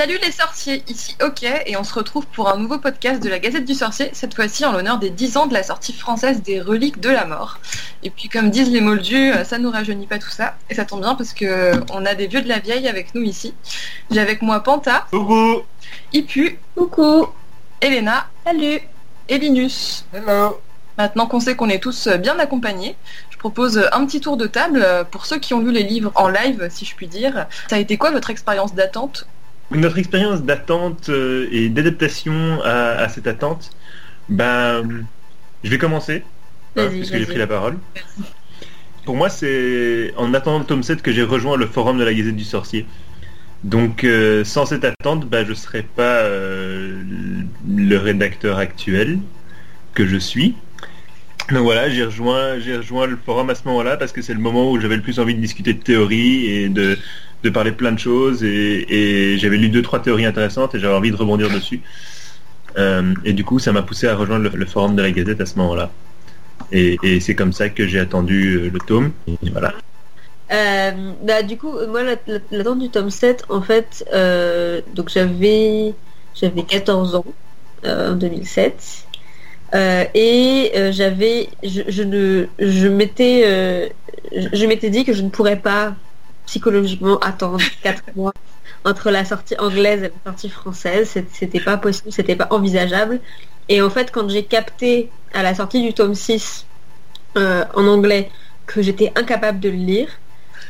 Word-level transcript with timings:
Salut 0.00 0.18
les 0.22 0.32
sorciers, 0.32 0.82
ici 0.88 1.14
OK 1.22 1.42
et 1.42 1.76
on 1.76 1.84
se 1.84 1.92
retrouve 1.92 2.24
pour 2.24 2.48
un 2.48 2.56
nouveau 2.56 2.78
podcast 2.78 3.22
de 3.22 3.28
la 3.28 3.38
Gazette 3.38 3.66
du 3.66 3.74
Sorcier, 3.74 4.08
cette 4.14 4.34
fois-ci 4.34 4.64
en 4.64 4.72
l'honneur 4.72 4.98
des 4.98 5.10
10 5.10 5.36
ans 5.36 5.46
de 5.46 5.52
la 5.52 5.62
sortie 5.62 5.92
française 5.92 6.40
des 6.40 6.58
Reliques 6.58 7.00
de 7.00 7.10
la 7.10 7.26
Mort. 7.26 7.58
Et 8.02 8.08
puis 8.08 8.30
comme 8.30 8.48
disent 8.48 8.70
les 8.70 8.80
moldus, 8.80 9.34
ça 9.44 9.58
nous 9.58 9.70
rajeunit 9.70 10.06
pas 10.06 10.18
tout 10.18 10.30
ça, 10.30 10.56
et 10.70 10.74
ça 10.74 10.86
tombe 10.86 11.02
bien 11.02 11.14
parce 11.16 11.34
que 11.34 11.72
on 11.92 12.06
a 12.06 12.14
des 12.14 12.28
vieux 12.28 12.40
de 12.40 12.48
la 12.48 12.60
vieille 12.60 12.88
avec 12.88 13.14
nous 13.14 13.20
ici. 13.20 13.52
J'ai 14.10 14.20
avec 14.20 14.40
moi 14.40 14.62
Panta, 14.62 15.06
Coucou 15.10 15.64
Ipu, 16.14 16.58
Coucou 16.74 17.26
Elena, 17.82 18.26
Salut 18.46 18.80
et 19.28 19.36
Linus. 19.36 20.06
Hello 20.14 20.62
Maintenant 20.96 21.26
qu'on 21.26 21.40
sait 21.40 21.56
qu'on 21.56 21.68
est 21.68 21.82
tous 21.82 22.08
bien 22.08 22.38
accompagnés, 22.38 22.96
je 23.28 23.36
propose 23.36 23.86
un 23.92 24.06
petit 24.06 24.22
tour 24.22 24.38
de 24.38 24.46
table 24.46 24.82
pour 25.10 25.26
ceux 25.26 25.38
qui 25.38 25.52
ont 25.52 25.60
lu 25.60 25.72
les 25.72 25.82
livres 25.82 26.10
en 26.14 26.28
live, 26.28 26.68
si 26.70 26.86
je 26.86 26.96
puis 26.96 27.06
dire. 27.06 27.46
Ça 27.68 27.76
a 27.76 27.78
été 27.78 27.98
quoi 27.98 28.12
votre 28.12 28.30
expérience 28.30 28.74
d'attente 28.74 29.26
Notre 29.70 29.98
expérience 29.98 30.42
d'attente 30.42 31.08
euh, 31.10 31.48
et 31.52 31.68
d'adaptation 31.68 32.60
à, 32.62 32.90
à 32.92 33.08
cette 33.08 33.26
attente, 33.26 33.70
ben, 34.28 35.06
je 35.62 35.70
vais 35.70 35.78
commencer, 35.78 36.24
hein, 36.76 36.88
puisque 36.90 37.16
j'ai 37.16 37.26
pris 37.26 37.38
la 37.38 37.46
parole. 37.46 37.78
Pour 39.04 39.16
moi, 39.16 39.28
c'est 39.28 40.12
en 40.16 40.34
attendant 40.34 40.58
le 40.58 40.64
tome 40.64 40.82
7 40.82 41.02
que 41.02 41.12
j'ai 41.12 41.22
rejoint 41.22 41.56
le 41.56 41.66
forum 41.66 41.98
de 41.98 42.04
la 42.04 42.12
Gazette 42.12 42.36
du 42.36 42.44
Sorcier. 42.44 42.86
Donc, 43.64 44.04
euh, 44.04 44.44
sans 44.44 44.66
cette 44.66 44.84
attente, 44.84 45.28
ben, 45.28 45.44
je 45.44 45.50
ne 45.50 45.54
serais 45.54 45.82
pas 45.82 46.22
euh, 46.22 47.02
le 47.68 47.96
rédacteur 47.96 48.58
actuel 48.58 49.18
que 49.94 50.06
je 50.06 50.16
suis. 50.16 50.56
Donc 51.50 51.64
voilà, 51.64 51.90
j'ai 51.90 52.04
rejoint, 52.04 52.60
j'ai 52.60 52.76
rejoint 52.76 53.06
le 53.06 53.16
forum 53.16 53.50
à 53.50 53.54
ce 53.54 53.64
moment-là 53.66 53.96
parce 53.96 54.12
que 54.12 54.22
c'est 54.22 54.34
le 54.34 54.40
moment 54.40 54.70
où 54.70 54.80
j'avais 54.80 54.96
le 54.96 55.02
plus 55.02 55.18
envie 55.18 55.34
de 55.34 55.40
discuter 55.40 55.74
de 55.74 55.82
théorie 55.82 56.46
et 56.46 56.68
de, 56.68 56.96
de 57.42 57.50
parler 57.50 57.72
plein 57.72 57.92
de 57.92 57.98
choses 57.98 58.44
et, 58.44 59.36
j'avais 59.38 59.56
lu 59.56 59.68
deux 59.68 59.82
trois 59.82 60.00
théories 60.00 60.26
intéressantes 60.26 60.74
et 60.74 60.80
j'avais 60.80 60.94
envie 60.94 61.10
de 61.10 61.16
rebondir 61.16 61.50
dessus. 61.50 61.80
Euh, 62.78 63.14
et 63.24 63.32
du 63.32 63.44
coup, 63.44 63.58
ça 63.58 63.72
m'a 63.72 63.82
poussé 63.82 64.06
à 64.06 64.14
rejoindre 64.14 64.48
le, 64.54 64.66
forum 64.66 64.94
de 64.94 65.02
la 65.02 65.10
Gazette 65.10 65.40
à 65.40 65.46
ce 65.46 65.56
moment-là. 65.58 65.90
Et, 66.72 67.20
c'est 67.20 67.34
comme 67.34 67.52
ça 67.52 67.68
que 67.68 67.86
j'ai 67.86 67.98
attendu 67.98 68.54
euh, 68.54 68.70
le 68.72 68.78
tome. 68.78 69.12
Voilà. 69.50 69.74
Euh, 70.52 71.12
bah, 71.22 71.42
du 71.42 71.56
coup, 71.56 71.72
moi, 71.88 72.02
la- 72.02 72.16
la- 72.26 72.38
l'attente 72.50 72.78
du 72.78 72.90
tome 72.90 73.10
7, 73.10 73.44
en 73.48 73.60
fait, 73.60 74.04
donc 74.94 75.08
j'avais 75.08 75.94
j'avais 76.34 76.62
14 76.62 77.16
ans 77.16 77.24
en 77.84 78.12
2007. 78.12 79.06
Euh, 79.72 80.04
et 80.14 80.72
j'avais 80.90 81.48
je, 81.62 81.82
je 81.86 82.02
ne 82.02 82.46
je 82.58 82.88
m'étais 82.88 83.92
je 84.32 84.66
m'étais 84.66 84.90
dit 84.90 85.04
que 85.04 85.12
je 85.12 85.22
ne 85.22 85.28
pourrais 85.28 85.60
pas 85.60 85.94
psychologiquement 86.50 87.18
attendre 87.20 87.60
4 87.82 88.02
mois 88.16 88.34
entre 88.84 89.10
la 89.10 89.24
sortie 89.24 89.56
anglaise 89.58 90.02
et 90.02 90.12
la 90.24 90.32
sortie 90.32 90.50
française. 90.50 91.08
C'était 91.32 91.60
pas 91.60 91.76
possible 91.76 92.12
c'était 92.12 92.36
pas 92.36 92.48
envisageable. 92.50 93.20
Et 93.68 93.80
en 93.80 93.90
fait 93.90 94.10
quand 94.10 94.28
j'ai 94.28 94.44
capté 94.44 95.10
à 95.32 95.42
la 95.42 95.54
sortie 95.54 95.80
du 95.80 95.94
tome 95.94 96.14
6 96.14 96.66
euh, 97.36 97.64
en 97.74 97.86
anglais 97.86 98.30
que 98.66 98.82
j'étais 98.82 99.12
incapable 99.14 99.60
de 99.60 99.68
le 99.68 99.76
lire 99.76 100.08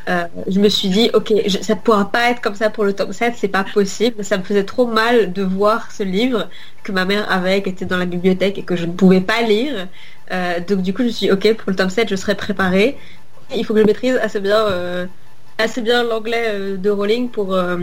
euh, 0.08 0.24
je 0.48 0.58
me 0.60 0.68
suis 0.68 0.88
dit 0.88 1.10
ok 1.12 1.32
je, 1.46 1.58
ça 1.58 1.74
ne 1.74 1.80
pourra 1.80 2.10
pas 2.10 2.30
être 2.30 2.40
comme 2.40 2.54
ça 2.54 2.70
pour 2.70 2.84
le 2.84 2.92
tome 2.92 3.12
7 3.12 3.34
c'est 3.36 3.48
pas 3.48 3.64
possible. 3.64 4.22
Ça 4.22 4.36
me 4.36 4.42
faisait 4.42 4.64
trop 4.64 4.86
mal 4.86 5.32
de 5.32 5.42
voir 5.42 5.90
ce 5.92 6.02
livre 6.02 6.48
que 6.84 6.92
ma 6.92 7.04
mère 7.06 7.30
avait 7.32 7.62
qui 7.62 7.70
était 7.70 7.86
dans 7.86 7.96
la 7.98 8.06
bibliothèque 8.06 8.58
et 8.58 8.62
que 8.62 8.76
je 8.76 8.84
ne 8.84 8.92
pouvais 8.92 9.20
pas 9.22 9.40
lire. 9.42 9.88
Euh, 10.32 10.60
donc 10.68 10.82
du 10.82 10.92
coup 10.92 11.02
je 11.02 11.08
me 11.08 11.12
suis 11.12 11.26
dit 11.28 11.32
ok 11.32 11.54
pour 11.56 11.70
le 11.70 11.76
tome 11.76 11.90
7 11.90 12.08
je 12.10 12.16
serai 12.16 12.34
préparée. 12.34 12.98
Il 13.54 13.64
faut 13.64 13.74
que 13.74 13.80
je 13.80 13.86
maîtrise 13.86 14.16
assez 14.22 14.40
bien 14.40 15.08
assez 15.62 15.80
bien 15.82 16.02
l'anglais 16.04 16.44
euh, 16.48 16.76
de 16.76 16.90
Rowling 16.90 17.28
pour 17.30 17.54
euh, 17.54 17.78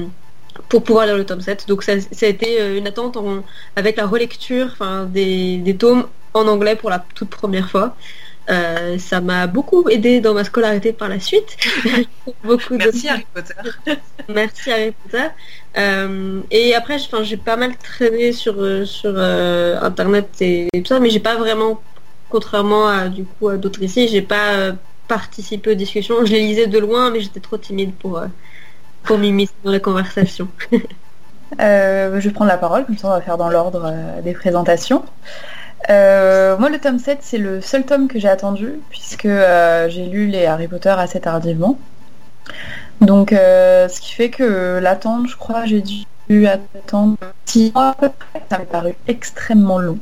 pour 0.70 0.84
pouvoir 0.84 1.06
lire 1.06 1.18
le 1.18 1.26
tome 1.26 1.42
7 1.42 1.68
donc 1.68 1.84
ça, 1.84 1.94
ça 2.02 2.26
a 2.26 2.30
été 2.30 2.60
euh, 2.62 2.78
une 2.78 2.88
attente 2.88 3.16
en- 3.18 3.44
avec 3.76 3.98
la 3.98 4.06
relecture 4.08 4.68
enfin 4.74 5.06
des, 5.06 5.58
des 5.58 5.76
tomes 5.76 6.08
en 6.34 6.48
anglais 6.48 6.76
pour 6.76 6.90
la 6.90 7.04
toute 7.16 7.30
première 7.30 7.70
fois 7.70 7.96
Euh, 8.50 8.98
ça 8.98 9.20
m'a 9.20 9.46
beaucoup 9.46 9.90
aidé 9.90 10.22
dans 10.22 10.34
ma 10.34 10.46
scolarité 10.46 10.94
par 10.94 11.10
la 11.10 11.20
suite 11.20 11.58
beaucoup 12.46 12.76
Merci 12.78 13.10
Harry 13.10 13.26
Potter. 13.34 13.54
Merci 14.30 14.72
Harry 14.72 14.94
Potter. 15.00 15.28
Euh, 15.78 16.40
et 16.50 16.74
après, 16.74 16.98
j'ai 17.24 17.36
pas 17.50 17.58
mal 17.58 17.72
traîné 17.78 18.32
sur 18.32 18.56
sur 18.88 19.14
euh, 19.18 19.78
internet 19.82 20.28
et, 20.40 20.70
et 20.74 20.82
tout 20.82 20.88
ça, 20.94 21.00
mais 21.02 21.10
j'ai 21.10 21.20
pas 21.20 21.36
vraiment, 21.36 21.82
contrairement 22.30 22.88
à 22.88 23.10
du 23.10 23.26
coup 23.26 23.50
à 23.50 23.58
d'autres 23.58 23.84
ici, 23.84 24.08
j'ai 24.08 24.22
pas 24.36 24.76
euh, 25.12 25.16
participé 25.16 25.72
aux 25.72 25.76
discussions. 25.76 26.26
Je 26.26 26.32
les 26.32 26.42
lisais 26.42 26.68
de 26.68 26.80
loin, 26.80 27.12
mais 27.12 27.20
j'étais 27.20 27.40
trop 27.40 27.58
timide 27.58 27.94
pour 27.96 28.20
euh, 28.20 29.18
m'immiscer 29.18 29.54
dans 29.64 29.72
les 29.72 29.82
conversations. 29.82 30.48
Euh, 31.62 32.20
je 32.20 32.28
vais 32.28 32.34
prendre 32.34 32.50
la 32.52 32.58
parole, 32.58 32.86
comme 32.86 32.98
ça 32.98 33.08
on 33.08 33.12
va 33.12 33.22
faire 33.22 33.38
dans 33.38 33.48
l'ordre 33.48 33.84
euh, 33.86 34.22
des 34.22 34.34
présentations. 34.34 35.06
Euh, 35.90 36.58
moi, 36.58 36.70
le 36.70 36.80
tome 36.80 37.00
7, 37.00 37.20
c'est 37.22 37.38
le 37.38 37.62
seul 37.62 37.86
tome 37.86 38.08
que 38.08 38.20
j'ai 38.20 38.28
attendu, 38.28 38.82
puisque 38.90 39.26
euh, 39.26 39.88
j'ai 39.90 40.06
lu 40.08 40.28
les 40.28 40.46
Harry 40.46 40.68
Potter 40.68 40.90
assez 40.90 41.22
tardivement. 41.22 41.80
Donc, 43.02 43.32
euh, 43.32 43.88
ce 43.88 44.02
qui 44.02 44.14
fait 44.14 44.30
que 44.30 44.80
l'attente, 44.82 45.28
je 45.30 45.38
crois, 45.38 45.66
j'ai 45.66 45.82
dû 45.82 46.48
attendre 46.48 47.16
6 47.46 47.72
mois 47.74 47.90
à 47.90 47.94
peu 47.94 48.10
près. 48.10 48.44
Ça 48.50 48.58
m'est 48.58 48.66
paru 48.66 48.96
extrêmement 49.08 49.80
long. 49.80 50.00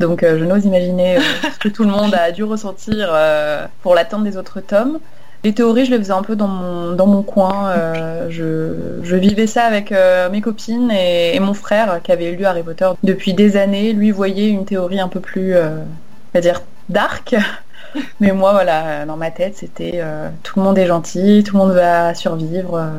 Donc, 0.00 0.22
euh, 0.22 0.38
je 0.38 0.44
n'ose 0.44 0.64
imaginer 0.64 1.16
euh, 1.18 1.20
ce 1.54 1.58
que 1.58 1.68
tout 1.68 1.84
le 1.84 1.90
monde 1.90 2.14
a 2.14 2.30
dû 2.32 2.44
ressentir 2.44 3.08
euh, 3.12 3.66
pour 3.82 3.94
l'attente 3.94 4.24
des 4.24 4.36
autres 4.36 4.60
tomes. 4.60 4.98
Les 5.44 5.52
théories, 5.52 5.84
je 5.86 5.90
les 5.92 5.98
faisais 5.98 6.12
un 6.12 6.22
peu 6.22 6.34
dans 6.34 6.48
mon, 6.48 6.92
dans 6.92 7.06
mon 7.06 7.22
coin. 7.22 7.68
euh, 7.70 8.26
je, 8.30 9.04
je 9.06 9.16
vivais 9.16 9.46
ça 9.46 9.64
avec 9.64 9.92
euh, 9.92 10.28
mes 10.28 10.40
copines 10.40 10.90
et, 10.90 11.36
et 11.36 11.40
mon 11.40 11.54
frère 11.54 12.00
qui 12.02 12.10
avait 12.10 12.32
lu 12.32 12.44
Harry 12.44 12.62
Potter 12.62 12.88
depuis 13.04 13.32
des 13.32 13.56
années. 13.56 13.92
Lui 13.92 14.10
voyait 14.10 14.48
une 14.48 14.64
théorie 14.64 14.98
un 15.00 15.08
peu 15.08 15.20
plus, 15.20 15.54
euh, 15.54 15.68
on 15.78 16.38
va 16.38 16.40
dire, 16.40 16.62
dark. 16.88 17.36
Mais 18.20 18.32
moi, 18.32 18.52
voilà, 18.52 19.06
dans 19.06 19.16
ma 19.16 19.30
tête, 19.30 19.56
c'était 19.56 20.02
tout 20.42 20.58
le 20.58 20.64
monde 20.64 20.76
est 20.76 20.86
gentil, 20.86 21.44
tout 21.46 21.54
le 21.56 21.62
monde 21.62 21.72
va 21.72 22.14
survivre. 22.14 22.90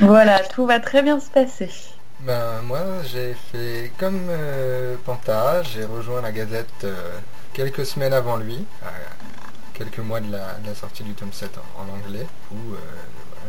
voilà, 0.00 0.40
tout 0.40 0.66
va 0.66 0.80
très 0.80 1.02
bien 1.02 1.20
se 1.20 1.30
passer. 1.30 1.68
Ben 2.24 2.62
moi 2.62 2.78
j'ai 3.04 3.34
fait 3.50 3.90
comme 3.98 4.28
euh, 4.30 4.94
Panta, 5.04 5.60
j'ai 5.64 5.84
rejoint 5.84 6.20
la 6.20 6.30
Gazette 6.30 6.68
euh, 6.84 7.18
quelques 7.52 7.84
semaines 7.84 8.12
avant 8.12 8.36
lui, 8.36 8.64
à 8.80 8.92
quelques 9.74 9.98
mois 9.98 10.20
de 10.20 10.30
la, 10.30 10.74
sortie 10.76 11.02
du 11.02 11.14
tome 11.14 11.32
7 11.32 11.58
en, 11.76 11.92
anglais, 11.92 12.24
où 12.52 12.74
euh, 12.74 12.78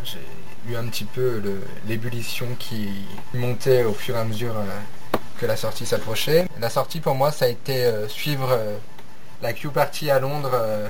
j'ai 0.03 0.71
eu 0.71 0.75
un 0.75 0.85
petit 0.85 1.05
peu 1.05 1.39
l'ébullition 1.87 2.47
qui 2.57 2.89
montait 3.35 3.83
au 3.83 3.93
fur 3.93 4.15
et 4.15 4.19
à 4.19 4.23
mesure 4.23 4.57
euh, 4.57 5.17
que 5.39 5.45
la 5.45 5.55
sortie 5.55 5.85
s'approchait. 5.85 6.47
La 6.59 6.71
sortie 6.71 6.99
pour 6.99 7.13
moi 7.13 7.31
ça 7.31 7.45
a 7.45 7.49
été 7.49 7.85
euh, 7.85 8.07
suivre 8.07 8.49
euh, 8.51 8.75
la 9.43 9.53
Q 9.53 9.69
Party 9.69 10.09
à 10.09 10.17
Londres 10.17 10.49
euh, 10.51 10.89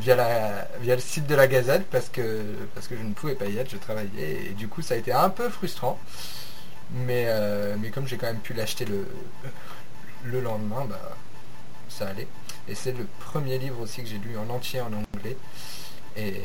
via 0.00 0.14
le 0.94 1.00
site 1.00 1.26
de 1.26 1.34
la 1.34 1.48
Gazette 1.48 1.86
parce 1.90 2.08
que, 2.08 2.40
parce 2.72 2.86
que 2.86 2.96
je 2.96 3.02
ne 3.02 3.14
pouvais 3.14 3.34
pas 3.34 3.46
y 3.46 3.58
être, 3.58 3.68
je 3.68 3.78
travaillais 3.78 4.46
et 4.46 4.50
du 4.50 4.68
coup 4.68 4.80
ça 4.80 4.94
a 4.94 4.96
été 4.96 5.12
un 5.12 5.28
peu 5.28 5.48
frustrant. 5.48 5.98
Mais, 6.94 7.24
euh, 7.28 7.76
mais 7.80 7.88
comme 7.90 8.06
j'ai 8.06 8.16
quand 8.16 8.26
même 8.26 8.40
pu 8.40 8.52
l'acheter 8.52 8.84
le, 8.84 9.06
le 10.24 10.40
lendemain, 10.40 10.84
bah, 10.88 11.16
ça 11.88 12.08
allait. 12.08 12.28
Et 12.68 12.74
c'est 12.74 12.92
le 12.96 13.06
premier 13.18 13.58
livre 13.58 13.80
aussi 13.80 14.02
que 14.02 14.08
j'ai 14.08 14.18
lu 14.18 14.36
en 14.36 14.48
entier 14.52 14.80
en 14.80 14.86
anglais. 14.92 15.36
Et, 16.16 16.42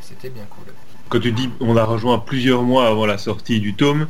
c'était 0.00 0.30
bien 0.30 0.44
cool. 0.50 0.72
Quand 1.08 1.18
tu 1.20 1.32
dis 1.32 1.50
on 1.60 1.76
a 1.76 1.84
rejoint 1.84 2.18
plusieurs 2.20 2.62
mois 2.62 2.86
avant 2.86 3.06
la 3.06 3.18
sortie 3.18 3.58
du 3.60 3.74
tome, 3.74 4.08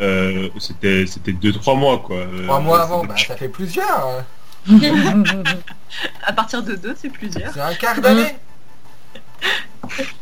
euh, 0.00 0.50
c'était 0.58 1.06
c'était 1.06 1.32
deux 1.32 1.52
trois 1.52 1.74
mois 1.74 1.98
quoi. 2.00 2.24
Trois 2.44 2.58
Euh, 2.58 2.60
mois 2.60 2.82
avant, 2.82 3.04
bah, 3.04 3.14
ça 3.16 3.34
fait 3.36 3.48
plusieurs. 3.48 4.06
hein. 4.06 4.24
À 6.22 6.32
partir 6.34 6.62
de 6.62 6.74
deux, 6.74 6.94
c'est 7.00 7.08
plusieurs. 7.08 7.52
C'est 7.54 7.60
un 7.60 7.74
quart 7.74 7.98
d'année. 8.00 8.36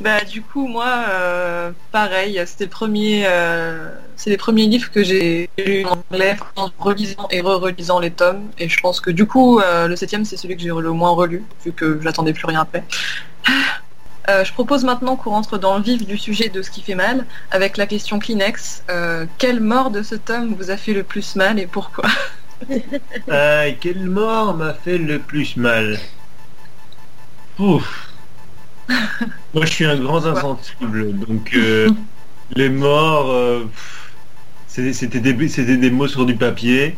Bah 0.00 0.24
du 0.24 0.40
coup 0.40 0.66
moi 0.66 1.04
euh, 1.10 1.72
pareil, 1.92 2.42
c'était 2.46 2.66
premier 2.66 3.24
euh, 3.26 3.90
c'est 4.16 4.30
les 4.30 4.38
premiers 4.38 4.66
livres 4.66 4.90
que 4.90 5.02
j'ai 5.02 5.50
lus 5.58 5.84
en 5.84 6.02
anglais 6.10 6.36
en 6.56 6.70
relisant 6.78 7.28
et 7.30 7.42
re-relisant 7.42 7.98
les 7.98 8.10
tomes 8.10 8.48
et 8.58 8.70
je 8.70 8.80
pense 8.80 9.00
que 9.00 9.10
du 9.10 9.26
coup 9.26 9.60
euh, 9.60 9.88
le 9.88 9.96
septième 9.96 10.24
c'est 10.24 10.38
celui 10.38 10.56
que 10.56 10.62
j'ai 10.62 10.68
le 10.68 10.90
moins 10.92 11.10
relu 11.10 11.44
vu 11.64 11.72
que 11.72 12.00
j'attendais 12.02 12.32
plus 12.32 12.46
rien 12.46 12.62
après. 12.62 12.82
Euh, 14.28 14.44
je 14.44 14.52
propose 14.52 14.84
maintenant 14.84 15.16
qu'on 15.16 15.30
rentre 15.30 15.58
dans 15.58 15.76
le 15.76 15.82
vif 15.82 16.06
du 16.06 16.16
sujet 16.16 16.48
de 16.48 16.62
ce 16.62 16.70
qui 16.70 16.80
fait 16.80 16.94
mal 16.94 17.26
avec 17.50 17.76
la 17.76 17.86
question 17.86 18.18
Kleenex. 18.18 18.84
Quelle 19.36 19.60
mort 19.60 19.90
de 19.90 20.02
ce 20.02 20.14
tome 20.14 20.54
vous 20.54 20.70
a 20.70 20.78
fait 20.78 20.94
le 20.94 21.02
plus 21.02 21.36
mal 21.36 21.58
et 21.58 21.66
pourquoi 21.66 22.08
quelle 23.80 24.08
mort 24.08 24.54
m'a 24.54 24.72
fait 24.72 24.98
le 24.98 25.18
plus 25.18 25.56
mal? 25.56 25.98
Ouf. 27.58 28.09
Moi, 29.54 29.66
je 29.66 29.70
suis 29.70 29.84
un 29.84 29.96
grand 29.96 30.24
insensible, 30.26 31.18
donc 31.18 31.50
euh, 31.54 31.90
les 32.54 32.68
morts, 32.68 33.30
euh, 33.30 33.64
c'était 34.66 35.20
des, 35.20 35.32
des 35.32 35.90
mots 35.90 36.08
sur 36.08 36.26
du 36.26 36.34
papier. 36.36 36.96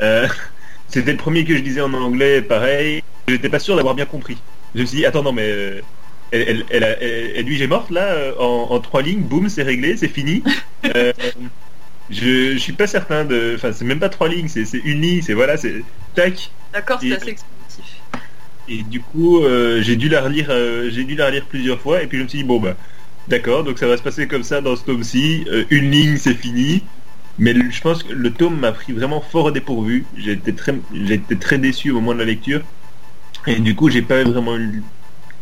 Euh, 0.00 0.28
c'était 0.88 1.12
le 1.12 1.18
premier 1.18 1.44
que 1.44 1.56
je 1.56 1.62
disais 1.62 1.80
en 1.80 1.92
anglais, 1.94 2.42
pareil. 2.42 3.02
J'étais 3.28 3.48
pas 3.48 3.58
sûr 3.58 3.76
d'avoir 3.76 3.94
bien 3.94 4.06
compris. 4.06 4.38
Je 4.74 4.80
me 4.80 4.86
suis 4.86 4.98
dit, 4.98 5.06
attends, 5.06 5.22
non, 5.22 5.32
mais 5.32 5.82
elle, 6.30 6.64
elle, 6.70 7.44
lui 7.44 7.56
j'ai 7.56 7.66
morte 7.66 7.90
là 7.90 8.32
en, 8.38 8.68
en 8.70 8.80
trois 8.80 9.02
lignes, 9.02 9.22
boum, 9.22 9.48
c'est 9.48 9.62
réglé, 9.62 9.96
c'est 9.96 10.08
fini. 10.08 10.42
Je, 12.08 12.52
je 12.52 12.58
suis 12.58 12.72
pas 12.72 12.86
certain 12.86 13.24
de, 13.24 13.54
enfin 13.56 13.72
c'est 13.72 13.84
même 13.84 13.98
pas 13.98 14.08
trois 14.08 14.28
lignes, 14.28 14.46
c'est 14.46 14.62
une 14.84 15.00
ligne, 15.00 15.22
c'est 15.22 15.34
voilà, 15.34 15.56
c'est 15.56 15.82
tac. 16.14 16.50
D'accord, 16.72 17.00
c'est 17.00 17.08
expéditif. 17.08 17.55
Et 18.68 18.82
du 18.82 19.00
coup, 19.02 19.44
euh, 19.44 19.80
j'ai 19.82 19.96
dû 19.96 20.08
la 20.08 20.22
relire, 20.22 20.48
euh, 20.50 20.90
j'ai 20.90 21.04
dû 21.04 21.14
la 21.14 21.26
relire 21.26 21.46
plusieurs 21.46 21.80
fois, 21.80 22.02
et 22.02 22.06
puis 22.08 22.18
je 22.18 22.24
me 22.24 22.28
suis 22.28 22.38
dit 22.38 22.44
bon 22.44 22.58
bah, 22.60 22.76
d'accord, 23.28 23.62
donc 23.64 23.78
ça 23.78 23.86
va 23.86 23.96
se 23.96 24.02
passer 24.02 24.26
comme 24.26 24.42
ça 24.42 24.60
dans 24.60 24.76
ce 24.76 24.84
tome-ci, 24.84 25.44
euh, 25.48 25.64
une 25.70 25.90
ligne, 25.90 26.16
c'est 26.16 26.34
fini. 26.34 26.82
Mais 27.38 27.52
le- 27.52 27.70
je 27.70 27.80
pense 27.80 28.02
que 28.02 28.12
le 28.12 28.32
tome 28.34 28.58
m'a 28.58 28.72
pris 28.72 28.92
vraiment 28.92 29.20
fort 29.20 29.46
au 29.46 29.50
dépourvu. 29.52 30.06
J'ai 30.16 30.32
été 30.32 30.54
très, 30.54 30.74
été 31.10 31.38
très 31.38 31.58
déçu 31.58 31.90
au 31.90 31.94
moment 31.96 32.14
de 32.14 32.18
la 32.20 32.24
lecture, 32.24 32.62
et 33.46 33.60
du 33.60 33.74
coup, 33.76 33.90
j'ai 33.90 34.02
pas 34.02 34.24
vraiment 34.24 34.58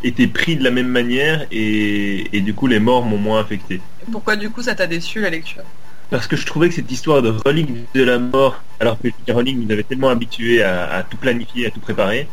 été 0.03 0.27
pris 0.29 0.57
de 0.57 0.65
la 0.65 0.71
même 0.71 0.89
manière, 0.89 1.47
et, 1.51 2.37
et 2.37 2.41
du 2.43 2.55
coup, 2.55 2.67
les 2.67 2.81
morts 2.81 3.05
m'ont 3.07 3.19
moins 3.19 3.41
affecté. 3.41 3.81
Pourquoi 4.13 4.37
du 4.37 4.51
coup 4.51 4.63
ça 4.63 4.75
t'a 4.75 4.87
déçu 4.87 5.21
la 5.21 5.31
lecture? 5.31 5.63
Parce 6.11 6.27
que 6.29 6.37
je 6.37 6.45
trouvais 6.47 6.69
que 6.69 6.75
cette 6.75 6.91
histoire 6.91 7.23
de 7.23 7.31
relique 7.45 7.71
de 7.95 8.03
la 8.03 8.19
mort, 8.19 8.63
alors 8.79 8.99
que 9.01 9.09
J.K. 9.09 9.33
Rowling 9.33 9.65
nous 9.65 9.73
avait 9.73 9.83
tellement 9.85 10.11
habitués 10.11 10.63
à, 10.63 10.85
à 10.93 11.03
tout 11.03 11.17
planifier, 11.17 11.67
à 11.67 11.71
tout 11.71 11.81
préparer, 11.81 12.29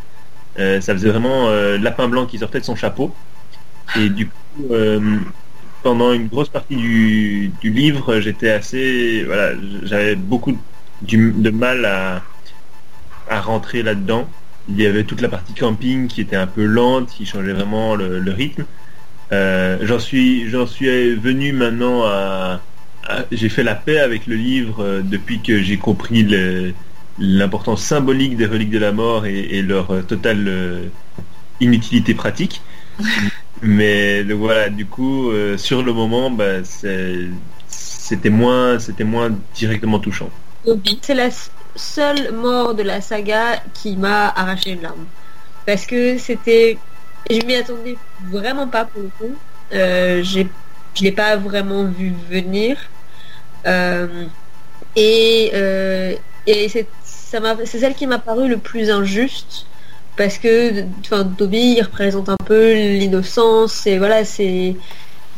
euh, 0.59 0.81
ça 0.81 0.93
faisait 0.93 1.09
vraiment 1.09 1.47
euh, 1.47 1.77
lapin 1.77 2.07
blanc 2.07 2.25
qui 2.25 2.37
sortait 2.37 2.59
de 2.59 2.65
son 2.65 2.75
chapeau. 2.75 3.13
Et 3.97 4.09
du 4.09 4.27
coup, 4.27 4.67
euh, 4.71 5.17
pendant 5.83 6.13
une 6.13 6.27
grosse 6.27 6.49
partie 6.49 6.75
du, 6.75 7.51
livre, 7.63 8.19
j'étais 8.19 8.49
assez, 8.49 9.23
voilà, 9.25 9.53
j'avais 9.83 10.15
beaucoup 10.15 10.57
de 11.01 11.49
mal 11.49 11.85
à, 11.85 12.21
à 13.29 13.41
rentrer 13.41 13.83
là-dedans. 13.83 14.27
Il 14.69 14.79
y 14.79 14.85
avait 14.85 15.03
toute 15.03 15.21
la 15.21 15.29
partie 15.29 15.53
camping 15.53 16.07
qui 16.07 16.21
était 16.21 16.35
un 16.35 16.47
peu 16.47 16.65
lente, 16.65 17.09
qui 17.09 17.25
changeait 17.25 17.53
vraiment 17.53 17.95
le, 17.95 18.31
rythme. 18.31 18.65
J'en 19.31 19.99
suis, 19.99 20.49
j'en 20.49 20.67
suis 20.67 21.15
venu 21.15 21.51
maintenant 21.51 22.03
à, 22.03 22.61
j'ai 23.31 23.49
fait 23.49 23.63
la 23.63 23.73
paix 23.75 23.99
avec 23.99 24.27
le 24.27 24.35
livre 24.35 25.01
depuis 25.03 25.41
que 25.41 25.61
j'ai 25.61 25.77
compris 25.77 26.23
le- 26.23 26.73
l'importance 27.21 27.83
symbolique 27.83 28.35
des 28.35 28.47
reliques 28.47 28.71
de 28.71 28.79
la 28.79 28.91
mort 28.91 29.25
et, 29.25 29.39
et 29.39 29.61
leur 29.61 29.91
euh, 29.91 30.01
totale 30.01 30.45
euh, 30.47 30.87
inutilité 31.61 32.13
pratique. 32.15 32.61
Mais 33.61 34.23
donc 34.23 34.39
voilà, 34.39 34.69
du 34.69 34.87
coup, 34.87 35.29
euh, 35.29 35.55
sur 35.55 35.83
le 35.83 35.93
moment, 35.93 36.31
bah, 36.31 36.63
c'était 37.67 38.29
moins, 38.29 38.79
c'était 38.79 39.03
moins 39.03 39.31
directement 39.53 39.99
touchant. 39.99 40.29
C'est 41.01 41.13
la 41.13 41.29
seule 41.75 42.33
mort 42.33 42.73
de 42.73 42.81
la 42.81 43.01
saga 43.01 43.61
qui 43.75 43.95
m'a 43.97 44.29
arraché 44.29 44.71
une 44.71 44.81
larme. 44.81 45.05
Parce 45.65 45.85
que 45.85 46.17
c'était... 46.17 46.79
Je 47.29 47.45
m'y 47.45 47.55
attendais 47.55 47.97
vraiment 48.31 48.67
pas 48.67 48.85
pour 48.85 49.03
le 49.03 49.09
coup. 49.19 49.35
Je 49.71 50.43
l'ai 51.01 51.11
pas 51.11 51.35
vraiment 51.37 51.85
vu 51.85 52.13
venir. 52.29 52.77
Et 54.95 55.51
et 56.47 56.69
c'est 56.69 56.87
c'est 57.65 57.79
celle 57.79 57.95
qui 57.95 58.07
m'a 58.07 58.19
paru 58.19 58.47
le 58.47 58.57
plus 58.57 58.89
injuste. 58.89 59.65
Parce 60.17 60.37
que 60.37 60.83
enfin, 60.99 61.23
Dobby 61.23 61.75
il 61.77 61.81
représente 61.81 62.29
un 62.29 62.35
peu 62.45 62.73
l'innocence 62.73 63.87
et 63.87 63.97
voilà 63.97 64.25
c'est 64.25 64.75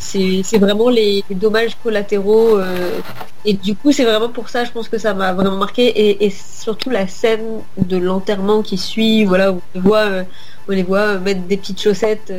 c'est 0.04 0.58
vraiment 0.58 0.90
les, 0.90 1.24
dommages 1.30 1.76
collatéraux 1.82 2.58
euh, 2.58 3.00
et 3.46 3.54
du 3.54 3.76
coup, 3.76 3.92
c'est 3.92 4.06
vraiment 4.06 4.30
pour 4.30 4.50
ça, 4.50 4.64
je 4.64 4.72
pense 4.72 4.88
que 4.88 4.98
ça 4.98 5.14
m'a 5.14 5.34
vraiment 5.34 5.58
marqué. 5.58 6.24
Et, 6.24 6.30
surtout 6.30 6.90
la 6.90 7.08
scène 7.08 7.62
de 7.78 7.98
l'enterrement 7.98 8.62
qui 8.62 8.78
suit, 8.78 9.26
voilà, 9.26 9.52
où 9.52 9.56
on 9.56 9.62
les 9.76 9.82
voit, 9.82 10.06
euh, 10.06 10.24
on 10.70 10.72
les 10.72 10.84
voit 10.84 11.00
euh, 11.00 11.20
mettre 11.20 11.42
des 11.42 11.58
petites 11.58 11.82
chaussettes 11.82 12.32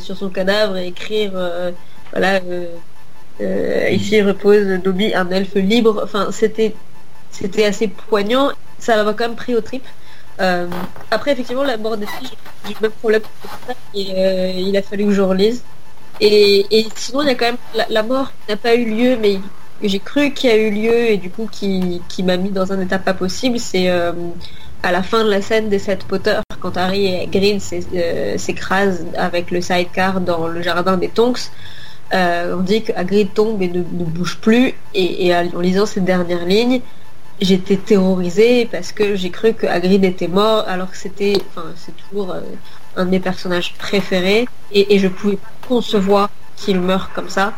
sur 0.00 0.16
son 0.16 0.28
cadavre 0.28 0.76
et 0.76 0.86
écrire, 0.88 1.32
voilà, 2.12 2.40
ici 3.90 4.22
repose 4.22 4.66
Dobby, 4.82 5.14
un 5.14 5.28
elfe 5.30 5.54
libre. 5.54 6.00
Enfin, 6.04 6.28
c'était, 6.30 6.74
c'était 7.30 7.64
assez 7.64 7.88
poignant. 7.88 8.50
Ça 8.82 9.00
m'a 9.04 9.12
quand 9.12 9.28
même 9.28 9.36
pris 9.36 9.54
au 9.54 9.60
trip. 9.60 9.84
Euh, 10.40 10.66
après, 11.12 11.30
effectivement, 11.30 11.62
la 11.62 11.76
mort 11.76 11.96
des 11.96 12.06
filles, 12.06 12.30
j'ai 12.64 12.70
j'ai 12.70 12.74
le 12.74 12.80
même 12.88 12.90
problème 12.90 13.22
et 13.94 14.08
euh, 14.16 14.52
il 14.56 14.76
a 14.76 14.82
fallu 14.82 15.04
que 15.04 15.12
je 15.12 15.22
relise. 15.22 15.62
Et, 16.20 16.66
sinon, 16.96 17.22
il 17.22 17.28
y 17.28 17.30
a 17.30 17.36
quand 17.36 17.44
même 17.46 17.58
la, 17.76 17.86
la 17.88 18.02
mort 18.02 18.32
n'a 18.48 18.56
pas 18.56 18.74
eu 18.74 18.84
lieu, 18.84 19.16
mais 19.20 19.38
j'ai 19.84 20.00
cru 20.00 20.32
qu'il 20.32 20.50
y 20.50 20.52
a 20.52 20.56
eu 20.56 20.70
lieu 20.72 21.10
et 21.10 21.16
du 21.16 21.30
coup 21.30 21.48
qui, 21.50 22.02
m'a 22.24 22.36
mis 22.36 22.50
dans 22.50 22.72
un 22.72 22.80
état 22.80 22.98
pas 22.98 23.14
possible, 23.14 23.60
c'est 23.60 23.88
euh, 23.88 24.12
à 24.82 24.90
la 24.90 25.04
fin 25.04 25.24
de 25.24 25.30
la 25.30 25.42
scène 25.42 25.68
des 25.68 25.78
sept 25.78 26.02
Potter, 26.02 26.38
quand 26.58 26.76
Harry 26.76 27.06
et 27.06 27.28
euh, 27.94 28.36
s'écrasent 28.36 29.06
avec 29.16 29.52
le 29.52 29.60
sidecar 29.60 30.20
dans 30.20 30.48
le 30.48 30.60
jardin 30.60 30.96
des 30.96 31.08
Tonks. 31.08 31.50
on 32.12 32.62
dit 32.62 32.82
que 32.82 33.22
tombe 33.26 33.62
et 33.62 33.68
ne, 33.68 33.82
bouge 33.82 34.38
plus. 34.40 34.74
Et, 34.92 35.28
et 35.28 35.36
en 35.36 35.60
lisant 35.60 35.86
ces 35.86 36.00
dernières 36.00 36.46
lignes, 36.46 36.80
j'étais 37.44 37.76
terrorisée 37.76 38.68
parce 38.70 38.92
que 38.92 39.16
j'ai 39.16 39.30
cru 39.30 39.54
que 39.54 39.66
Hagrid 39.66 40.04
était 40.04 40.28
mort 40.28 40.64
alors 40.68 40.90
que 40.90 40.96
c'était, 40.96 41.34
enfin, 41.50 41.68
c'est 41.76 41.96
toujours 41.96 42.32
euh, 42.32 42.40
un 42.96 43.04
de 43.04 43.10
mes 43.10 43.20
personnages 43.20 43.74
préférés 43.78 44.48
et, 44.72 44.94
et 44.94 44.98
je 44.98 45.08
pouvais 45.08 45.38
concevoir 45.68 46.30
qu'il 46.56 46.80
meure 46.80 47.10
comme 47.14 47.28
ça. 47.28 47.52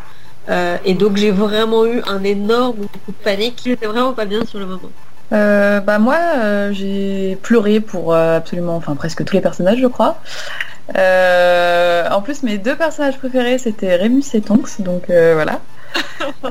Euh, 0.49 0.77
et 0.85 0.93
donc 0.93 1.17
j'ai 1.17 1.31
vraiment 1.31 1.85
eu 1.85 2.01
un 2.07 2.23
énorme 2.23 2.87
coup 3.05 3.11
de 3.11 3.23
panique. 3.23 3.61
J'étais 3.65 3.87
vraiment 3.87 4.13
pas 4.13 4.25
bien 4.25 4.45
sur 4.45 4.59
le 4.59 4.65
moment. 4.65 4.91
Euh, 5.33 5.79
bah 5.79 5.97
moi, 5.97 6.17
euh, 6.37 6.71
j'ai 6.71 7.37
pleuré 7.41 7.79
pour 7.79 8.13
absolument, 8.13 8.75
enfin 8.75 8.95
presque 8.95 9.23
tous 9.25 9.33
les 9.33 9.41
personnages, 9.41 9.79
je 9.79 9.87
crois. 9.87 10.19
En 10.95 12.21
plus, 12.21 12.43
mes 12.43 12.57
deux 12.57 12.75
personnages 12.75 13.17
préférés, 13.17 13.57
c'était 13.57 13.95
Rémus 13.95 14.23
et 14.33 14.41
Tonks, 14.41 14.81
donc 14.81 15.05
voilà. 15.07 15.61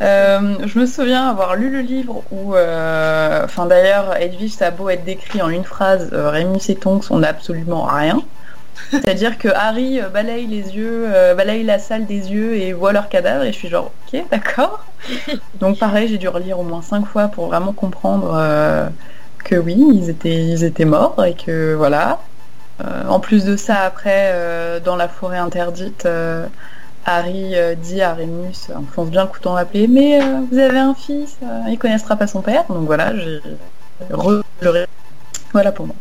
Euh, 0.02 0.56
je 0.66 0.78
me 0.78 0.86
souviens 0.86 1.28
avoir 1.28 1.56
lu 1.56 1.70
le 1.70 1.80
livre 1.80 2.22
où, 2.30 2.54
euh, 2.54 3.44
enfin 3.44 3.66
d'ailleurs, 3.66 4.16
Edwige, 4.16 4.52
ça 4.52 4.66
a 4.66 4.70
beau 4.70 4.88
être 4.88 5.04
décrit 5.04 5.40
en 5.40 5.48
une 5.48 5.64
phrase, 5.64 6.10
euh, 6.12 6.30
Rémus 6.30 6.68
et 6.68 6.74
Tonks, 6.74 7.06
on 7.10 7.18
n'a 7.18 7.28
absolument 7.28 7.84
rien. 7.84 8.20
C'est-à-dire 8.90 9.38
que 9.38 9.48
Harry 9.48 10.00
euh, 10.00 10.08
balaye 10.08 10.46
les 10.46 10.76
yeux, 10.76 11.06
balaye 11.36 11.62
la 11.62 11.78
salle 11.78 12.06
des 12.06 12.32
yeux 12.32 12.56
et 12.56 12.72
voit 12.72 12.92
leur 12.92 13.08
cadavre 13.08 13.44
et 13.44 13.52
je 13.52 13.58
suis 13.58 13.68
genre 13.68 13.92
ok 14.12 14.24
d'accord. 14.30 14.84
Donc 15.60 15.78
pareil 15.78 16.08
j'ai 16.08 16.18
dû 16.18 16.28
relire 16.28 16.58
au 16.58 16.64
moins 16.64 16.82
cinq 16.82 17.06
fois 17.06 17.28
pour 17.28 17.46
vraiment 17.46 17.72
comprendre 17.72 18.36
que 19.44 19.54
oui 19.54 19.76
ils 19.94 20.10
étaient 20.10 20.44
ils 20.44 20.64
étaient 20.64 20.84
morts 20.84 21.24
et 21.24 21.34
que 21.34 21.74
voilà. 21.74 22.18
En 23.08 23.20
plus 23.20 23.44
de 23.44 23.56
ça 23.56 23.80
après 23.82 24.80
dans 24.84 24.96
la 24.96 25.08
forêt 25.08 25.38
interdite 25.38 26.06
Harry 27.06 27.54
euh, 27.54 27.74
dit 27.74 28.00
à 28.02 28.14
Rémus, 28.14 28.70
enfonce 28.74 29.10
bien 29.10 29.22
le 29.24 29.28
couteau 29.28 29.50
dans 29.50 29.54
la 29.56 29.64
plaie, 29.64 29.86
mais 29.86 30.22
euh, 30.22 30.40
vous 30.50 30.58
avez 30.58 30.78
un 30.78 30.94
fils, 30.94 31.36
euh, 31.42 31.60
il 31.68 31.78
connaîtra 31.78 32.16
pas 32.16 32.26
son 32.26 32.40
père, 32.42 32.64
donc 32.68 32.86
voilà, 32.86 33.14
j'ai. 33.16 33.40
Voilà 35.52 35.72
pour 35.72 35.86
moi. 35.86 35.96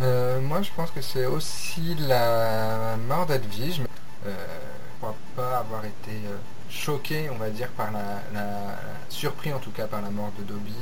Euh, 0.00 0.40
moi, 0.40 0.60
je 0.62 0.70
pense 0.76 0.90
que 0.90 1.00
c'est 1.00 1.26
aussi 1.26 1.96
la 2.06 2.96
mort 3.08 3.26
d'Edwige. 3.26 3.80
Euh, 4.26 4.30
je 4.30 5.00
crois 5.00 5.14
pas 5.34 5.58
avoir 5.58 5.84
été 5.84 6.10
euh, 6.26 6.36
choqué, 6.70 7.28
on 7.32 7.36
va 7.38 7.48
dire, 7.50 7.68
par 7.68 7.90
la, 7.92 8.20
la- 8.38 8.76
surpris 9.08 9.52
en 9.52 9.58
tout 9.58 9.70
cas 9.70 9.86
par 9.86 10.02
la 10.02 10.10
mort 10.10 10.30
de 10.38 10.44
Dobby. 10.44 10.72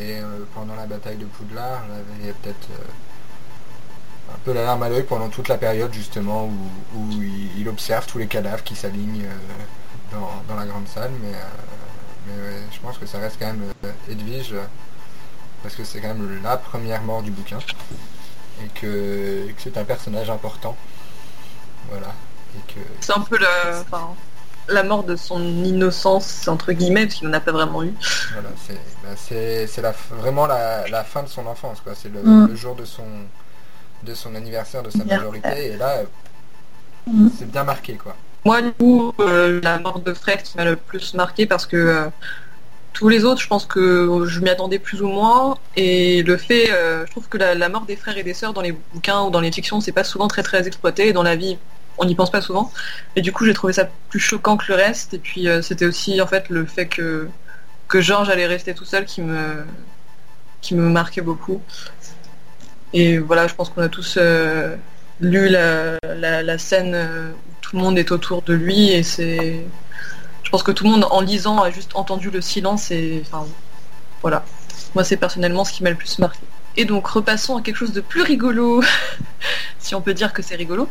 Et 0.00 0.18
euh, 0.20 0.44
pendant 0.54 0.74
la 0.74 0.86
bataille 0.86 1.18
de 1.18 1.26
Poudlard, 1.26 1.82
j'avais 1.88 2.32
peut-être 2.42 2.68
euh, 2.70 2.84
un 4.30 4.38
peu 4.44 4.52
la 4.52 4.64
larme 4.64 4.82
à 4.82 4.88
l'œil 4.88 5.02
pendant 5.04 5.28
toute 5.28 5.48
la 5.48 5.58
période 5.58 5.92
justement 5.92 6.44
où, 6.46 6.98
où 6.98 7.08
il, 7.12 7.60
il 7.60 7.68
observe 7.68 8.06
tous 8.06 8.18
les 8.18 8.26
cadavres 8.26 8.62
qui 8.64 8.74
s'alignent 8.74 9.24
euh, 9.26 10.12
dans, 10.12 10.30
dans 10.48 10.58
la 10.58 10.66
grande 10.66 10.88
salle. 10.88 11.10
Mais, 11.22 11.34
euh, 11.34 11.40
mais 12.26 12.32
ouais, 12.42 12.62
je 12.72 12.78
pense 12.80 12.98
que 12.98 13.06
ça 13.06 13.18
reste 13.18 13.36
quand 13.38 13.46
même 13.46 13.62
euh, 13.84 13.90
Edwige 14.10 14.54
parce 15.62 15.74
que 15.74 15.84
c'est 15.84 16.00
quand 16.00 16.08
même 16.08 16.40
la 16.42 16.56
première 16.56 17.02
mort 17.02 17.22
du 17.22 17.30
bouquin 17.30 17.58
et 18.64 18.68
que, 18.80 19.46
et 19.48 19.52
que 19.52 19.60
c'est 19.62 19.76
un 19.76 19.84
personnage 19.84 20.28
important. 20.30 20.76
Voilà. 21.90 22.08
Et 22.56 22.72
que 22.72 22.80
C'est 23.00 23.12
un 23.16 23.20
peu 23.20 23.38
le, 23.38 23.46
enfin, 23.80 24.10
la 24.68 24.82
mort 24.82 25.04
de 25.04 25.16
son 25.16 25.40
innocence, 25.64 26.46
entre 26.48 26.72
guillemets, 26.72 27.06
parce 27.06 27.18
qu'il 27.18 27.28
n'en 27.28 27.34
a 27.34 27.40
pas 27.40 27.52
vraiment 27.52 27.82
eu. 27.82 27.92
voilà, 28.32 28.48
c'est 28.66 28.74
bah, 29.02 29.10
c'est 29.16 29.66
c'est 29.66 29.82
la 29.82 29.92
f- 29.92 30.12
vraiment 30.12 30.46
la, 30.46 30.86
la 30.88 31.04
fin 31.04 31.22
de 31.22 31.28
son 31.28 31.46
enfance 31.46 31.80
quoi. 31.80 31.94
C'est 31.94 32.08
le, 32.12 32.22
Mm. 32.22 32.46
le 32.48 32.54
jour 32.56 32.74
de 32.74 32.84
son 32.84 33.04
de 34.02 34.14
son 34.14 34.34
anniversaire, 34.34 34.82
de 34.82 34.90
sa 34.90 35.04
majorité 35.04 35.72
et 35.72 35.76
là 35.76 36.02
Mm. 37.06 37.28
c'est 37.36 37.50
bien 37.50 37.64
marqué 37.64 37.96
quoi. 37.96 38.16
Moi, 38.44 38.60
du 38.62 38.72
coup, 38.72 39.12
euh, 39.20 39.60
la 39.62 39.78
mort 39.78 40.00
de 40.00 40.12
Fred 40.14 40.42
qui 40.42 40.56
m'a 40.56 40.64
le 40.64 40.76
plus 40.76 41.14
marqué 41.14 41.46
parce 41.46 41.66
que 41.66 41.76
euh, 41.76 42.10
tous 42.92 43.08
les 43.08 43.24
autres, 43.24 43.40
je 43.40 43.48
pense 43.48 43.66
que 43.66 44.24
je 44.26 44.40
m'y 44.40 44.50
attendais 44.50 44.78
plus 44.80 45.02
ou 45.02 45.08
moins. 45.08 45.58
Et 45.76 46.22
le 46.22 46.36
fait, 46.36 46.72
euh, 46.72 47.06
je 47.06 47.10
trouve 47.12 47.28
que 47.28 47.38
la, 47.38 47.54
la 47.54 47.68
mort 47.68 47.86
des 47.86 47.96
frères 47.96 48.16
et 48.18 48.24
des 48.24 48.34
sœurs 48.34 48.52
dans 48.54 48.60
les 48.62 48.72
bouquins 48.72 49.22
ou 49.24 49.30
dans 49.30 49.40
les 49.40 49.52
fictions, 49.52 49.80
c'est 49.80 49.92
pas 49.92 50.04
souvent 50.04 50.28
très 50.28 50.42
très 50.42 50.66
exploité. 50.66 51.08
Et 51.08 51.12
dans 51.12 51.22
la 51.22 51.36
vie, 51.36 51.58
on 51.98 52.04
n'y 52.06 52.14
pense 52.16 52.30
pas 52.30 52.40
souvent. 52.42 52.72
Et 53.16 53.22
du 53.22 53.32
coup, 53.32 53.44
j'ai 53.46 53.54
trouvé 53.54 53.72
ça 53.74 53.88
plus 54.10 54.20
choquant 54.20 54.56
que 54.56 54.66
le 54.68 54.74
reste. 54.76 55.14
Et 55.14 55.18
puis, 55.20 55.48
euh, 55.48 55.62
c'était 55.62 55.86
aussi 55.86 56.20
en 56.20 56.26
fait 56.26 56.48
le 56.50 56.66
fait 56.66 56.88
que 56.88 57.28
que 57.88 58.00
Georges 58.00 58.30
allait 58.30 58.46
rester 58.46 58.74
tout 58.74 58.84
seul 58.86 59.04
qui 59.06 59.22
me 59.22 59.66
qui 60.60 60.74
me 60.74 60.88
marquait 60.88 61.22
beaucoup. 61.22 61.62
Et 62.92 63.18
voilà, 63.18 63.46
je 63.46 63.54
pense 63.54 63.70
qu'on 63.70 63.82
a 63.82 63.88
tous 63.88 64.16
euh, 64.18 64.76
lu 65.20 65.48
la, 65.48 66.58
scène 66.58 66.92
euh, 66.94 67.30
où 67.30 67.52
tout 67.60 67.76
le 67.76 67.82
monde 67.82 67.98
est 67.98 68.10
autour 68.12 68.42
de 68.42 68.54
lui 68.54 68.90
et 68.90 69.02
c'est. 69.02 69.64
Je 70.42 70.50
pense 70.50 70.62
que 70.62 70.72
tout 70.72 70.84
le 70.84 70.90
monde 70.90 71.06
en 71.10 71.20
lisant 71.22 71.62
a 71.62 71.70
juste 71.70 71.92
entendu 71.94 72.30
le 72.30 72.40
silence 72.42 72.90
et 72.90 73.22
voilà. 74.20 74.44
Moi 74.94 75.04
c'est 75.04 75.16
personnellement 75.16 75.64
ce 75.64 75.72
qui 75.72 75.82
m'a 75.82 75.90
le 75.90 75.96
plus 75.96 76.18
marqué. 76.18 76.40
Et 76.76 76.84
donc 76.84 77.06
repassons 77.06 77.56
à 77.56 77.62
quelque 77.62 77.76
chose 77.76 77.92
de 77.92 78.00
plus 78.00 78.22
rigolo, 78.22 78.82
si 79.78 79.94
on 79.94 80.00
peut 80.00 80.14
dire 80.14 80.32
que 80.32 80.42
c'est 80.42 80.54
rigolo. 80.54 80.88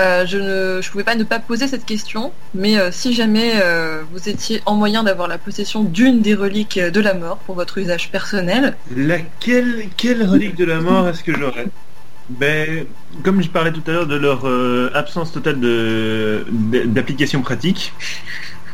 Euh, 0.00 0.26
je 0.26 0.38
ne 0.38 0.82
je 0.82 0.90
pouvais 0.90 1.04
pas 1.04 1.14
ne 1.14 1.24
pas 1.24 1.38
poser 1.38 1.68
cette 1.68 1.84
question, 1.84 2.32
mais 2.54 2.78
euh, 2.78 2.90
si 2.90 3.14
jamais 3.14 3.52
euh, 3.62 4.02
vous 4.12 4.28
étiez 4.28 4.60
en 4.66 4.74
moyen 4.74 5.04
d'avoir 5.04 5.28
la 5.28 5.38
possession 5.38 5.84
d'une 5.84 6.20
des 6.20 6.34
reliques 6.34 6.78
de 6.78 7.00
la 7.00 7.14
mort 7.14 7.38
pour 7.38 7.54
votre 7.54 7.78
usage 7.78 8.10
personnel, 8.10 8.76
Laquelle, 8.94 9.88
quelle 9.96 10.26
relique 10.26 10.56
de 10.56 10.64
la 10.64 10.80
mort 10.80 11.08
est-ce 11.08 11.22
que 11.22 11.36
j'aurais? 11.36 11.66
Ben, 12.28 12.86
comme 13.24 13.42
je 13.42 13.48
parlais 13.48 13.72
tout 13.72 13.82
à 13.88 13.90
l'heure 13.90 14.06
de 14.06 14.16
leur 14.16 14.46
absence 14.94 15.32
totale 15.32 15.58
d'application 16.86 17.42
pratique, 17.42 17.92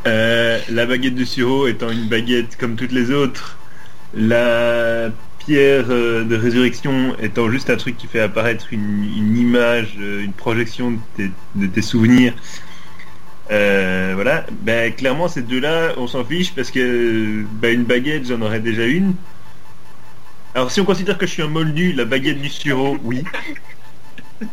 la 0.05 0.87
baguette 0.87 1.15
de 1.15 1.25
Suro 1.25 1.67
étant 1.67 1.91
une 1.91 2.07
baguette 2.09 2.57
comme 2.59 2.77
toutes 2.77 2.93
les 2.93 3.11
autres, 3.11 3.57
la 4.15 5.11
euh, 5.55 6.25
de 6.25 6.37
résurrection 6.37 7.17
étant 7.21 7.51
juste 7.51 7.71
un 7.71 7.77
truc 7.77 7.97
qui 7.97 8.07
fait 8.07 8.21
apparaître 8.21 8.73
une, 8.73 9.37
image, 9.37 9.97
euh, 10.01 10.25
une 10.25 10.33
projection 10.33 10.99
de 11.19 11.67
tes, 11.67 11.83
souvenirs. 11.83 12.35
Euh, 13.53 14.13
voilà, 14.15 14.45
ben 14.63 14.93
clairement 14.93 15.29
ces 15.29 15.43
deux-là, 15.43 15.93
on 15.99 16.09
s'en 16.09 16.25
fiche 16.25 16.53
parce 16.53 16.73
que 16.73 17.45
ben, 17.61 17.73
une 17.75 17.85
baguette, 17.85 18.27
j'en 18.27 18.41
aurais 18.43 18.61
déjà 18.61 18.87
une. 18.87 19.15
Alors 20.55 20.71
si 20.71 20.81
on 20.81 20.85
considère 20.85 21.17
que 21.17 21.27
je 21.27 21.33
suis 21.33 21.43
un 21.43 21.49
moldu, 21.49 21.93
la 21.93 22.05
baguette 22.05 22.41
du 22.41 22.49
Suro, 22.49 22.99
oui. 23.05 23.23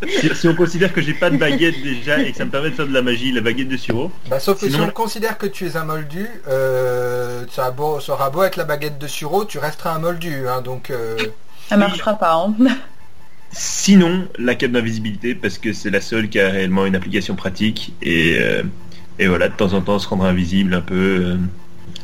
Si, 0.07 0.35
si 0.35 0.47
on 0.47 0.55
considère 0.55 0.93
que 0.93 1.01
j'ai 1.01 1.13
pas 1.13 1.29
de 1.29 1.37
baguette 1.37 1.81
déjà 1.81 2.19
et 2.21 2.31
que 2.31 2.37
ça 2.37 2.45
me 2.45 2.51
permet 2.51 2.69
de 2.69 2.75
faire 2.75 2.87
de 2.87 2.93
la 2.93 3.01
magie, 3.01 3.31
la 3.31 3.41
baguette 3.41 3.67
de 3.67 3.77
Suro, 3.77 4.11
Bah, 4.29 4.39
sauf 4.39 4.59
que 4.61 4.69
si 4.69 4.75
on 4.79 4.89
considère 4.91 5.37
que 5.37 5.45
tu 5.47 5.67
es 5.67 5.75
un 5.75 5.83
moldu, 5.85 6.25
euh, 6.47 7.45
ça, 7.51 7.71
beau, 7.71 7.99
ça 7.99 8.13
aura 8.13 8.29
beau 8.29 8.43
être 8.43 8.55
la 8.57 8.63
baguette 8.63 8.97
de 8.99 9.07
Suro, 9.07 9.45
tu 9.45 9.57
resteras 9.59 9.95
un 9.95 9.99
moldu. 9.99 10.47
Hein, 10.47 10.61
donc, 10.61 10.89
euh, 10.89 11.17
Ça 11.69 11.77
marchera 11.77 12.13
pas. 12.13 12.33
Hein. 12.33 12.55
Sinon, 13.51 14.27
la 14.39 14.55
cape 14.55 14.71
d'invisibilité, 14.71 15.35
parce 15.35 15.57
que 15.59 15.73
c'est 15.73 15.91
la 15.91 16.01
seule 16.01 16.27
qui 16.29 16.39
a 16.39 16.49
réellement 16.49 16.85
une 16.85 16.95
application 16.95 17.35
pratique. 17.35 17.93
Et, 18.01 18.37
euh, 18.39 18.63
et 19.19 19.27
voilà, 19.27 19.47
de 19.49 19.53
temps 19.55 19.73
en 19.73 19.81
temps, 19.81 19.99
se 19.99 20.07
rendre 20.07 20.25
invisible 20.25 20.73
un 20.73 20.81
peu. 20.81 20.95
euh, 21.23 21.37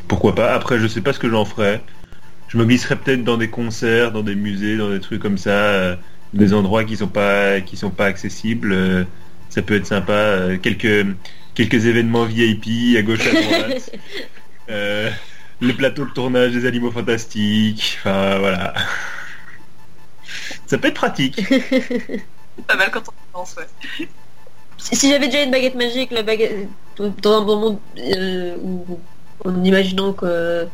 pourquoi 0.07 0.35
pas. 0.35 0.53
Après, 0.53 0.79
je 0.79 0.87
sais 0.87 1.01
pas 1.01 1.13
ce 1.13 1.19
que 1.19 1.29
j'en 1.29 1.45
ferais. 1.45 1.81
Je 2.49 2.57
me 2.57 2.65
glisserais 2.65 2.95
peut-être 2.97 3.23
dans 3.23 3.37
des 3.37 3.49
concerts, 3.49 4.11
dans 4.11 4.23
des 4.23 4.35
musées, 4.35 4.77
dans 4.77 4.89
des 4.91 4.99
trucs 4.99 5.21
comme 5.21 5.37
ça, 5.37 5.49
euh, 5.51 5.95
des 6.33 6.53
endroits 6.53 6.83
qui 6.85 6.97
sont 6.97 7.07
pas 7.09 7.61
qui 7.61 7.77
sont 7.77 7.91
pas 7.91 8.05
accessibles. 8.05 8.71
euh, 8.73 9.03
ça 9.49 9.61
peut 9.61 9.75
être 9.75 9.85
sympa. 9.87 10.13
euh, 10.13 10.57
quelques 10.57 11.07
quelques 11.55 11.85
événements 11.85 12.25
VIP 12.25 12.97
à 12.97 13.01
gauche 13.03 13.27
à 13.27 13.33
droite. 13.33 13.91
Euh, 14.69 15.09
le 15.61 15.73
plateau 15.75 16.05
de 16.05 16.11
tournage 16.11 16.51
des 16.53 16.65
animaux 16.67 16.91
fantastiques. 16.91 17.97
Enfin 18.01 18.37
voilà. 18.37 18.73
Ça 20.67 20.77
peut 20.77 20.87
être 20.89 20.93
pratique. 20.95 21.41
c'est 21.47 22.25
pas 22.67 22.75
mal 22.75 22.91
quand 22.91 23.03
on 23.07 23.13
pense, 23.39 23.55
ouais. 23.57 24.07
Si, 24.77 24.95
si 24.95 25.09
j'avais 25.09 25.27
déjà 25.27 25.43
une 25.43 25.51
baguette 25.51 25.75
magique, 25.75 26.11
la 26.11 26.23
baguette 26.23 26.69
dans 26.97 27.41
un 27.41 27.45
moment 27.45 27.81
euh, 27.97 28.55
où 28.61 28.99
en 29.45 29.63
imaginant 29.63 30.13
que 30.13 30.67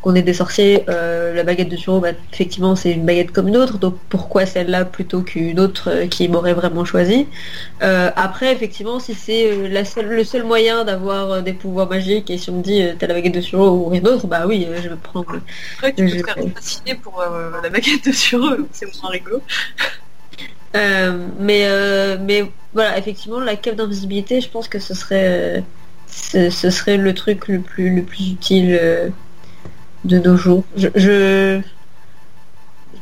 qu'on 0.00 0.14
est 0.14 0.22
des 0.22 0.32
sorciers, 0.34 0.84
euh, 0.88 1.34
la 1.34 1.42
baguette 1.44 1.68
de 1.68 1.76
Suro, 1.76 2.00
bah, 2.00 2.10
effectivement 2.32 2.74
c'est 2.76 2.92
une 2.92 3.04
baguette 3.04 3.32
comme 3.32 3.48
une 3.48 3.56
autre, 3.58 3.78
donc 3.78 3.98
pourquoi 4.08 4.46
celle-là 4.46 4.84
plutôt 4.86 5.22
qu'une 5.22 5.60
autre 5.60 5.90
euh, 5.90 6.06
qui 6.08 6.28
m'aurait 6.28 6.54
vraiment 6.54 6.84
choisi? 6.86 7.28
Euh, 7.82 8.10
Après 8.16 8.52
effectivement 8.52 8.98
si 9.00 9.14
c'est 9.14 9.68
la 9.68 9.84
seule, 9.84 10.06
le 10.08 10.24
seul 10.24 10.44
moyen 10.44 10.84
d'avoir 10.84 11.42
des 11.42 11.52
pouvoirs 11.52 11.88
magiques 11.88 12.30
et 12.30 12.38
si 12.38 12.50
on 12.50 12.58
me 12.58 12.62
dit 12.62 12.82
t'as 12.98 13.06
la 13.08 13.14
baguette 13.14 13.34
de 13.34 13.40
Suro 13.42 13.68
ou 13.70 13.88
rien 13.88 14.00
d'autre, 14.00 14.26
bah 14.26 14.46
oui 14.46 14.66
je 14.82 14.88
vais 14.88 14.96
prendre. 14.96 15.26
Après, 15.76 15.94
tu 15.94 16.04
peux 16.04 16.08
Je- 16.08 16.16
te 16.16 16.24
faire 16.24 16.38
fasciner 16.54 16.94
pour 16.96 17.22
la 17.62 17.68
baguette 17.70 18.04
de 18.04 18.36
eux, 18.36 18.68
c'est 18.72 18.86
moins 19.02 19.10
rigolo. 19.10 19.42
Mais 21.38 21.66
euh, 21.68 22.16
mais 22.20 22.52
voilà 22.72 22.98
effectivement 22.98 23.40
la 23.40 23.56
cape 23.56 23.76
d'invisibilité 23.76 24.40
je 24.40 24.48
pense 24.50 24.68
que 24.68 24.78
ce 24.78 24.94
serait 24.94 25.64
ce, 26.06 26.50
ce 26.50 26.70
serait 26.70 26.96
le 26.96 27.14
truc 27.14 27.48
le 27.48 27.62
plus 27.62 27.94
le 27.94 28.04
plus 28.04 28.30
utile 28.32 28.74
de 30.04 30.18
nos 30.18 30.36
jours. 30.36 30.64
Je, 30.76 30.88
je 30.94 31.62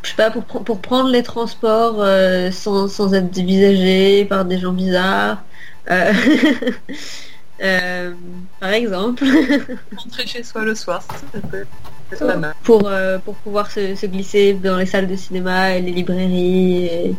je 0.02 0.11
sais 0.11 0.17
pas 0.17 0.31
pour, 0.31 0.45
pour 0.64 0.81
prendre 0.81 1.09
les 1.11 1.23
transports 1.23 2.00
euh, 2.00 2.50
sans, 2.50 2.88
sans 2.88 3.14
être 3.14 3.31
dévisagé 3.31 4.25
par 4.26 4.45
des 4.45 4.59
gens 4.59 4.73
bizarres 4.73 5.45
euh, 5.90 6.12
euh, 7.62 8.14
par 8.61 8.71
exemple. 8.71 9.25
Rentrer 9.97 10.26
chez 10.26 10.43
soi 10.43 10.64
le 10.64 10.75
soir, 10.75 11.02
ça, 11.02 11.17
ça 11.33 11.40
peut 11.50 11.67
être 12.12 12.25
pas 12.26 12.37
mal. 12.37 12.55
pour, 12.62 12.88
euh, 12.88 13.19
pour 13.19 13.37
pouvoir 13.38 13.71
se, 13.71 13.95
se 13.95 14.07
glisser 14.07 14.55
dans 14.55 14.76
les 14.76 14.87
salles 14.87 15.09
de 15.09 15.17
cinéma 15.17 15.76
et 15.76 15.83
les 15.83 15.93
librairies 15.93 16.87
et, 16.87 17.19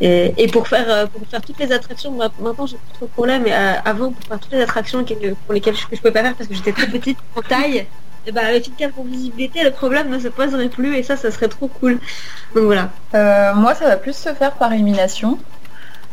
et, 0.00 0.44
et 0.44 0.48
pour 0.48 0.68
faire 0.68 1.08
pour 1.10 1.26
faire 1.28 1.42
toutes 1.42 1.58
les 1.58 1.72
attractions. 1.72 2.12
Ma- 2.12 2.30
maintenant 2.38 2.66
j'ai 2.66 2.78
plus 2.78 2.92
trop 2.92 3.06
de 3.06 3.10
problème 3.12 3.42
mais 3.44 3.52
avant 3.52 4.12
pour 4.12 4.24
faire 4.26 4.40
toutes 4.40 4.52
les 4.52 4.62
attractions 4.62 5.04
pour 5.04 5.54
lesquelles 5.54 5.76
je, 5.76 5.86
que 5.86 5.96
je 5.96 6.00
pouvais 6.00 6.12
pas 6.12 6.22
faire 6.22 6.36
parce 6.36 6.48
que 6.48 6.54
j'étais 6.54 6.72
très 6.72 6.88
petite 6.88 7.18
en 7.36 7.42
taille 7.42 7.88
et 8.26 8.32
ben 8.32 8.44
avec 8.44 8.66
une 8.66 8.74
carte 8.74 8.92
pour 8.92 9.04
visibilité 9.04 9.64
le 9.64 9.70
problème 9.70 10.08
ne 10.10 10.18
se 10.18 10.28
poserait 10.28 10.68
plus 10.68 10.96
et 10.96 11.02
ça 11.02 11.16
ça 11.16 11.30
serait 11.30 11.48
trop 11.48 11.68
cool 11.68 11.98
voilà 12.54 12.88
Euh, 13.14 13.54
moi, 13.54 13.74
ça 13.74 13.86
va 13.86 13.96
plus 13.96 14.14
se 14.14 14.32
faire 14.34 14.52
par 14.52 14.72
élimination. 14.72 15.38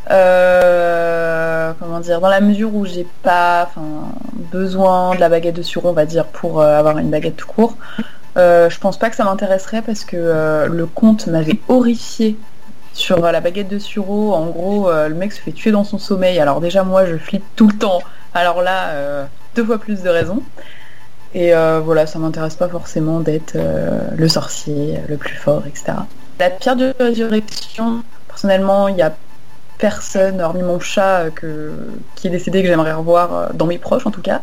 Euh, 0.10 1.74
comment 1.80 2.00
dire, 2.00 2.22
dans 2.22 2.30
la 2.30 2.42
mesure 2.42 2.74
où 2.74 2.86
j'ai 2.86 3.06
pas 3.24 3.70
besoin 4.52 5.14
de 5.16 5.20
la 5.20 5.30
baguette 5.30 5.56
de 5.56 5.62
Suro, 5.62 5.90
on 5.90 5.94
va 5.94 6.06
dire, 6.06 6.26
pour 6.26 6.62
euh, 6.62 6.80
avoir 6.80 6.98
une 6.98 7.10
baguette 7.10 7.36
tout 7.36 7.48
court. 7.48 7.76
Je 8.36 8.78
pense 8.80 8.98
pas 8.98 9.10
que 9.10 9.16
ça 9.16 9.24
m'intéresserait 9.24 9.82
parce 9.82 10.04
que 10.06 10.68
le 10.68 10.86
conte 10.86 11.28
m'avait 11.28 11.60
horrifié 11.68 12.38
sur 12.94 13.20
la 13.20 13.42
baguette 13.42 13.68
de 13.68 13.80
Suro. 13.80 14.34
En 14.34 14.48
gros, 14.48 14.92
le 14.92 15.16
mec 15.16 15.34
se 15.34 15.42
fait 15.42 15.52
tuer 15.52 15.72
dans 15.72 15.84
son 15.84 15.98
sommeil. 15.98 16.40
Alors 16.40 16.62
déjà, 16.62 16.84
moi, 16.84 17.06
je 17.06 17.18
flippe 17.18 17.46
tout 17.56 17.68
le 17.68 17.78
temps. 17.78 18.00
Alors 18.34 18.62
là, 18.62 19.28
deux 19.56 19.66
fois 19.66 19.80
plus 19.80 20.04
de 20.04 20.10
raisons. 20.10 20.44
Et 21.38 21.54
euh, 21.54 21.82
voilà, 21.86 22.08
ça 22.08 22.18
m'intéresse 22.18 22.56
pas 22.56 22.68
forcément 22.68 23.20
d'être 23.20 23.54
euh, 23.56 24.00
le 24.16 24.28
sorcier, 24.28 24.98
le 25.08 25.18
plus 25.18 25.36
fort, 25.36 25.68
etc. 25.68 25.94
La 26.40 26.50
pierre 26.50 26.76
de 26.76 26.96
résurrection, 27.00 28.02
personnellement, 28.28 28.88
il 28.88 28.96
n'y 28.96 29.04
a 29.04 29.16
personne, 29.78 30.42
hormis 30.42 30.64
mon 30.64 30.80
chat, 30.80 31.30
euh, 31.44 31.76
qui 32.16 32.26
est 32.26 32.32
décédé, 32.32 32.64
que 32.64 32.68
j'aimerais 32.68 32.92
revoir 32.92 33.54
dans 33.54 33.68
mes 33.68 33.78
proches 33.78 34.08
en 34.08 34.12
tout 34.12 34.24
cas. 34.24 34.42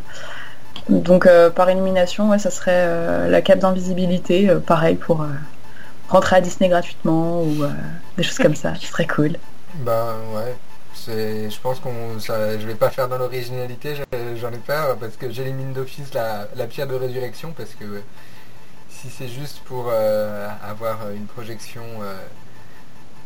Donc 0.88 1.28
par 1.56 1.68
élimination, 1.68 2.30
ouais, 2.30 2.38
ça 2.38 2.50
serait 2.50 3.28
la 3.28 3.40
cape 3.40 3.58
d'invisibilité, 3.58 4.54
pareil 4.64 4.94
pour 4.96 5.26
rentrer 6.10 6.36
à 6.36 6.40
Disney 6.42 6.68
gratuitement 6.68 7.40
ou 7.42 7.64
des 8.18 8.22
choses 8.22 8.38
comme 8.38 8.54
ça, 8.54 8.74
ce 8.78 8.86
serait 8.86 9.06
cool. 9.06 9.32
ben 9.76 10.12
ouais. 10.34 10.54
Je 11.06 11.58
pense 11.60 11.80
qu'on, 11.80 12.18
je 12.18 12.66
vais 12.66 12.74
pas 12.74 12.90
faire 12.90 13.08
dans 13.08 13.18
l'originalité, 13.18 13.94
je- 13.96 14.36
j'en 14.36 14.52
ai 14.52 14.58
peur 14.58 14.96
parce 14.96 15.16
que 15.16 15.30
j'élimine 15.30 15.72
d'office 15.72 16.12
la, 16.14 16.48
la 16.56 16.66
pierre 16.66 16.86
de 16.86 16.94
résurrection 16.94 17.52
parce 17.56 17.74
que 17.74 18.02
si 18.88 19.10
c'est 19.10 19.28
juste 19.28 19.58
pour 19.64 19.88
euh, 19.90 20.48
avoir 20.62 21.10
une 21.10 21.26
projection 21.26 21.82
euh, 22.02 22.14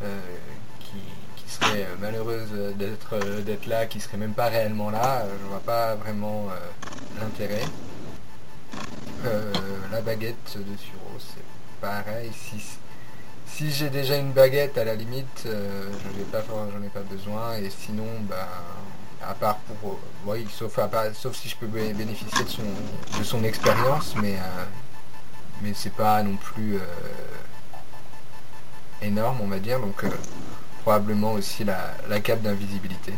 euh, 0.02 0.18
qui, 0.80 0.96
qui 1.36 1.50
serait 1.54 1.86
malheureuse 2.00 2.48
d'être 2.76 3.66
là, 3.68 3.86
qui 3.86 4.00
serait 4.00 4.16
même 4.16 4.32
pas 4.34 4.46
réellement 4.48 4.90
là, 4.90 5.24
je 5.40 5.46
vois 5.48 5.60
pas 5.60 5.94
vraiment 5.94 6.46
l'intérêt. 7.20 7.62
La 9.92 10.00
baguette 10.00 10.36
de 10.56 10.76
Suro, 10.76 11.18
c'est 11.18 11.80
pareil. 11.80 12.30
Si, 12.32 12.60
si 13.58 13.72
j'ai 13.72 13.90
déjà 13.90 14.16
une 14.16 14.30
baguette, 14.30 14.78
à 14.78 14.84
la 14.84 14.94
limite, 14.94 15.42
euh, 15.46 15.90
je 16.04 16.18
n'ai 16.18 16.24
pas, 16.26 16.44
j'en 16.48 16.80
ai 16.80 16.88
pas 16.90 17.00
besoin. 17.00 17.56
Et 17.56 17.68
sinon, 17.70 18.06
bah, 18.28 18.48
à 19.20 19.34
part 19.34 19.56
pour, 19.80 19.94
euh, 19.94 19.96
oui, 20.26 20.46
sauf, 20.48 20.78
à 20.78 20.86
part- 20.86 21.12
sauf 21.12 21.34
si 21.34 21.48
je 21.48 21.56
peux 21.56 21.66
bé- 21.66 21.92
bénéficier 21.92 22.44
de 22.44 23.24
son, 23.24 23.42
expérience, 23.42 24.14
mais, 24.22 24.34
euh, 24.34 24.64
mais 25.60 25.72
c'est 25.74 25.92
pas 25.92 26.22
non 26.22 26.36
plus 26.36 26.76
euh, 26.76 26.80
énorme, 29.02 29.38
on 29.42 29.48
va 29.48 29.58
dire. 29.58 29.80
Donc, 29.80 30.04
euh, 30.04 30.08
probablement 30.82 31.32
aussi 31.32 31.64
la, 31.64 32.20
cape 32.20 32.42
d'invisibilité. 32.42 33.12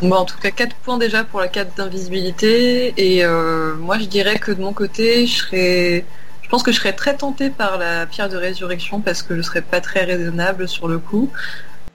Bon, 0.00 0.14
en 0.14 0.24
tout 0.24 0.38
cas, 0.38 0.52
4 0.52 0.76
points 0.76 0.96
déjà 0.96 1.24
pour 1.24 1.40
la 1.40 1.48
carte 1.48 1.76
d'invisibilité. 1.76 2.94
Et 2.96 3.26
moi, 3.26 3.98
je 3.98 4.04
dirais 4.04 4.38
que 4.38 4.52
de 4.52 4.60
mon 4.60 4.72
côté, 4.72 5.26
je 5.26 5.38
serais. 5.38 6.04
Je 6.48 6.50
pense 6.50 6.62
que 6.62 6.72
je 6.72 6.78
serais 6.78 6.94
très 6.94 7.14
tentée 7.14 7.50
par 7.50 7.76
la 7.76 8.06
pierre 8.06 8.30
de 8.30 8.38
résurrection 8.38 9.02
parce 9.02 9.22
que 9.22 9.36
je 9.36 9.42
serais 9.42 9.60
pas 9.60 9.82
très 9.82 10.04
raisonnable 10.04 10.66
sur 10.66 10.88
le 10.88 10.98
coup. 10.98 11.30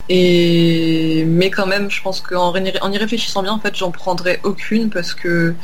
Et 0.10 1.26
mais 1.26 1.50
quand 1.50 1.66
même, 1.66 1.90
je 1.90 2.00
pense 2.04 2.22
qu'en 2.22 2.54
y 2.56 2.98
réfléchissant 3.00 3.42
bien, 3.42 3.52
en 3.52 3.60
fait, 3.60 3.76
j'en 3.76 3.90
prendrais 3.90 4.40
aucune 4.44 4.92
parce 4.92 5.16
que 5.16 5.56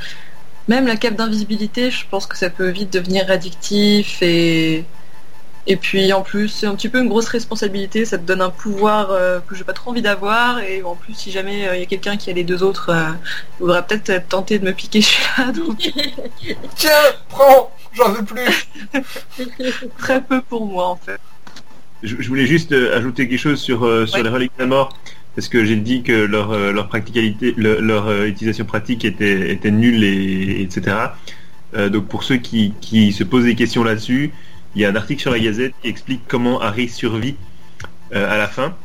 même 0.68 0.88
la 0.88 0.96
cape 0.96 1.16
d'invisibilité, 1.16 1.92
je 1.92 2.04
pense 2.10 2.26
que 2.26 2.36
ça 2.36 2.50
peut 2.50 2.70
vite 2.70 2.92
devenir 2.92 3.30
addictif 3.30 4.24
et 4.24 4.86
Et 5.72 5.76
puis 5.76 6.12
en 6.14 6.24
plus, 6.24 6.48
c'est 6.50 6.66
un 6.66 6.74
petit 6.76 6.90
peu 6.90 7.00
une 7.00 7.08
grosse 7.08 7.28
responsabilité, 7.28 8.04
ça 8.04 8.18
te 8.18 8.24
donne 8.24 8.42
un 8.42 8.50
pouvoir 8.50 9.12
euh, 9.12 9.40
que 9.48 9.54
j'ai 9.56 9.64
pas 9.64 9.74
trop 9.74 9.92
envie 9.92 10.02
d'avoir. 10.02 10.60
Et 10.64 10.82
en 10.82 10.96
plus, 10.96 11.14
si 11.14 11.30
jamais 11.32 11.68
il 11.76 11.80
y 11.80 11.84
a 11.84 11.86
quelqu'un 11.86 12.18
qui 12.18 12.32
a 12.32 12.34
les 12.34 12.44
deux 12.44 12.64
autres, 12.64 12.90
euh, 12.90 13.10
il 13.60 13.64
voudrait 13.64 13.86
peut-être 13.86 14.10
être 14.10 14.28
tenté 14.30 14.58
de 14.58 14.66
me 14.66 14.74
piquer 14.74 15.02
celui-là. 15.02 15.52
Donc 15.54 15.78
Tiens, 16.76 16.90
prends, 17.30 17.72
j'en 17.94 18.12
veux 18.14 18.26
plus. 18.26 18.68
très 20.00 20.22
peu 20.24 20.42
pour 20.42 20.66
moi 20.66 20.88
en 20.88 20.96
fait. 20.96 21.20
Je, 22.02 22.16
je 22.18 22.28
voulais 22.30 22.46
juste 22.48 22.72
euh, 22.72 22.98
ajouter 22.98 23.28
quelque 23.30 23.40
chose 23.40 23.60
sur, 23.62 23.86
euh, 23.86 24.06
sur 24.08 24.18
Ouais. 24.18 24.24
les 24.24 24.30
reliques 24.30 24.54
de 24.58 24.64
la 24.64 24.68
mort, 24.68 24.98
parce 25.36 25.50
que 25.50 25.66
j'ai 25.66 25.76
dit 25.76 26.02
que 26.02 26.14
leur, 26.14 26.52
euh, 26.52 26.72
leur 26.72 26.88
practicalité, 26.88 27.54
leur 27.58 28.08
euh, 28.08 28.26
utilisation 28.26 28.66
pratique 28.66 29.06
était, 29.06 29.52
était 29.52 29.70
nulle, 29.70 30.04
et, 30.04 30.62
etc. 30.64 30.96
Euh, 31.76 31.90
donc 31.90 32.08
pour 32.08 32.24
ceux 32.24 32.38
qui, 32.38 32.74
qui 32.82 33.12
se 33.12 33.24
posent 33.24 33.44
des 33.44 33.54
questions 33.56 33.84
là-dessus, 33.84 34.32
il 34.76 34.82
y 34.82 34.86
a 34.86 34.90
un 34.90 34.96
article 34.96 35.22
sur 35.22 35.32
la 35.32 35.40
Gazette 35.40 35.74
qui 35.82 35.88
explique 35.88 36.22
comment 36.28 36.62
Harry 36.62 36.90
survit 36.90 37.36
euh, 38.14 38.32
à 38.32 38.38
la 38.38 38.48
fin. 38.48 38.76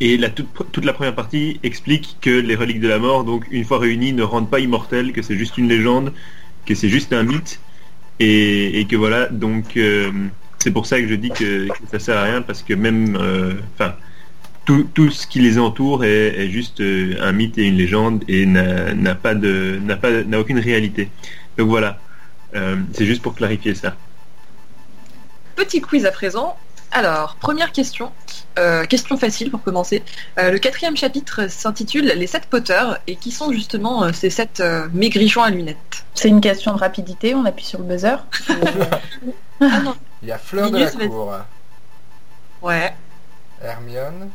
Et 0.00 0.18
toute, 0.34 0.84
la 0.84 0.92
première 0.92 1.14
partie 1.14 1.60
explique 1.62 2.16
que 2.20 2.30
les 2.30 2.56
reliques 2.56 2.80
de 2.80 2.88
la 2.88 2.98
mort, 2.98 3.24
donc 3.24 3.46
une 3.50 3.64
fois 3.64 3.78
réunies, 3.78 4.12
ne 4.12 4.22
rendent 4.22 4.50
pas 4.50 4.58
immortels, 4.58 5.12
que 5.12 5.22
c'est 5.22 5.36
juste 5.36 5.56
une 5.58 5.68
légende, 5.68 6.12
que 6.66 6.74
c'est 6.74 6.88
juste 6.88 7.12
un 7.12 7.22
mythe, 7.22 7.60
et, 8.18 8.86
que 8.88 8.96
voilà, 8.96 9.28
donc 9.28 9.76
euh, 9.76 10.10
c'est 10.58 10.72
pour 10.72 10.86
ça 10.86 11.00
que 11.00 11.08
je 11.08 11.14
dis 11.14 11.30
que, 11.30 11.68
que 11.68 11.88
ça 11.90 11.98
sert 11.98 12.18
à 12.18 12.24
rien, 12.24 12.42
parce 12.42 12.62
que 12.62 12.74
même, 12.74 13.16
euh, 13.20 13.54
tout, 14.64 15.10
ce 15.10 15.26
qui 15.26 15.40
les 15.40 15.58
entoure 15.58 16.04
est, 16.04 16.48
juste 16.50 16.80
un 16.80 17.32
mythe 17.32 17.58
et 17.58 17.68
une 17.68 17.76
légende 17.76 18.24
et 18.28 18.46
n'a 18.46 19.14
pas 19.14 19.34
de, 19.34 19.78
n'a 19.82 19.98
n'a 20.24 20.40
aucune 20.40 20.58
réalité. 20.58 21.08
Donc 21.56 21.68
voilà, 21.68 22.00
c'est 22.92 23.06
juste 23.06 23.22
pour 23.22 23.34
clarifier 23.34 23.74
ça. 23.74 23.96
Petit 25.56 25.80
quiz 25.80 26.06
à 26.06 26.10
présent. 26.10 26.56
Alors, 26.94 27.36
première 27.36 27.72
question. 27.72 28.12
Euh, 28.58 28.84
question 28.84 29.16
facile 29.16 29.50
pour 29.50 29.62
commencer. 29.62 30.02
Euh, 30.38 30.50
le 30.50 30.58
quatrième 30.58 30.96
chapitre 30.96 31.46
s'intitule 31.48 32.04
Les 32.04 32.26
sept 32.26 32.46
Potter 32.46 32.82
et 33.06 33.16
qui 33.16 33.30
sont 33.30 33.50
justement 33.52 34.04
euh, 34.04 34.12
ces 34.12 34.28
sept 34.28 34.60
euh, 34.60 34.88
maigrichons 34.92 35.42
à 35.42 35.48
lunettes? 35.50 36.04
C'est 36.14 36.28
une 36.28 36.42
question 36.42 36.74
de 36.74 36.78
rapidité, 36.78 37.34
on 37.34 37.44
appuie 37.46 37.64
sur 37.64 37.78
le 37.78 37.84
buzzer. 37.86 38.16
Ah 39.64 39.78
non, 39.80 39.94
Il 40.22 40.28
y 40.28 40.32
a 40.32 40.38
Fleur 40.38 40.72
de 40.72 40.78
la. 40.78 40.90
Cour, 40.90 41.34
ouais. 42.62 42.92
Hermione, 43.62 44.28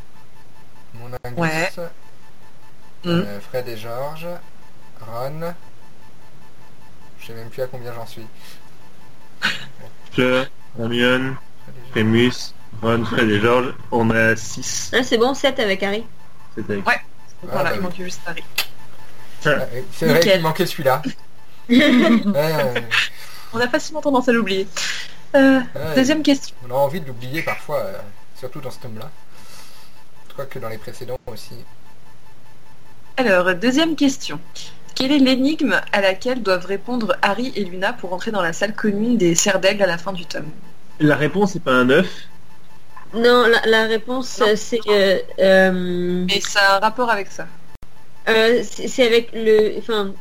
mon 0.94 1.08
Angus, 1.26 1.38
Ouais. 1.38 1.70
euh, 3.08 3.40
Fred 3.42 3.68
et 3.68 3.76
George, 3.76 4.26
Ron. 5.02 5.54
Je 7.20 7.28
sais 7.28 7.34
même 7.34 7.50
plus 7.50 7.62
à 7.62 7.68
combien 7.68 7.94
j'en 7.94 8.06
suis. 8.06 8.26
Fleur, 10.14 10.46
Hermione. 10.80 11.36
Rémus, 11.94 12.54
Ron, 12.82 13.06
Fred 13.06 13.30
et 13.30 13.40
George, 13.40 13.74
on 13.92 14.10
a 14.12 14.36
6. 14.36 14.92
Ah, 14.94 15.04
c'est 15.04 15.18
bon, 15.18 15.34
7 15.34 15.60
avec 15.60 15.82
Harry. 15.84 16.04
C'était 16.56 16.76
Ouais. 16.76 16.84
voilà, 17.44 17.64
bah 17.64 17.72
il 17.76 17.78
oui. 17.80 17.84
manquait 17.84 18.04
juste 18.04 18.22
Harry. 18.26 18.44
Ah, 19.46 19.50
C'est 19.92 20.06
vrai 20.06 20.16
Nickel. 20.20 20.34
qu'il 20.34 20.42
manquait 20.42 20.66
celui-là. 20.66 21.02
Ouais, 21.70 22.88
On 23.54 23.60
a 23.60 23.68
facilement 23.68 24.02
tendance 24.02 24.28
à 24.30 24.32
l'oublier. 24.32 24.68
Euh, 25.36 25.60
ouais. 25.60 25.96
deuxième 25.96 26.24
question. 26.24 26.56
On 26.68 26.72
a 26.72 26.76
envie 26.78 27.02
de 27.02 27.08
l'oublier 27.08 27.42
parfois, 27.42 27.80
euh, 27.80 27.98
surtout 28.38 28.60
dans 28.62 28.72
ce 28.72 28.80
tome-là. 28.80 29.10
Je 30.28 30.34
crois 30.34 30.46
que 30.46 30.60
dans 30.60 30.70
les 30.70 30.78
précédents 30.78 31.18
aussi. 31.28 31.56
Alors, 33.18 33.54
deuxième 33.56 33.96
question. 33.96 34.40
Quelle 34.98 35.12
est 35.12 35.20
l'énigme 35.20 35.80
à 35.92 36.02
laquelle 36.02 36.42
doivent 36.42 36.66
répondre 36.66 37.16
Harry 37.22 37.54
et 37.56 37.64
Luna 37.64 37.94
pour 37.94 38.14
entrer 38.14 38.32
dans 38.32 38.42
la 38.42 38.52
salle 38.52 38.74
commune 38.74 39.16
des 39.18 39.36
serres 39.36 39.60
d'aigle 39.60 39.84
à 39.84 39.86
la 39.88 40.00
fin 40.00 40.12
du 40.12 40.26
tome? 40.26 40.50
La 41.00 41.16
réponse 41.16 41.52
c'est 41.54 41.62
pas 41.64 41.74
un 41.74 41.90
œuf. 41.92 42.08
Non, 43.14 43.46
la, 43.48 43.62
la 43.66 43.84
réponse, 43.86 44.42
euh, 44.42 44.56
c'est... 44.56 44.80
euh, 44.90 45.20
euh, 45.40 46.26
Mais 46.28 46.42
ça 46.42 46.60
a 46.62 46.76
un 46.78 46.80
rapport 46.80 47.10
avec 47.12 47.28
ça. 47.28 47.46
euh, 48.28 48.62
c'est 48.64 49.06
avec 49.06 49.30
le... 49.34 49.76
Enfin, 49.78 50.14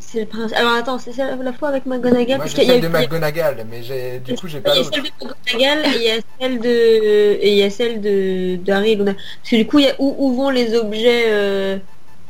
c'est 0.00 0.20
le 0.20 0.26
prince... 0.26 0.52
Alors 0.54 0.72
attends, 0.72 0.98
c'est 0.98 1.12
celle- 1.12 1.38
la 1.40 1.52
fois 1.52 1.68
avec 1.68 1.84
McGonagall? 1.86 2.38
Moi 2.38 2.38
parce 2.38 2.50
j'ai 2.50 2.56
qu'il 2.56 2.68
y 2.68 2.70
a 2.70 2.74
celle 2.74 2.82
de 2.82 2.88
eu- 2.88 2.90
il 2.90 2.94
y 2.94 2.96
a- 2.96 3.00
McGonagall, 3.02 3.66
mais 3.70 4.18
du 4.18 4.34
coup 4.34 4.48
j'ai 4.48 4.60
pas 4.60 4.74
il 4.74 4.78
y 4.78 4.80
a 4.80 4.84
celle 4.84 5.02
de 5.02 5.08
McGonagall 5.08 5.86
et 5.94 5.96
il 5.98 6.02
y 6.02 6.10
a 6.10 6.20
celle 6.40 6.58
de 6.58 7.38
et 7.40 7.52
il 7.52 7.58
y 7.58 7.62
a 7.62 7.70
celle 7.70 8.00
de 8.00 8.56
d'Harry 8.56 8.92
et 8.92 8.96
Luna. 8.96 9.12
Parce 9.14 9.50
que 9.50 9.56
du 9.56 9.66
coup, 9.66 9.78
il 9.78 9.84
y 9.84 9.88
a 9.90 9.94
où, 9.98 10.14
où 10.18 10.34
vont 10.34 10.50
les 10.50 10.74
objets 10.74 11.80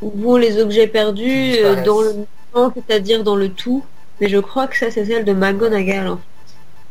où 0.03 0.11
vont 0.21 0.37
les 0.37 0.61
objets 0.61 0.87
perdus 0.87 1.55
euh, 1.59 1.83
dans 1.85 2.01
le 2.03 2.13
temps, 2.53 2.73
c'est-à-dire 2.75 3.23
dans 3.25 3.37
le 3.37 3.49
tout. 3.49 3.85
Mais 4.21 4.29
je 4.29 4.39
crois 4.39 4.67
que 4.67 4.77
ça 4.77 4.91
c'est 4.91 5.05
celle 5.07 5.25
de 5.25 5.33
McGonagall. 5.33 6.07
hein. 6.07 6.19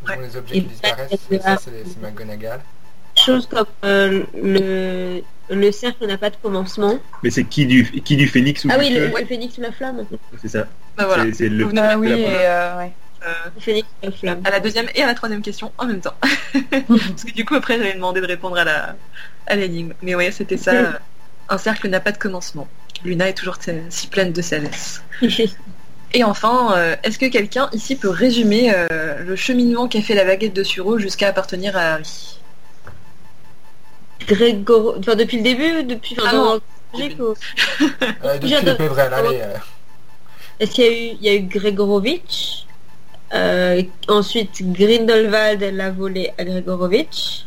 Où 0.03 0.07
sont 0.07 0.19
les 0.19 0.37
objets 0.37 0.55
Et 0.57 0.61
qui 0.61 0.67
disparaissent, 0.67 1.09
ça 1.41 1.57
c'est 1.57 2.01
McGonagall. 2.01 2.59
Chose 3.15 3.45
comme 3.47 3.65
euh, 3.83 4.23
le 4.41 5.21
le 5.49 5.71
cercle 5.73 6.07
n'a 6.07 6.17
pas 6.17 6.29
de 6.29 6.37
commencement. 6.41 6.97
Mais 7.23 7.29
c'est 7.29 7.43
qui 7.43 7.65
du, 7.65 7.83
qui 8.03 8.15
du 8.15 8.25
phénix 8.27 8.63
ou 8.63 8.69
Ah 8.71 8.77
du 8.77 8.85
oui, 8.85 8.89
le, 8.93 9.09
feu 9.09 9.19
le 9.19 9.25
phénix 9.25 9.57
ou 9.57 9.61
la 9.61 9.71
flamme. 9.73 10.05
C'est 10.41 10.47
ça. 10.47 10.65
Voilà. 10.97 11.25
C'est- 11.33 11.49
le. 11.49 11.65
Ah 11.77 11.97
oui, 11.97 12.07
première, 12.09 12.27
euh, 12.29 12.77
ouais. 12.79 12.91
euh, 13.27 13.33
Le 13.55 13.61
phénix 13.61 13.85
ou 14.01 14.05
la 14.05 14.11
flamme. 14.13 14.41
à 14.45 14.49
la 14.51 14.59
deuxième 14.61 14.87
et 14.95 15.03
à 15.03 15.07
la 15.07 15.13
troisième 15.13 15.41
question 15.41 15.73
en 15.77 15.87
même 15.87 15.99
temps. 15.99 16.13
Parce 16.87 17.23
que 17.25 17.33
du 17.33 17.43
coup, 17.43 17.55
après, 17.55 17.77
j'avais 17.77 17.93
demandé 17.95 18.21
de 18.21 18.27
répondre 18.27 18.57
à 18.57 18.63
la 18.63 18.95
à 19.47 19.55
l'énigme. 19.57 19.91
Mais 20.01 20.15
ouais, 20.15 20.31
c'était 20.31 20.55
ça. 20.57 20.99
Un 21.51 21.57
cercle 21.59 21.87
n'a 21.89 21.99
pas 21.99 22.11
de 22.11 22.17
commencement. 22.17 22.67
Luna 23.03 23.27
est 23.29 23.33
toujours 23.33 23.57
si 23.89 24.07
pleine 24.07 24.31
de 24.31 24.41
sagesse. 24.41 25.03
Et 26.13 26.23
enfin, 26.23 26.73
euh, 26.75 26.95
est-ce 27.03 27.17
que 27.19 27.25
quelqu'un 27.27 27.69
ici 27.73 27.95
peut 27.95 28.09
résumer 28.09 28.73
euh, 28.73 29.19
le 29.23 29.35
cheminement 29.35 29.87
qu'a 29.87 30.01
fait 30.01 30.13
la 30.15 30.25
baguette 30.25 30.53
de 30.53 30.63
Suro 30.63 30.97
jusqu'à 30.97 31.27
appartenir 31.29 31.77
à 31.77 31.93
Harry? 31.93 32.37
Grégor... 34.27 34.95
Enfin, 34.99 35.15
depuis 35.15 35.37
le 35.37 35.43
début, 35.43 35.83
depuis... 35.83 36.15
Enfin, 36.19 36.29
Ah 36.29 36.35
dans- 36.35 36.53
non. 36.55 36.61
logique, 36.93 37.19
ou- 37.19 37.33
Euh, 38.23 38.33
depuis 38.35 38.49
J'adore. 38.49 38.73
le 38.73 38.77
Pévrel, 38.77 39.13
allez. 39.13 39.39
euh, 39.41 39.55
Est-ce 40.59 40.71
qu'il 40.71 40.83
y 40.83 40.87
a 40.87 40.91
eu, 40.91 41.17
il 41.19 41.25
y 41.25 41.29
a 41.29 41.33
eu 41.35 41.41
Gregorovitch 41.43 42.65
euh, 43.33 43.81
Ensuite, 44.07 44.61
Grindelwald 44.61 45.61
l'a 45.63 45.91
volé 45.91 46.31
à 46.37 46.43
Gregorovitch. 46.43 47.45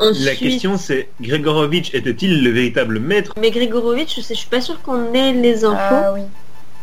Ensuite, 0.00 0.24
La 0.24 0.34
question 0.34 0.76
c'est 0.78 1.08
Gregorovitch 1.20 1.94
était-il 1.94 2.42
le 2.42 2.50
véritable 2.50 2.98
maître? 2.98 3.32
Mais 3.40 3.50
Gregorovitch, 3.50 4.16
je, 4.16 4.20
sais, 4.20 4.34
je 4.34 4.40
suis 4.40 4.48
pas 4.48 4.60
sûre 4.60 4.80
qu'on 4.82 5.12
ait 5.14 5.32
les 5.32 5.64
infos. 5.64 5.76
Ah 5.78 6.12
oui. 6.14 6.22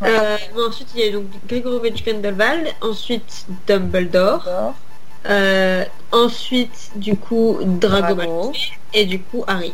Euh, 0.04 0.38
ensuite, 0.68 0.88
il 0.96 1.02
y 1.02 1.04
a 1.04 1.08
eu 1.08 1.12
donc 1.12 1.26
Gregorovitch 1.48 2.04
Grindelwald. 2.04 2.68
Ensuite, 2.82 3.46
Dumbledore. 3.68 4.74
Euh, 5.26 5.84
ensuite, 6.12 6.92
du 6.96 7.16
coup, 7.16 7.60
Drago 7.62 8.16
Drago. 8.16 8.16
Malfoy. 8.16 8.72
Et 8.94 9.06
du 9.06 9.20
coup, 9.20 9.44
Harry. 9.48 9.74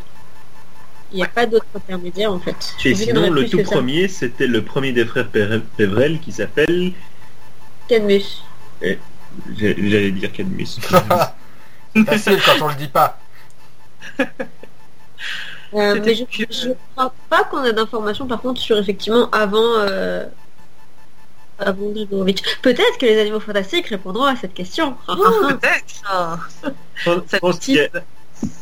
Il 1.11 1.17
n'y 1.17 1.23
a 1.23 1.27
pas 1.27 1.45
d'autre 1.45 1.67
intermédiaire 1.75 2.33
en 2.33 2.39
fait. 2.39 2.55
Je 2.79 2.89
Et 2.89 2.95
sinon, 2.95 3.29
le 3.29 3.47
tout 3.47 3.61
premier, 3.61 4.07
c'était 4.07 4.47
le 4.47 4.63
premier 4.63 4.91
des 4.91 5.05
frères 5.05 5.29
Pévrel 5.77 6.19
qui 6.19 6.31
s'appelle. 6.31 6.91
Cadmus. 7.87 8.41
J'ai- 8.81 8.99
J'allais 9.57 10.11
dire 10.11 10.31
Cadmus. 10.31 10.67
Facile 12.05 12.39
quand 12.45 12.65
on 12.65 12.67
le 12.69 12.75
dit 12.75 12.87
pas. 12.87 13.19
Euh, 15.73 15.99
mais 16.05 16.15
je 16.15 16.23
je 16.49 16.69
crois 16.95 17.13
pas 17.29 17.43
qu'on 17.45 17.57
a 17.57 17.71
d'informations 17.71 18.27
par 18.27 18.41
contre 18.41 18.61
sur 18.61 18.77
effectivement 18.77 19.29
avant 19.31 19.59
euh, 19.79 20.25
avant 21.59 21.89
Grigorovitch. 21.89 22.41
Peut-être 22.61 22.97
que 22.99 23.05
les 23.05 23.19
animaux 23.19 23.39
fantastiques 23.41 23.87
répondront 23.87 24.23
à 24.25 24.35
cette 24.35 24.53
question. 24.53 24.95
Oh, 25.07 25.15
Peut-être 25.49 26.03
hein. 26.11 26.39
Je 26.95 27.11
Ça 27.27 27.39
pense 27.39 27.59
qu'il 27.59 27.75
y, 27.75 27.79
a- 27.79 27.89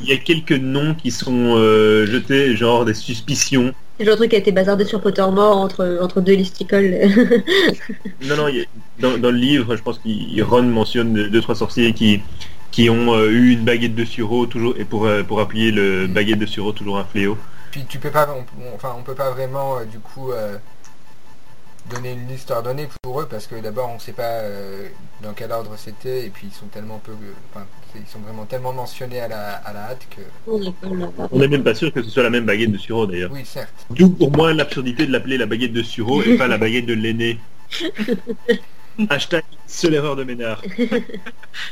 il 0.01 0.07
y 0.07 0.13
a 0.13 0.17
quelques 0.17 0.51
noms 0.53 0.95
qui 0.95 1.11
sont 1.11 1.55
euh, 1.57 2.05
jetés, 2.07 2.55
genre 2.55 2.85
des 2.85 2.93
suspicions. 2.95 3.73
C'est 3.99 4.05
le 4.05 4.15
truc 4.15 4.29
qui 4.31 4.35
a 4.35 4.39
été 4.39 4.51
bazardé 4.51 4.85
sur 4.85 4.99
Pottermore 5.01 5.57
entre, 5.57 5.99
entre 6.01 6.19
deux 6.21 6.33
listicoles. 6.33 6.97
Non, 8.21 8.37
non, 8.37 8.47
il 8.47 8.57
y 8.57 8.61
a- 8.61 8.65
dans, 8.99 9.17
dans 9.19 9.29
le 9.31 9.37
livre, 9.37 9.75
je 9.75 9.81
pense 9.83 9.99
qu'il 9.99 10.41
Ron 10.43 10.63
mentionne 10.63 11.13
deux, 11.13 11.29
deux, 11.29 11.41
trois 11.41 11.55
sorciers 11.55 11.93
qui, 11.93 12.21
qui 12.73 12.89
ont 12.89 13.13
euh, 13.13 13.29
eu 13.29 13.51
une 13.53 13.63
baguette 13.63 13.95
de 13.95 14.03
sureau 14.03 14.45
toujours 14.47 14.73
et 14.77 14.83
pour, 14.83 15.05
euh, 15.05 15.23
pour 15.23 15.39
appuyer 15.39 15.71
le 15.71 16.07
baguette 16.07 16.39
de 16.39 16.45
sureau 16.45 16.73
toujours 16.73 16.97
un 16.97 17.05
fléau. 17.05 17.37
Puis 17.71 17.85
tu 17.87 17.99
peux 17.99 18.09
pas, 18.11 18.27
on, 18.35 18.39
on- 18.61 18.75
enfin 18.75 18.93
on 18.99 19.03
peut 19.03 19.15
pas 19.15 19.31
vraiment 19.31 19.77
euh, 19.77 19.85
du 19.85 19.99
coup 19.99 20.31
euh, 20.31 20.57
donner 21.91 22.13
une 22.13 22.27
liste 22.27 22.49
ordonnée 22.51 22.87
pour 23.01 23.21
eux 23.21 23.27
parce 23.29 23.45
que 23.45 23.55
d'abord 23.61 23.89
on 23.93 23.99
sait 23.99 24.13
pas 24.13 24.23
euh, 24.23 24.87
dans 25.21 25.33
quel 25.33 25.51
ordre 25.51 25.71
c'était 25.77 26.25
et 26.25 26.29
puis 26.29 26.47
ils 26.51 26.53
sont 26.55 26.65
tellement 26.67 26.99
peu, 27.03 27.11
enfin 27.53 27.65
ils 27.95 28.09
sont 28.11 28.19
vraiment 28.19 28.45
tellement 28.45 28.73
mentionnés 28.73 29.19
à 29.19 29.27
la, 29.27 29.51
à 29.57 29.73
la 29.73 29.79
hâte 29.91 30.07
que. 30.09 30.21
On 31.31 31.37
n'est 31.39 31.47
même 31.47 31.63
pas 31.63 31.75
sûr 31.75 31.93
que 31.93 32.01
ce 32.01 32.09
soit 32.09 32.23
la 32.23 32.29
même 32.31 32.45
baguette 32.45 32.71
de 32.71 32.77
sureau 32.77 33.05
d'ailleurs. 33.05 33.31
oui 33.33 33.45
certes. 33.45 33.85
D'où 33.91 34.09
pour 34.09 34.31
moi 34.35 34.53
l'absurdité 34.53 35.05
de 35.05 35.11
l'appeler 35.11 35.37
la 35.37 35.45
baguette 35.45 35.73
de 35.73 35.83
sureau 35.83 36.23
et 36.23 36.37
pas 36.37 36.47
la 36.47 36.57
baguette 36.57 36.87
de 36.87 36.93
l'aîné. 36.95 37.37
Hashtag 39.09 39.43
seule 39.67 39.95
erreur 39.95 40.15
de 40.15 40.23
Ménard. 40.23 40.61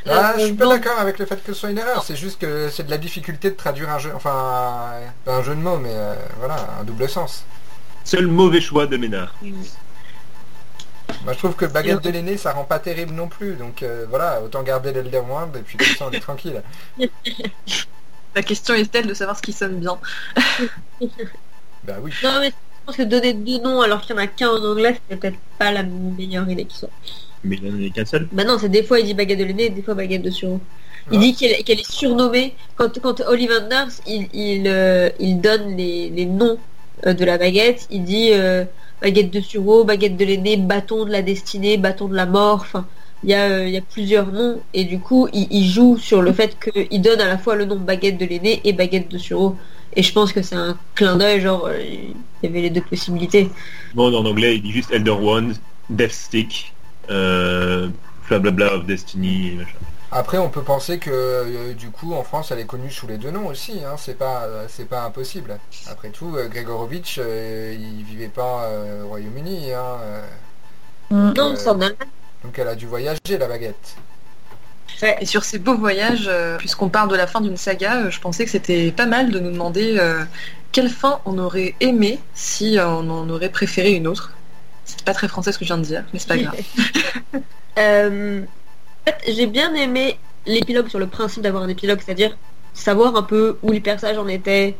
Ah, 0.08 0.34
je 0.38 0.44
suis 0.46 0.52
pas 0.52 0.68
d'accord 0.68 0.98
avec 0.98 1.18
le 1.18 1.26
fait 1.26 1.42
que 1.42 1.52
ce 1.52 1.60
soit 1.60 1.70
une 1.70 1.78
erreur, 1.78 2.04
c'est 2.04 2.14
juste 2.16 2.38
que 2.40 2.68
c'est 2.68 2.84
de 2.84 2.90
la 2.90 2.98
difficulté 2.98 3.50
de 3.50 3.56
traduire 3.56 3.90
un 3.90 3.98
jeu, 3.98 4.12
enfin 4.14 4.92
pas 5.24 5.34
un 5.34 5.42
jeu 5.42 5.54
de 5.54 5.60
mots 5.60 5.78
mais 5.78 5.90
euh, 5.92 6.14
voilà 6.38 6.56
un 6.80 6.84
double 6.84 7.08
sens. 7.08 7.44
Seul 8.04 8.26
mauvais 8.26 8.60
choix 8.60 8.86
de 8.86 8.96
Ménard. 8.96 9.34
Moi 9.42 11.32
je 11.32 11.38
trouve 11.38 11.54
que 11.54 11.64
baguette 11.64 12.02
de 12.02 12.10
l'aîné 12.10 12.36
ça 12.36 12.52
rend 12.52 12.64
pas 12.64 12.78
terrible 12.78 13.12
non 13.12 13.28
plus, 13.28 13.54
donc 13.54 13.82
euh, 13.82 14.06
voilà, 14.08 14.40
autant 14.40 14.62
garder 14.62 14.92
l'Elder 14.92 15.18
Wand 15.18 15.50
et 15.56 15.62
puis 15.62 15.76
comme 15.76 15.96
ça 15.96 16.06
on 16.08 16.12
est 16.12 16.20
tranquille. 16.20 16.62
La 18.34 18.42
question 18.42 18.74
est-elle 18.74 19.06
de 19.06 19.14
savoir 19.14 19.36
ce 19.36 19.42
qui 19.42 19.52
sonne 19.52 19.78
bien? 19.78 19.98
Bah 21.84 21.94
oui. 22.00 22.12
Non, 22.22 22.40
mais 22.40 22.52
je 22.82 22.86
pense 22.86 22.96
que 22.96 23.02
donner 23.02 23.32
deux 23.32 23.58
noms 23.58 23.80
alors 23.80 24.00
qu'il 24.00 24.14
y 24.16 24.18
en 24.18 24.22
a 24.22 24.26
qu'un 24.26 24.50
en 24.50 24.64
anglais, 24.64 25.00
c'est 25.08 25.16
peut-être 25.16 25.38
pas 25.58 25.70
la 25.70 25.84
meilleure 25.84 26.48
idée 26.50 26.64
qui 26.64 26.76
soit. 26.76 26.90
Mais 27.44 27.56
il 27.62 27.72
n'y 27.72 27.86
en 27.86 27.88
a 27.88 27.92
qu'un 27.92 28.04
seul. 28.04 28.28
Bah 28.32 28.44
non, 28.44 28.58
c'est 28.60 28.68
des 28.68 28.82
fois 28.82 28.98
il 28.98 29.06
dit 29.06 29.14
baguette 29.14 29.38
de 29.38 29.44
l'aîné, 29.44 29.68
des 29.70 29.82
fois 29.82 29.94
baguette 29.94 30.22
de 30.22 30.30
sureau. 30.30 30.60
Il 31.10 31.20
dit 31.20 31.34
qu'elle 31.34 31.80
est 31.80 31.90
surnommée. 31.90 32.54
Quand, 32.76 32.98
quand 33.00 33.20
Ollivanders, 33.22 33.88
il, 34.06 34.28
il, 34.32 34.64
euh, 34.66 35.10
il 35.18 35.40
donne 35.40 35.76
les, 35.76 36.10
les 36.10 36.26
noms 36.26 36.58
euh, 37.06 37.12
de 37.12 37.24
la 37.24 37.38
baguette, 37.38 37.86
il 37.90 38.04
dit 38.04 38.30
euh, 38.32 38.64
baguette 39.00 39.32
de 39.32 39.40
sureau, 39.40 39.84
baguette 39.84 40.16
de 40.16 40.24
l'aîné, 40.24 40.56
bâton 40.56 41.04
de 41.04 41.10
la 41.10 41.22
destinée, 41.22 41.76
bâton 41.76 42.06
de 42.06 42.14
la 42.14 42.26
mort, 42.26 42.60
enfin, 42.60 42.86
il 43.24 43.30
y, 43.30 43.34
a, 43.34 43.66
il 43.66 43.72
y 43.72 43.76
a 43.76 43.80
plusieurs 43.80 44.30
noms, 44.32 44.60
et 44.74 44.84
du 44.84 45.00
coup, 45.00 45.28
il, 45.32 45.48
il 45.50 45.66
joue 45.68 45.96
sur 45.98 46.22
le 46.22 46.32
fait 46.32 46.56
qu'il 46.60 47.02
donne 47.02 47.20
à 47.20 47.26
la 47.26 47.38
fois 47.38 47.56
le 47.56 47.64
nom 47.64 47.76
baguette 47.76 48.18
de 48.18 48.24
l'aîné 48.24 48.60
et 48.64 48.72
baguette 48.72 49.08
de 49.10 49.18
sureau. 49.18 49.56
Et 49.94 50.02
je 50.02 50.12
pense 50.12 50.32
que 50.32 50.42
c'est 50.42 50.54
un 50.56 50.78
clin 50.94 51.16
d'œil, 51.16 51.40
genre, 51.40 51.66
euh, 51.66 51.80
il 51.82 52.14
y 52.42 52.46
avait 52.46 52.62
les 52.62 52.70
deux 52.70 52.82
possibilités. 52.82 53.50
Bon, 53.94 54.14
en 54.14 54.24
anglais, 54.24 54.56
il 54.56 54.62
dit 54.62 54.72
juste 54.72 54.90
Elder 54.90 55.10
Wand, 55.10 55.52
Death 55.90 56.12
Stick, 56.12 56.74
euh, 57.10 57.88
blablabla 58.28 58.74
of 58.74 58.86
Destiny, 58.86 59.48
et 59.52 59.54
machin. 59.56 59.78
Après 60.14 60.36
on 60.36 60.50
peut 60.50 60.62
penser 60.62 60.98
que 60.98 61.10
euh, 61.10 61.72
du 61.72 61.90
coup 61.90 62.12
en 62.12 62.22
France 62.22 62.50
elle 62.50 62.58
est 62.58 62.66
connue 62.66 62.90
sous 62.90 63.06
les 63.06 63.16
deux 63.16 63.30
noms 63.30 63.46
aussi, 63.46 63.82
hein. 63.82 63.94
c'est 63.96 64.18
pas 64.18 64.42
euh, 64.42 64.66
c'est 64.68 64.84
pas 64.84 65.04
impossible. 65.04 65.58
Après 65.86 66.10
tout, 66.10 66.36
euh, 66.36 66.48
Gregorovitch 66.48 67.18
euh, 67.18 67.74
il 67.74 68.04
vivait 68.04 68.28
pas 68.28 68.64
euh, 68.64 69.04
au 69.04 69.08
Royaume-Uni, 69.08 69.72
hein. 69.72 69.96
Non, 71.10 71.54
Euh, 71.56 71.88
donc 72.44 72.58
elle 72.58 72.68
a 72.68 72.74
dû 72.74 72.86
voyager 72.86 73.38
la 73.38 73.46
baguette. 73.46 73.96
Et 75.20 75.26
sur 75.26 75.44
ces 75.44 75.58
beaux 75.58 75.76
voyages, 75.76 76.26
euh, 76.28 76.56
puisqu'on 76.58 76.88
parle 76.88 77.10
de 77.10 77.16
la 77.16 77.26
fin 77.26 77.40
d'une 77.40 77.56
saga, 77.56 78.02
euh, 78.02 78.10
je 78.10 78.20
pensais 78.20 78.44
que 78.44 78.50
c'était 78.50 78.92
pas 78.92 79.06
mal 79.06 79.30
de 79.30 79.40
nous 79.40 79.50
demander 79.50 79.96
euh, 79.98 80.22
quelle 80.70 80.88
fin 80.88 81.20
on 81.24 81.38
aurait 81.38 81.74
aimé 81.80 82.20
si 82.34 82.76
on 82.78 83.10
en 83.10 83.28
aurait 83.28 83.48
préféré 83.48 83.92
une 83.92 84.06
autre. 84.06 84.32
C'est 84.84 85.02
pas 85.04 85.14
très 85.14 85.28
français 85.28 85.52
ce 85.52 85.58
que 85.58 85.64
je 85.64 85.70
viens 85.72 85.78
de 85.78 85.84
dire, 85.84 86.04
mais 86.12 86.18
c'est 86.18 86.28
pas 86.28 86.38
grave. 86.38 86.56
En 89.04 89.10
fait, 89.10 89.34
j'ai 89.34 89.46
bien 89.48 89.74
aimé 89.74 90.16
l'épilogue 90.46 90.86
sur 90.86 91.00
le 91.00 91.08
principe 91.08 91.42
d'avoir 91.42 91.64
un 91.64 91.68
épilogue, 91.68 91.98
c'est-à-dire 92.04 92.36
savoir 92.72 93.16
un 93.16 93.24
peu 93.24 93.58
où 93.62 93.72
les 93.72 93.80
personnages 93.80 94.18
en 94.18 94.28
étaient 94.28 94.76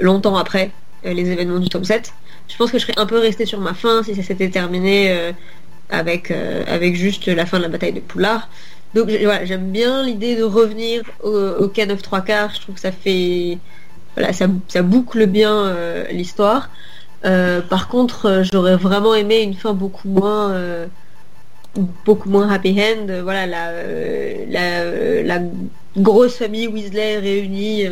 longtemps 0.00 0.36
après 0.36 0.70
les 1.04 1.30
événements 1.30 1.58
du 1.58 1.68
tome 1.68 1.84
7. 1.84 2.14
Je 2.48 2.56
pense 2.56 2.70
que 2.70 2.78
je 2.78 2.84
serais 2.84 2.94
un 2.96 3.04
peu 3.04 3.18
restée 3.18 3.44
sur 3.44 3.60
ma 3.60 3.74
fin 3.74 4.02
si 4.02 4.14
ça 4.14 4.22
s'était 4.22 4.48
terminé 4.48 5.34
avec, 5.90 6.30
avec 6.30 6.96
juste 6.96 7.26
la 7.26 7.44
fin 7.44 7.58
de 7.58 7.64
la 7.64 7.68
bataille 7.68 7.92
de 7.92 8.00
Poulard. 8.00 8.48
Donc 8.94 9.10
voilà, 9.10 9.44
j'aime 9.44 9.70
bien 9.70 10.02
l'idée 10.02 10.36
de 10.36 10.42
revenir 10.42 11.02
au, 11.22 11.30
au 11.30 11.68
K9 11.68 11.96
3 12.00 12.20
quarts. 12.20 12.54
Je 12.54 12.60
trouve 12.60 12.74
que 12.74 12.80
ça 12.80 12.92
fait 12.92 13.58
voilà, 14.14 14.32
ça, 14.32 14.82
boucle 14.82 15.26
bien 15.26 15.66
euh, 15.66 16.06
l'histoire. 16.10 16.70
Euh, 17.24 17.60
par 17.60 17.88
contre, 17.88 18.26
euh, 18.26 18.44
j'aurais 18.52 18.76
vraiment 18.76 19.14
aimé 19.14 19.40
une 19.40 19.54
fin 19.54 19.72
beaucoup 19.72 20.08
moins 20.08 20.54
beaucoup 22.04 22.28
moins 22.28 22.50
happy 22.50 22.78
end. 22.80 23.22
Voilà, 23.22 23.46
la, 23.46 25.38
grosse 25.96 26.36
famille 26.36 26.68
Weasley 26.68 27.18
réunie 27.18 27.84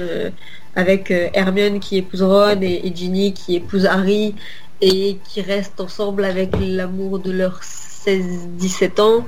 avec 0.75 1.11
Hermione 1.11 1.81
qui 1.81 1.99
épouse 1.99 2.23
Ron 2.23 2.63
et, 2.63 2.81
et 2.87 2.97
Ginny 2.97 3.35
qui 3.35 3.57
épouse 3.57 3.85
Harry 3.85 4.35
et 4.81 5.19
qui 5.29 5.43
restent 5.43 5.81
ensemble 5.83 6.25
avec 6.25 6.53
l'amour 6.59 7.19
de 7.19 7.31
leurs 7.31 7.61
16-17 7.63 9.01
ans. 9.03 9.27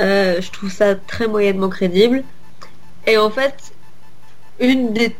Euh, 0.00 0.40
je 0.40 0.50
trouve 0.50 0.70
ça 0.70 0.94
très 0.94 1.28
moyennement 1.28 1.68
crédible. 1.68 2.24
Et 3.06 3.18
en 3.18 3.30
fait, 3.30 3.72
une 4.60 4.92
des 4.92 5.14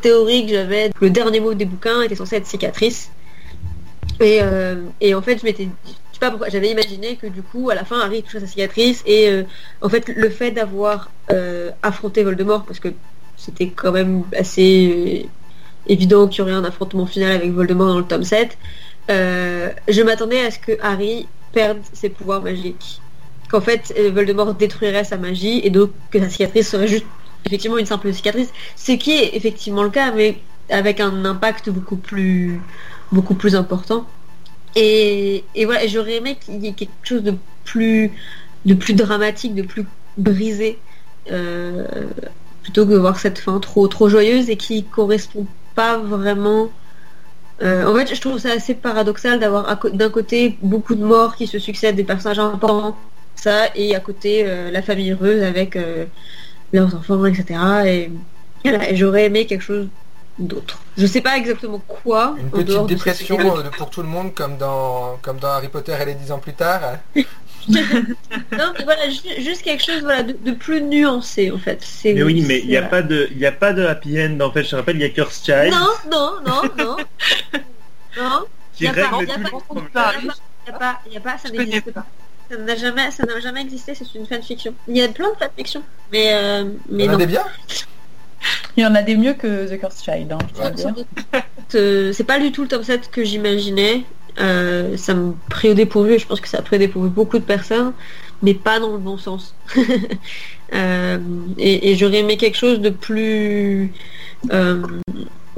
théories 0.00 0.46
que 0.46 0.52
j'avais, 0.52 0.90
le 1.00 1.10
dernier 1.10 1.40
mot 1.40 1.54
des 1.54 1.64
bouquins 1.64 2.02
était 2.02 2.14
censé 2.14 2.36
être 2.36 2.46
cicatrice. 2.46 3.10
Et, 4.20 4.40
euh, 4.42 4.76
et 5.00 5.14
en 5.14 5.22
fait, 5.22 5.38
je 5.38 5.44
m'étais 5.44 5.68
je 5.84 5.90
sais 6.14 6.20
pas 6.20 6.30
pourquoi, 6.30 6.50
j'avais 6.50 6.70
imaginé 6.70 7.16
que 7.16 7.26
du 7.26 7.42
coup, 7.42 7.70
à 7.70 7.74
la 7.74 7.84
fin, 7.84 7.98
Harry 8.00 8.22
toucherait 8.22 8.40
sa 8.40 8.46
cicatrice 8.46 9.02
et 9.06 9.28
euh, 9.28 9.44
en 9.80 9.88
fait, 9.88 10.08
le 10.08 10.30
fait 10.30 10.50
d'avoir 10.50 11.10
affronté 11.82 12.22
Voldemort, 12.22 12.64
parce 12.64 12.78
que 12.78 12.88
c'était 13.36 13.68
quand 13.68 13.92
même 13.92 14.22
assez 14.36 15.26
évident 15.86 16.28
qu'il 16.28 16.40
y 16.40 16.42
aurait 16.42 16.52
un 16.52 16.64
affrontement 16.64 17.06
final 17.06 17.32
avec 17.32 17.50
Voldemort 17.50 17.88
dans 17.88 17.98
le 17.98 18.04
tome 18.04 18.24
7, 18.24 18.56
euh, 19.10 19.70
je 19.88 20.02
m'attendais 20.02 20.44
à 20.44 20.50
ce 20.50 20.58
que 20.58 20.72
Harry 20.80 21.26
perde 21.52 21.78
ses 21.92 22.08
pouvoirs 22.08 22.42
magiques. 22.42 23.00
Qu'en 23.52 23.60
fait, 23.60 23.92
euh, 23.98 24.10
Voldemort 24.10 24.54
détruirait 24.54 25.04
sa 25.04 25.18
magie 25.18 25.60
et 25.62 25.68
donc 25.68 25.90
que 26.10 26.18
sa 26.18 26.30
cicatrice 26.30 26.70
serait 26.70 26.88
juste 26.88 27.04
effectivement 27.44 27.76
une 27.76 27.84
simple 27.84 28.10
cicatrice. 28.12 28.48
Ce 28.76 28.92
qui 28.92 29.12
est 29.12 29.36
effectivement 29.36 29.82
le 29.82 29.90
cas, 29.90 30.10
mais 30.10 30.38
avec 30.70 31.00
un 31.00 31.26
impact 31.26 31.68
beaucoup 31.68 31.96
plus, 31.96 32.62
beaucoup 33.12 33.34
plus 33.34 33.54
important. 33.54 34.06
Et, 34.74 35.44
voilà, 35.66 35.86
j'aurais 35.86 36.16
aimé 36.16 36.38
qu'il 36.42 36.64
y 36.64 36.68
ait 36.68 36.72
quelque 36.72 36.92
chose 37.02 37.22
de 37.22 37.34
plus, 37.64 38.10
de 38.64 38.72
plus 38.72 38.94
dramatique, 38.94 39.54
de 39.54 39.62
plus 39.62 39.84
brisé, 40.16 40.78
euh, 41.30 41.84
plutôt 42.62 42.86
que 42.86 42.92
de 42.92 42.96
voir 42.96 43.18
cette 43.18 43.38
fin 43.38 43.60
trop, 43.60 43.86
trop 43.86 44.08
joyeuse 44.08 44.48
et 44.48 44.56
qui 44.56 44.84
correspond 44.84 45.46
pas 45.74 45.98
vraiment. 45.98 46.70
Euh, 47.60 47.84
en 47.86 47.94
fait, 47.94 48.14
je 48.14 48.20
trouve 48.20 48.38
ça 48.38 48.52
assez 48.52 48.74
paradoxal 48.74 49.38
d'avoir 49.38 49.78
d'un 49.92 50.08
côté 50.08 50.56
beaucoup 50.62 50.94
de 50.94 51.04
morts 51.04 51.36
qui 51.36 51.46
se 51.46 51.58
succèdent, 51.58 51.96
des 51.96 52.04
personnages 52.04 52.38
importants, 52.38 52.96
ça, 53.34 53.68
et 53.74 53.94
à 53.94 54.00
côté 54.00 54.44
euh, 54.46 54.70
la 54.70 54.82
famille 54.82 55.10
heureuse 55.12 55.42
avec 55.42 55.76
euh, 55.76 56.04
leurs 56.72 56.94
enfants, 56.94 57.24
etc. 57.26 57.58
Et, 57.86 58.10
voilà, 58.64 58.90
et 58.90 58.96
j'aurais 58.96 59.24
aimé 59.26 59.46
quelque 59.46 59.62
chose 59.64 59.88
d'autre. 60.38 60.78
Je 60.96 61.06
sais 61.06 61.20
pas 61.20 61.36
exactement 61.36 61.80
quoi. 61.86 62.36
Une 62.38 62.46
en 62.46 62.50
petite 62.50 62.68
de 62.82 62.86
dépression 62.86 63.38
euh, 63.58 63.62
pour 63.76 63.90
tout 63.90 64.02
le 64.02 64.08
monde 64.08 64.34
comme 64.34 64.56
dans 64.56 65.18
comme 65.22 65.38
dans 65.38 65.48
Harry 65.48 65.68
Potter 65.68 65.94
et 66.00 66.04
les 66.04 66.14
10 66.14 66.32
ans 66.32 66.38
plus 66.38 66.54
tard. 66.54 66.80
hein. 67.16 67.22
Non, 67.68 68.72
mais 68.76 68.82
voilà, 68.84 69.08
ju- 69.08 69.40
juste 69.40 69.62
quelque 69.62 69.84
chose 69.84 70.00
voilà, 70.02 70.24
de, 70.24 70.32
de 70.32 70.50
plus 70.52 70.82
nuancé 70.82 71.50
en 71.52 71.58
fait. 71.58 71.78
C'est- 71.82 72.12
Mais 72.12 72.22
oui, 72.24 72.44
mais 72.46 72.58
il 72.60 72.66
n'y 72.68 72.76
a 72.76 72.80
voilà. 72.80 72.90
pas 72.90 73.02
de, 73.02 73.28
il 73.30 73.38
y 73.38 73.46
a 73.46 73.52
pas 73.52 73.72
de 73.72 73.84
happy 73.86 74.20
end. 74.20 74.40
En 74.40 74.50
fait, 74.50 74.64
je 74.64 74.70
te 74.70 74.76
rappelle, 74.76 74.96
il 74.96 75.02
y 75.02 75.04
a 75.04 75.10
Curse 75.10 75.42
Child 75.44 75.70
Non, 75.72 75.88
non, 76.10 76.32
non, 76.44 76.62
non. 76.76 76.96
non, 78.16 78.44
qui 78.74 78.88
règle 78.88 79.02
pas- 79.92 80.12
il 80.20 80.24
n'y 80.26 80.32
a 80.74 80.78
pas, 80.78 81.00
y 81.10 81.16
a 81.16 81.20
pas, 81.20 81.38
ça 81.38 81.50
n'existe 81.50 81.92
pas. 81.92 82.06
Ça 82.52 82.58
n'a 82.58 82.76
jamais, 82.76 83.10
ça 83.10 83.24
n'a 83.24 83.40
jamais 83.40 83.62
existé, 83.62 83.94
c'est 83.94 84.14
une 84.14 84.26
fanfiction. 84.26 84.74
Il 84.86 84.94
y 84.94 85.00
a 85.00 85.08
plein 85.08 85.30
de 85.30 85.36
fanfictions, 85.36 85.82
mais, 86.12 86.34
euh, 86.34 86.64
mais 86.90 87.04
Il 87.04 87.06
y 87.06 87.08
en 87.08 87.14
a 87.14 87.16
des 87.16 87.26
biens? 87.26 87.44
Il 88.76 88.82
y 88.82 88.86
en 88.86 88.94
a 88.94 89.00
des 89.00 89.16
mieux 89.16 89.32
que 89.32 89.74
The 89.74 89.80
Cursed 89.80 90.04
Child, 90.04 90.32
hein, 90.32 90.38
Ouais. 90.60 91.42
Euh, 91.74 92.12
c'est 92.12 92.24
pas 92.24 92.38
du 92.38 92.52
tout 92.52 92.62
le 92.62 92.68
top 92.68 92.84
7 92.84 93.10
que 93.10 93.24
j'imaginais. 93.24 94.04
Euh, 94.38 94.98
ça 94.98 95.14
me 95.14 95.32
pris 95.48 95.70
au 95.70 95.74
dépourvu, 95.74 96.12
et 96.12 96.18
je 96.18 96.26
pense 96.26 96.38
que 96.42 96.48
ça 96.48 96.58
a 96.58 96.62
pris 96.62 96.76
au 96.76 96.78
dépourvu 96.78 97.08
beaucoup 97.08 97.38
de 97.38 97.44
personnes, 97.44 97.94
mais 98.42 98.52
pas 98.52 98.78
dans 98.78 98.92
le 98.92 98.98
bon 98.98 99.16
sens. 99.16 99.54
Euh, 100.74 101.18
et 101.58 101.90
et 101.90 101.96
j'aurais 101.96 102.20
aimé 102.20 102.38
quelque 102.38 102.56
chose 102.56 102.80
de 102.80 102.88
plus 102.88 103.92
euh, 104.52 104.80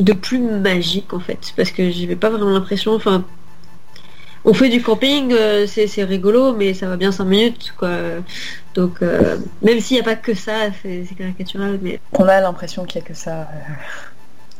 de 0.00 0.12
plus 0.12 0.40
magique 0.40 1.14
en 1.14 1.20
fait, 1.20 1.52
parce 1.57 1.70
que 1.70 1.88
j'avais 1.88 2.16
pas 2.16 2.30
vraiment 2.30 2.50
l'impression. 2.50 2.94
Enfin, 2.94 3.24
on 4.44 4.52
fait 4.54 4.68
du 4.68 4.83
camping, 4.83 5.33
euh, 5.33 5.66
c'est 5.66 5.87
c'est 5.87 6.04
rigolo, 6.04 6.52
mais 6.54 6.74
ça 6.74 6.87
va 6.88 6.96
bien 6.96 7.12
5 7.12 7.24
minutes 7.24 7.72
quoi. 7.76 7.90
Donc 8.74 9.02
euh, 9.02 9.38
même 9.62 9.80
s'il 9.80 9.96
n'y 9.96 10.00
a 10.00 10.04
pas 10.04 10.16
que 10.16 10.35
ça, 10.35 10.70
c'est 10.83 11.04
c'est 11.09 11.14
caricatural, 11.14 11.78
mais 11.83 12.00
On 12.12 12.24
a 12.24 12.40
l'impression 12.40 12.85
qu'il 12.85 13.00
n'y 13.00 13.07
a 13.07 13.09
que 13.09 13.14
ça 13.14 13.40
euh, 13.42 13.44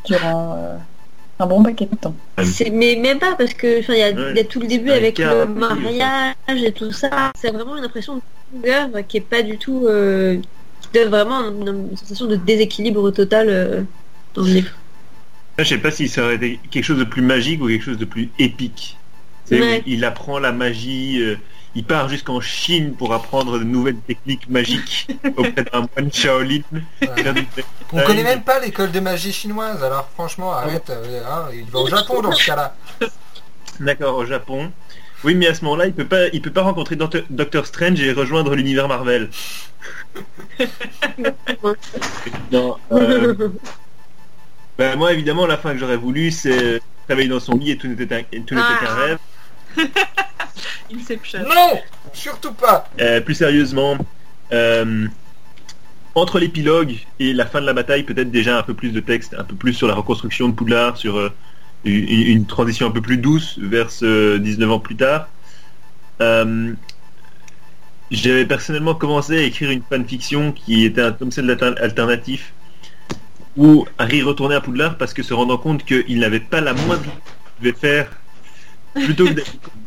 durant 0.07 0.55
euh, 0.57 0.77
un 1.39 1.47
bon 1.47 1.63
paquet 1.63 1.87
de 1.91 1.97
temps. 1.97 2.15
C'est- 2.45 2.71
mais 2.71 2.97
même 2.97 3.19
pas 3.19 3.35
parce 3.37 3.55
que 3.55 3.81
enfin, 3.81 3.95
il 3.95 3.99
y, 3.99 4.03
a- 4.03 4.11
Ouais. 4.13 4.31
il 4.31 4.37
y 4.37 4.41
a 4.41 4.45
tout 4.45 4.61
le 4.61 4.67
début 4.67 4.91
Un 4.91 4.95
avec 4.97 5.19
le 5.19 5.47
mariage 5.47 6.35
et 6.49 6.73
tout 6.73 6.93
ça. 6.93 7.33
C'est 7.41 7.51
vraiment 7.51 7.77
une 7.77 7.85
impression 7.85 8.17
de 8.17 8.21
longueur 8.55 8.89
qui 9.09 9.17
est 9.19 9.21
pas 9.21 9.43
du 9.43 9.59
tout 9.59 9.87
euh, 9.87 10.39
qui 10.81 10.89
donne 10.95 11.09
vraiment 11.09 11.41
une, 11.49 11.89
une 11.91 11.97
sensation 11.97 12.27
de 12.27 12.37
déséquilibre 12.37 13.11
total 13.11 13.49
euh, 13.49 13.83
dans 14.35 14.43
le 14.43 14.49
livre. 14.49 14.71
Je 15.59 15.65
sais 15.65 15.79
pas 15.79 15.91
si 15.91 16.09
ça 16.09 16.25
aurait 16.25 16.35
été 16.37 16.59
quelque 16.71 16.85
chose 16.85 16.99
de 16.99 17.05
plus 17.05 17.23
magique 17.23 17.63
ou 17.63 17.69
quelque 17.69 17.85
chose 17.85 17.99
de 17.99 18.05
plus 18.05 18.29
épique. 18.39 18.97
Ouais. 19.51 19.83
il 19.87 20.05
apprend 20.05 20.39
la 20.39 20.53
magie, 20.53 21.21
euh, 21.21 21.37
il 21.75 21.85
part 21.85 22.09
jusqu'en 22.09 22.41
Chine 22.41 22.95
pour 22.95 23.13
apprendre 23.13 23.59
de 23.59 23.65
nouvelles 23.65 23.99
techniques 23.99 24.49
magiques 24.49 25.09
auprès 25.37 25.65
d'un 25.65 25.87
moine 25.97 26.13
Shaolin. 26.13 26.61
Ouais. 27.03 27.09
On 27.93 27.99
Ouais. 27.99 28.05
connaît 28.05 28.23
même 28.23 28.43
pas 28.43 28.59
l'école 28.61 28.91
de 28.93 29.01
magie 29.01 29.33
chinoise, 29.33 29.83
alors 29.83 30.09
franchement, 30.15 30.53
arrête, 30.53 30.89
euh, 30.91 31.23
hein, 31.29 31.47
il 31.53 31.65
va 31.67 31.81
au 31.81 31.87
Japon 31.87 32.23
dans 32.23 32.33
ce 32.33 32.47
cas-là. 32.47 32.75
D'accord, 33.81 34.17
au 34.17 34.25
Japon. 34.27 34.71
Oui, 35.25 35.35
mais 35.35 35.47
à 35.49 35.55
ce 35.55 35.65
moment-là, 35.65 35.87
il 35.87 35.95
peut 35.95 36.05
pas, 36.05 36.29
il 36.33 36.43
peut 36.43 36.51
pas 36.53 36.63
rencontrer 36.63 36.97
Doctor, 36.97 37.67
Strange 37.67 38.01
et 38.01 38.13
rejoindre 38.13 38.55
l'univers 38.55 38.89
Marvel. 38.89 39.31
Non. 42.53 42.77
euh, 42.93 43.35
ben, 44.79 44.97
moi, 44.97 45.13
évidemment, 45.13 45.47
la 45.47 45.57
fin 45.57 45.73
que 45.73 45.79
j'aurais 45.79 45.97
voulu, 45.97 46.31
c'est 46.31 46.81
réveiller 47.09 47.29
dans 47.29 47.41
son 47.41 47.57
lit 47.57 47.73
et 47.73 47.77
tout 47.79 47.87
n'était 47.89 48.15
un- 48.15 48.19
et 48.33 48.43
tout 48.43 48.55
n'était 48.55 48.67
Ah. 48.81 48.85
qu'un 48.85 48.95
rêve. 48.95 49.19
Inception. 50.95 51.41
Non 51.41 51.81
Surtout 52.13 52.53
pas 52.53 52.89
Euh, 53.01 53.21
plus 53.21 53.35
sérieusement, 53.35 53.97
euh, 54.53 55.07
entre 56.15 56.39
l'épilogue 56.39 56.97
et 57.19 57.33
la 57.33 57.47
fin 57.47 57.61
de 57.61 57.67
la 57.67 57.73
bataille, 57.73 58.05
peut-être 58.05 58.31
déjà 58.31 58.59
un 58.59 58.63
peu 58.63 58.75
plus 58.75 58.91
de 58.93 59.01
texte, 59.01 59.35
un 59.39 59.45
peu 59.45 59.57
plus 59.57 59.73
sur 59.75 59.89
la 59.89 59.95
reconstruction 59.95 60.49
de 60.49 60.55
Poudlard, 60.55 60.97
sur 60.97 61.19
euh, 61.19 61.33
une, 61.85 62.09
une 62.09 62.47
transition 62.47 62.87
un 62.87 62.91
peu 62.91 63.01
plus 63.03 63.17
douce 63.19 63.59
vers 63.61 63.91
ce 63.91 64.37
19 64.39 64.71
ans 64.71 64.79
plus 64.79 64.97
tard. 64.97 65.29
Euh, 66.21 66.73
J'avais 68.11 68.47
personnellement 68.47 68.95
commencé 68.95 69.39
à 69.39 69.43
écrire 69.43 69.71
une 69.71 69.83
fanfiction 69.83 70.53
qui 70.53 70.85
était 70.85 71.01
un 71.03 71.13
tome 71.13 71.33
7 71.33 71.45
alter- 71.51 71.75
alternatif 71.83 72.53
où 73.57 73.87
Harry 73.99 74.23
retournait 74.23 74.55
à 74.57 74.61
Poudlard 74.61 74.97
parce 74.99 75.15
que 75.15 75.23
se 75.23 75.33
rendant 75.35 75.59
compte 75.59 75.85
qu'il 75.85 76.19
n'avait 76.21 76.41
pas 76.41 76.61
la 76.61 76.75
moindre 76.75 77.11
devait 77.61 77.73
faire 77.77 78.09
plutôt 78.95 79.27
que 79.27 79.41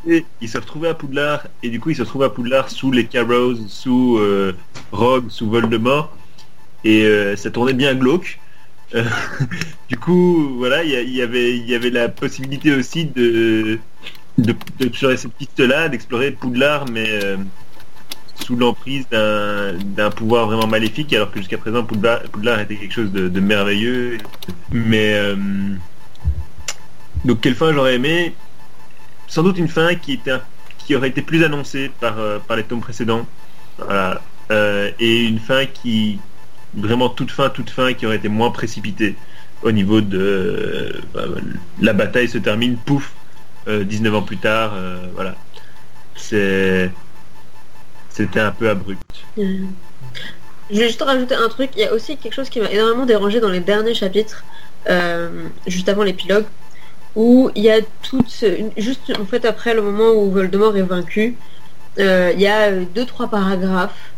et 0.10 0.26
il 0.41 0.50
se 0.50 0.58
retrouvait 0.58 0.89
à 0.89 0.93
Poudlard 0.93 1.48
et 1.63 1.70
du 1.70 1.80
coup 1.80 1.89
il 1.89 1.96
se 1.96 2.02
retrouvait 2.02 2.26
à 2.26 2.30
Poudlard 2.30 2.70
sous 2.70 2.91
les 2.91 3.06
Carrows, 3.06 3.56
sous 3.67 4.17
euh, 4.20 4.54
Rogue, 4.91 5.30
sous 5.30 5.50
Voldemort 5.50 6.15
et 6.84 7.04
euh, 7.04 7.36
ça 7.36 7.50
tournait 7.52 7.74
bien 7.74 7.93
glauque. 7.96 8.39
Euh, 8.96 9.04
du 9.89 9.98
coup 9.98 10.56
voilà 10.58 10.84
il 10.84 10.91
y, 10.91 11.20
il 11.20 11.70
y 11.70 11.76
avait 11.76 11.89
la 11.89 12.08
possibilité 12.10 12.74
aussi 12.74 13.06
de 13.06 13.80
de- 14.38 14.56
d'explorer 14.80 15.17
cette 15.17 15.34
piste 15.34 15.60
là, 15.60 15.89
d'explorer 15.89 16.32
Poudlard 16.32 16.86
mais 16.89 17.08
sous 18.46 18.56
l'emprise 18.56 19.06
d'un 19.10 20.10
pouvoir 20.15 20.46
vraiment 20.46 20.67
maléfique 20.67 21.12
alors 21.13 21.32
que 21.32 21.39
jusqu'à 21.39 21.58
présent 21.58 21.84
Poudlard, 21.84 22.60
était 22.62 22.76
quelque 22.76 22.93
chose 22.93 23.12
de, 23.12 23.28
de 23.28 23.39
merveilleux 23.39 24.20
mais 24.72 25.20
donc 27.26 27.41
quelle 27.41 27.56
fin 27.56 27.74
j'aurais 27.74 27.96
aimé 27.96 28.34
sans 29.28 29.44
doute 29.44 29.58
une 29.58 29.68
fin 29.68 29.96
qui 29.96 30.13
était 30.13 30.38
qui 30.78 30.96
aurait 30.96 31.10
été 31.10 31.22
plus 31.22 31.44
annoncée 31.44 31.92
par 32.00 32.20
euh, 32.20 32.40
par 32.40 32.58
les 32.58 32.63
tomes 32.63 32.82
précédents. 32.82 33.26
Euh, 34.50 34.92
et 35.00 35.26
une 35.26 35.40
fin 35.40 35.66
qui 35.66 36.20
vraiment 36.74 37.10
toute 37.10 37.32
fin 37.32 37.50
toute 37.50 37.70
fin 37.70 37.94
qui 37.94 38.06
aurait 38.06 38.16
été 38.16 38.30
moins 38.30 38.50
précipitée 38.52 39.16
au 39.63 39.72
niveau 39.72 40.02
de 40.02 40.20
euh, 40.20 41.02
bah, 41.13 41.26
la 41.82 41.94
bataille 41.94 42.30
se 42.30 42.38
termine 42.38 42.78
pouf 42.78 43.13
euh, 43.68 43.84
19 43.84 44.16
ans 44.16 44.22
plus 44.22 44.38
tard 44.38 44.76
voilà. 45.13 45.36
C'était 46.16 46.92
un 48.40 48.52
peu 48.52 48.70
abrupt. 48.70 49.00
Euh, 49.38 49.60
Je 50.72 50.80
vais 50.80 50.88
juste 50.88 51.02
rajouter 51.02 51.36
un 51.36 51.48
truc. 51.50 51.70
Il 51.76 51.82
y 51.82 51.86
a 51.86 51.94
aussi 51.94 52.18
quelque 52.18 52.34
chose 52.34 52.50
qui 52.50 52.60
m'a 52.60 52.72
énormément 52.72 53.06
dérangé 53.06 53.40
dans 53.40 53.50
les 53.50 53.60
derniers 53.60 53.94
chapitres, 53.94 54.44
juste 55.68 55.88
avant 55.90 56.02
l'épilogue, 56.02 56.46
où 57.18 57.50
il 57.56 57.64
y 57.64 57.72
a 57.72 57.80
toute, 58.04 58.46
juste 58.78 59.12
en 59.20 59.26
fait 59.26 59.44
après 59.44 59.74
le 59.74 59.82
moment 59.82 60.12
où 60.12 60.30
Voldemort 60.30 60.78
est 60.78 60.84
vaincu, 60.84 61.36
euh, 62.00 62.32
il 62.36 62.40
y 62.40 62.46
a 62.46 62.70
euh, 62.70 62.84
deux 62.94 63.06
trois 63.06 63.28
paragraphes 63.28 64.12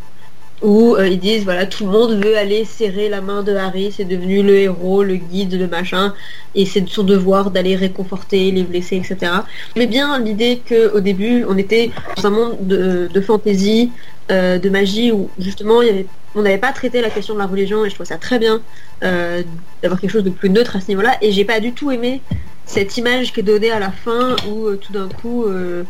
où 0.62 0.96
euh, 0.96 1.08
ils 1.08 1.18
disent 1.18 1.46
voilà 1.46 1.66
tout 1.66 1.86
le 1.86 1.92
monde 1.92 2.22
veut 2.22 2.38
aller 2.38 2.66
serrer 2.66 3.08
la 3.08 3.22
main 3.22 3.42
de 3.42 3.56
Harry, 3.56 3.94
c'est 3.96 4.04
devenu 4.04 4.44
le 4.44 4.54
héros, 4.58 5.02
le 5.02 5.16
guide, 5.16 5.58
le 5.58 5.68
machin, 5.68 6.14
et 6.56 6.66
c'est 6.66 6.86
son 6.90 7.04
devoir 7.04 7.52
d'aller 7.52 7.78
réconforter 7.78 8.52
les 8.52 8.64
blessés, 8.64 8.98
etc. 8.98 9.32
Mais 9.78 9.88
bien 9.88 10.20
l'idée 10.20 10.62
qu'au 10.68 11.00
début 11.00 11.46
on 11.48 11.58
était 11.58 11.92
dans 12.18 12.28
un 12.28 12.32
monde 12.32 12.58
de, 12.68 13.10
de 13.14 13.22
fantasy, 13.22 13.92
euh, 14.30 14.60
de 14.60 14.70
magie 14.70 15.14
où 15.14 15.30
justement 15.40 15.82
il 15.82 15.88
y 15.88 15.92
avait, 15.92 16.06
on 16.36 16.42
n'avait 16.42 16.58
pas 16.58 16.74
traité 16.74 17.00
la 17.00 17.10
question 17.10 17.34
de 17.34 17.40
la 17.40 17.48
religion 17.48 17.86
et 17.86 17.90
je 17.90 17.96
trouve 17.96 18.06
ça 18.06 18.18
très 18.18 18.40
bien 18.40 18.60
d'avoir 19.02 20.02
quelque 20.02 20.12
chose 20.12 20.26
de 20.26 20.30
plus 20.30 20.50
neutre 20.50 20.76
à 20.76 20.82
ce 20.82 20.90
niveau-là 20.90 21.16
et 21.22 21.32
j'ai 21.32 21.46
pas 21.46 21.62
du 21.62 21.72
tout 21.72 21.90
aimé 21.92 22.22
cette 22.70 22.96
image 22.98 23.34
qui 23.34 23.40
est 23.42 23.44
donnée 23.44 23.72
à 23.72 23.80
la 23.80 23.92
fin 23.92 24.36
où 24.48 24.68
euh, 24.68 24.76
tout 24.78 24.94
d'un 24.94 25.10
coup 25.10 25.46
euh, 25.46 25.84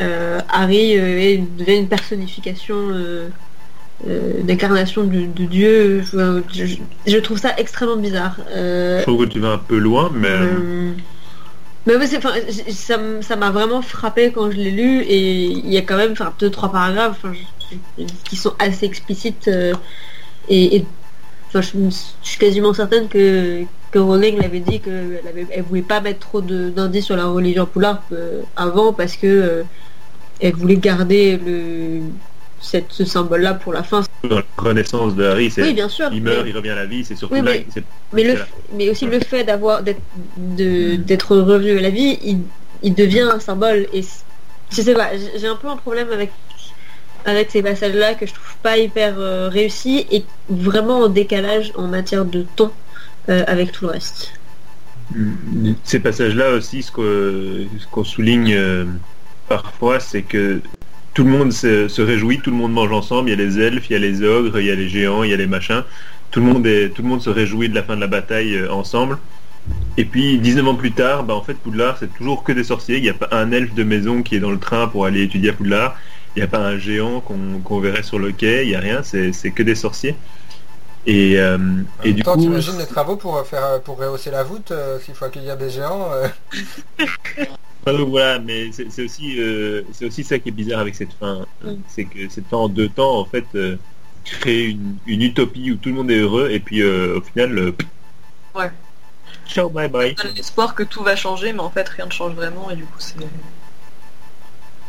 euh, 0.00 0.40
Harry 0.48 0.92
est- 0.92 1.44
devient 1.58 1.76
une 1.84 1.88
personnification 1.88 2.74
euh, 2.90 3.28
d'incarnation 4.42 5.04
de, 5.04 5.26
de 5.26 5.44
Dieu. 5.44 6.02
Je, 6.02 6.42
je- 6.52 6.76
je 7.06 7.18
trouve 7.18 7.38
ça 7.38 7.52
extrêmement 7.58 7.96
bizarre 7.96 8.36
je 8.54 9.02
trouve 9.02 9.26
que 9.26 9.32
tu 9.32 9.38
vas 9.40 9.52
un 9.52 9.58
peu 9.58 9.78
loin 9.78 10.10
mais 10.14 10.28
mais 11.86 11.94
j- 12.48 12.72
ça 13.22 13.36
m'a 13.36 13.50
vraiment 13.50 13.82
frappé 13.82 14.32
quand 14.34 14.50
je 14.50 14.56
l'ai 14.56 14.70
lu 14.70 15.02
et 15.02 15.44
il 15.44 15.70
y 15.72 15.76
a 15.76 15.82
quand 15.82 15.96
même 15.98 16.14
deux 16.38 16.50
trois 16.50 16.72
paragraphes 16.72 17.24
je- 17.24 18.04
qui 18.28 18.36
sont 18.36 18.54
assez 18.58 18.84
explicites 18.86 19.48
euh, 19.48 19.74
et, 20.48 20.76
je 21.54 21.60
suis 22.22 22.38
quasiment 22.38 22.72
certaine 22.74 23.06
que 23.08 23.62
que 23.94 24.00
Rowling 24.00 24.40
l'avait 24.42 24.58
dit 24.60 24.80
qu'elle 24.80 25.20
elle 25.56 25.62
voulait 25.62 25.82
pas 25.94 26.00
mettre 26.00 26.18
trop 26.28 26.40
d'indices 26.40 27.04
sur 27.06 27.16
la 27.16 27.26
religion 27.26 27.64
Poulard 27.64 28.02
euh, 28.10 28.42
avant 28.56 28.92
parce 28.92 29.14
que 29.16 29.26
euh, 29.28 29.62
elle 30.40 30.54
voulait 30.54 30.76
garder 30.76 31.36
le 31.46 32.00
cette, 32.60 32.86
ce 32.90 33.04
symbole 33.04 33.42
là 33.42 33.54
pour 33.54 33.72
la 33.72 33.84
fin 33.84 34.02
dans 34.28 34.36
la 34.36 34.42
renaissance 34.58 35.14
de 35.14 35.24
Harry 35.24 35.48
c'est 35.50 35.62
oui 35.62 35.74
bien 35.74 35.88
sûr 35.88 36.08
il 36.12 36.22
meurt 36.22 36.42
mais- 36.44 36.50
il 36.50 36.56
revient 36.56 36.70
à 36.70 36.74
la 36.74 36.86
vie 36.86 37.04
c'est 37.04 37.14
surtout 37.14 37.34
Oui, 37.34 37.42
là 37.42 37.52
mais- 37.52 37.82
mais, 38.12 38.84
le, 38.86 38.90
aussi 38.90 39.06
le 39.06 39.20
fait 39.20 39.44
d'avoir 39.44 39.82
d'être 39.84 40.00
de- 40.36 40.96
d'être 40.96 41.36
revenu 41.36 41.78
à 41.78 41.82
la 41.82 41.90
vie, 41.90 42.18
il, 42.24 42.38
il 42.82 42.94
devient 42.94 43.28
un 43.36 43.38
symbole. 43.38 43.86
Et 43.92 44.02
je 44.70 44.80
sais 44.82 44.94
pas, 44.94 45.10
j'ai 45.36 45.46
un 45.46 45.56
peu 45.56 45.68
un 45.68 45.76
problème 45.76 46.08
avec 46.12 46.30
avec 47.26 47.50
ces 47.50 47.62
passages-là 47.62 48.14
que 48.14 48.26
je 48.26 48.34
trouve 48.34 48.56
pas 48.62 48.76
hyper 48.76 49.14
euh, 49.18 49.48
réussis 49.48 50.06
et 50.10 50.24
vraiment 50.50 50.98
en 51.00 51.08
décalage 51.08 51.72
en 51.76 51.86
matière 51.86 52.24
de 52.24 52.44
ton 52.56 52.70
avec 53.28 53.72
tout 53.72 53.86
le 53.86 53.92
reste. 53.92 54.32
Ces 55.84 56.00
passages-là 56.00 56.52
aussi, 56.52 56.82
ce 56.82 56.90
qu'on 56.90 58.04
souligne 58.04 58.54
euh, 58.54 58.84
parfois, 59.48 60.00
c'est 60.00 60.22
que 60.22 60.60
tout 61.12 61.24
le 61.24 61.30
monde 61.30 61.52
se, 61.52 62.00
réjouit, 62.00 62.40
tout 62.40 62.50
le 62.50 62.56
monde 62.56 62.72
mange 62.72 62.92
ensemble. 62.92 63.28
Il 63.28 63.38
y 63.38 63.40
a 63.40 63.44
les 63.44 63.60
elfes, 63.60 63.88
il 63.90 63.92
y 63.92 63.96
a 63.96 63.98
les 63.98 64.22
ogres, 64.22 64.58
il 64.58 64.66
y 64.66 64.70
a 64.70 64.74
les 64.74 64.88
géants, 64.88 65.22
il 65.22 65.30
y 65.30 65.34
a 65.34 65.36
les 65.36 65.46
machins. 65.46 65.84
Tout 66.30 66.40
le 66.40 66.46
monde 66.46 66.68
tout 66.94 67.02
le 67.02 67.08
monde 67.08 67.22
se 67.22 67.30
réjouit 67.30 67.68
de 67.68 67.74
la 67.74 67.82
fin 67.82 67.94
de 67.94 68.00
la 68.00 68.06
bataille 68.06 68.56
euh, 68.56 68.72
ensemble. 68.72 69.18
Et 69.96 70.04
puis 70.04 70.38
19 70.38 70.66
ans 70.66 70.74
plus 70.74 70.92
tard, 70.92 71.24
bah, 71.24 71.34
en 71.34 71.42
fait 71.42 71.54
Poudlard 71.54 71.96
c'est 71.98 72.12
toujours 72.14 72.42
que 72.42 72.52
des 72.52 72.64
sorciers. 72.64 72.96
Il 72.96 73.02
n'y 73.02 73.08
a 73.08 73.14
pas 73.14 73.28
un 73.30 73.52
elfe 73.52 73.74
de 73.74 73.84
maison 73.84 74.22
qui 74.22 74.34
est 74.34 74.40
dans 74.40 74.50
le 74.50 74.58
train 74.58 74.88
pour 74.88 75.06
aller 75.06 75.22
étudier 75.22 75.50
à 75.50 75.52
Poudlard. 75.52 75.96
Il 76.34 76.40
n'y 76.40 76.44
a 76.44 76.48
pas 76.48 76.58
un 76.58 76.78
géant 76.78 77.20
qu'on 77.20 77.80
verrait 77.80 78.02
sur 78.02 78.18
le 78.18 78.32
quai. 78.32 78.64
Il 78.64 78.70
n'y 78.70 78.74
a 78.74 78.80
rien. 78.80 79.02
C'est 79.04 79.50
que 79.52 79.62
des 79.62 79.76
sorciers. 79.76 80.16
Et, 81.06 81.38
euh, 81.38 81.58
et 82.02 82.12
du 82.14 82.22
temps, 82.22 82.34
coup, 82.34 82.40
t'imagines 82.40 82.78
les 82.78 82.86
travaux 82.86 83.16
pour 83.16 83.36
euh, 83.36 83.44
faire 83.44 83.80
pour 83.82 83.98
rehausser 83.98 84.30
la 84.30 84.42
voûte 84.42 84.70
euh, 84.70 84.98
s'il 85.00 85.14
faut 85.14 85.26
accueillir 85.26 85.56
des 85.56 85.70
géants. 85.70 86.10
euh, 86.12 86.28
Enfin, 87.86 87.98
donc 87.98 88.08
voilà, 88.08 88.38
mais 88.38 88.70
c'est 88.72 89.04
aussi, 89.04 89.38
euh, 89.38 89.82
c'est 89.92 90.06
aussi 90.06 90.24
ça 90.24 90.38
qui 90.38 90.48
est 90.48 90.52
bizarre 90.52 90.80
avec 90.80 90.94
cette 90.94 91.12
fin. 91.12 91.46
Mm. 91.62 91.74
C'est 91.86 92.04
que 92.06 92.28
cette 92.30 92.46
fin 92.48 92.56
en 92.56 92.68
deux 92.68 92.88
temps, 92.88 93.18
en 93.18 93.26
fait, 93.26 93.44
euh, 93.54 93.76
crée 94.24 94.64
une, 94.70 94.96
une 95.06 95.20
utopie 95.22 95.70
où 95.72 95.76
tout 95.76 95.90
le 95.90 95.96
monde 95.96 96.10
est 96.10 96.18
heureux 96.18 96.48
et 96.50 96.60
puis 96.60 96.80
euh, 96.80 97.18
au 97.18 97.20
final, 97.20 97.58
euh, 97.58 97.72
Ouais. 98.54 98.70
ciao, 99.46 99.68
bye 99.70 99.88
bye. 99.88 100.16
L'espoir 100.36 100.74
que 100.74 100.82
tout 100.84 101.02
va 101.02 101.16
changer, 101.16 101.52
mais 101.52 101.60
en 101.60 101.70
fait 101.70 101.88
rien 101.88 102.06
ne 102.06 102.12
change 102.12 102.34
vraiment 102.34 102.70
et 102.70 102.76
du 102.76 102.84
coup 102.86 102.98
c'est 103.00 103.16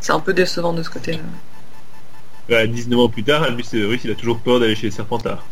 c'est 0.00 0.12
un 0.12 0.20
peu 0.20 0.32
décevant 0.32 0.72
de 0.72 0.82
ce 0.82 0.90
côté-là. 0.90 1.18
Bah, 2.48 2.66
19 2.66 2.98
ans 3.00 3.08
plus 3.08 3.24
tard, 3.24 3.42
Albus 3.42 3.64
Severus, 3.64 4.00
il 4.04 4.10
a 4.10 4.14
toujours 4.14 4.40
peur 4.40 4.60
d'aller 4.60 4.76
chez 4.76 4.86
les 4.86 4.90
Serpentards. 4.92 5.44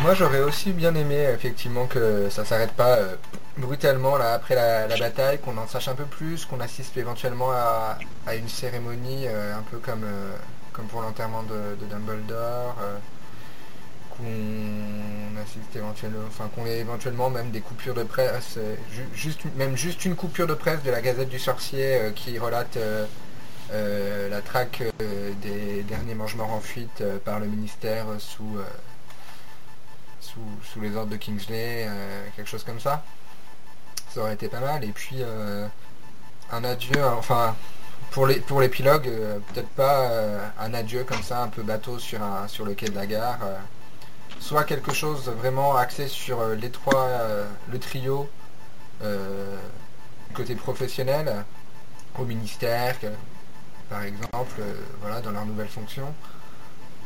Moi, 0.00 0.14
j'aurais 0.14 0.40
aussi 0.40 0.72
bien 0.72 0.94
aimé 0.94 1.28
effectivement 1.34 1.86
que 1.86 2.28
ça 2.30 2.44
s'arrête 2.44 2.72
pas 2.72 2.96
euh, 2.96 3.16
brutalement 3.58 4.16
là 4.16 4.32
après 4.32 4.54
la, 4.54 4.96
bataille, 4.96 5.38
qu'on 5.38 5.56
en 5.58 5.66
sache 5.68 5.88
un 5.88 5.94
peu 5.94 6.04
plus, 6.04 6.44
qu'on 6.46 6.60
assiste 6.60 6.96
éventuellement 6.96 7.52
à, 7.52 7.98
une 8.34 8.48
cérémonie 8.48 9.26
euh, 9.26 9.56
un 9.56 9.62
peu 9.70 9.78
comme 9.78 10.04
euh, 10.04 10.34
comme 10.72 10.86
pour 10.86 11.02
l'enterrement 11.02 11.42
de, 11.42 11.84
Dumbledore, 11.84 12.76
qu'on 14.16 15.42
assiste 15.42 15.76
éventuellement, 15.76 16.20
enfin 16.26 16.48
qu'on 16.54 16.64
ait 16.64 16.78
éventuellement 16.78 17.28
même 17.28 17.50
des 17.50 17.60
coupures 17.60 17.94
de 17.94 18.04
presse, 18.04 18.58
ju- 18.90 19.08
juste 19.14 19.40
même 19.56 19.76
juste 19.76 20.06
une 20.06 20.16
coupure 20.16 20.46
de 20.46 20.54
presse 20.54 20.82
de 20.82 20.90
la 20.90 21.02
Gazette 21.02 21.28
du 21.28 21.38
Sorcier 21.38 22.10
qui 22.16 22.38
relate 22.38 22.78
euh, 23.72 24.28
la 24.28 24.42
traque 24.42 24.82
euh, 24.82 25.32
des 25.40 25.82
derniers 25.84 26.14
mangements 26.14 26.52
en 26.52 26.60
fuite 26.60 27.00
euh, 27.00 27.18
par 27.18 27.40
le 27.40 27.46
ministère 27.46 28.04
sous, 28.18 28.58
sous 30.20 30.40
sous 30.64 30.80
les 30.80 30.94
ordres 30.94 31.10
de 31.10 31.16
Kingsley, 31.16 31.88
quelque 32.36 32.48
chose 32.48 32.64
comme 32.64 32.80
ça. 32.80 33.02
Ça 34.10 34.20
aurait 34.20 34.34
été 34.34 34.48
pas 34.48 34.60
mal. 34.60 34.84
Et 34.84 34.92
puis 34.92 35.22
un 36.50 36.64
adieu, 36.64 37.02
enfin 37.04 37.56
pour 38.10 38.26
les 38.26 38.40
pour 38.40 38.60
l'épilogue, 38.60 39.10
peut-être 39.52 39.70
pas 39.70 40.10
un 40.60 40.74
adieu 40.74 41.04
comme 41.04 41.22
ça, 41.22 41.42
un 41.42 41.48
peu 41.48 41.62
bateau 41.62 41.98
sur 41.98 42.22
un 42.22 42.48
sur 42.48 42.66
le 42.66 42.74
quai 42.74 42.88
de 42.88 42.94
la 42.94 43.06
gare. 43.06 43.38
soit 44.38 44.64
quelque 44.64 44.92
chose 44.92 45.30
vraiment 45.30 45.76
axé 45.76 46.08
sur 46.08 46.46
les 46.48 46.70
trois, 46.70 47.08
le 47.70 47.78
trio 47.78 48.28
côté 50.34 50.54
professionnel, 50.54 51.44
au 52.18 52.24
ministère, 52.24 52.96
par 53.92 54.04
exemple, 54.04 54.60
euh, 54.60 54.72
voilà, 55.02 55.20
dans 55.20 55.32
leur 55.32 55.44
nouvelle 55.44 55.68
fonction, 55.68 56.14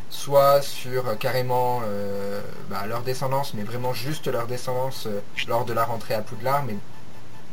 soit 0.09 0.63
sur 0.63 1.09
euh, 1.09 1.15
carrément 1.17 1.81
euh, 1.85 2.41
bah, 2.71 2.87
leur 2.87 3.03
descendance, 3.03 3.55
mais 3.55 3.65
vraiment 3.65 3.93
juste 3.93 4.29
leur 4.29 4.47
descendance 4.47 5.09
lors 5.49 5.65
de 5.65 5.73
la 5.73 5.85
rentrée 5.85 6.15
à 6.15 6.23
Poudlard, 6.23 6.63
mais 6.65 6.77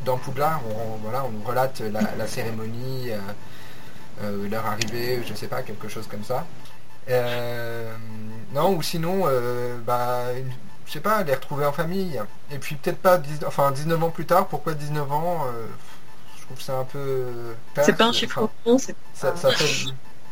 dans 0.04 0.18
Poudlard, 0.18 0.60
on, 0.70 0.98
voilà, 1.02 1.24
on 1.24 1.48
relate 1.48 1.80
la, 1.80 2.26
cérémonie, 2.26 3.10
leur 4.50 4.66
arrivée, 4.66 5.22
je 5.26 5.34
sais 5.34 5.46
pas, 5.46 5.62
quelque 5.62 5.88
chose 5.88 6.06
comme 6.06 6.24
ça. 6.24 6.44
Non, 8.52 8.74
ou 8.74 8.82
sinon, 8.82 9.24
bah, 9.86 10.26
je 10.84 10.92
sais 10.92 11.00
pas, 11.00 11.22
les 11.22 11.34
retrouver 11.34 11.64
en 11.64 11.72
famille. 11.72 12.20
Et 12.50 12.58
puis 12.58 12.74
peut-être 12.74 12.98
pas, 12.98 13.16
10 13.16 13.46
enfin 13.46 13.70
19 13.70 14.02
ans 14.02 14.10
plus 14.10 14.26
tard, 14.26 14.46
pourquoi 14.46 14.74
19 14.74 15.10
ans 15.10 15.46
Je 16.44 16.46
trouve 16.46 16.58
que 16.58 16.62
c'est 16.62 16.72
un 16.72 16.84
peu... 16.84 17.24
C'est 17.82 17.96
pas 17.96 18.04
un 18.06 18.12
chiffre 18.12 18.38
enfin, 18.42 18.52
rond, 18.66 18.78
c'est 18.78 18.94
ça, 19.14 19.34
ça 19.34 19.50
fait 19.50 19.90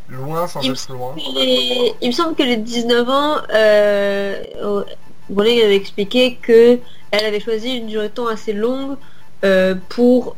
loin 0.09 0.47
sans 0.47 0.61
Il 0.61 0.73
être 0.73 0.93
loin. 0.93 1.15
Il 1.17 2.09
me 2.09 2.13
semble 2.13 2.35
que 2.35 2.43
les 2.43 2.57
19 2.57 3.09
ans, 3.09 3.37
euh, 3.55 4.43
euh, 4.63 4.85
avait 5.31 5.77
expliqué 5.77 6.37
que 6.41 6.79
elle 7.11 7.25
avait 7.25 7.41
choisi 7.41 7.77
une 7.77 7.87
durée 7.87 8.09
de 8.09 8.15
temps 8.15 8.27
assez 8.27 8.53
longue 8.53 8.97
euh, 9.45 9.75
pour 9.89 10.37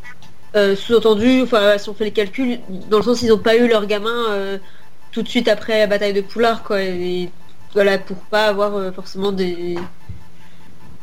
euh, 0.54 0.76
sous-entendu, 0.76 1.42
enfin 1.42 1.76
si 1.78 1.88
on 1.88 1.94
fait 1.94 2.04
les 2.04 2.12
calculs, 2.12 2.60
dans 2.88 2.98
le 2.98 3.02
sens 3.02 3.22
ils 3.22 3.28
n'ont 3.28 3.38
pas 3.38 3.56
eu 3.56 3.66
leur 3.66 3.87
gamin 3.87 4.26
euh, 4.30 4.58
tout 5.10 5.22
de 5.22 5.28
suite 5.28 5.48
après 5.48 5.80
la 5.80 5.87
bataille 5.88 6.12
de 6.12 6.20
Poulard, 6.20 6.62
quoi. 6.62 6.80
Et, 6.82 7.30
voilà, 7.72 7.98
pour 7.98 8.16
pas 8.16 8.46
avoir 8.46 8.76
euh, 8.76 8.92
forcément 8.92 9.32
des, 9.32 9.76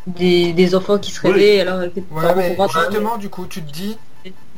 des 0.08 0.54
des 0.54 0.76
enfants 0.76 0.98
qui 0.98 1.12
se 1.12 1.20
Oui. 1.28 1.34
réveillent 1.34 1.60
alors 1.62 1.82
que 1.94 2.00
Ouais, 2.12 2.36
mais 2.36 2.58
justement, 2.74 3.18
du 3.18 3.28
coup, 3.28 3.46
tu 3.46 3.62
te 3.62 3.72
dis, 3.74 3.98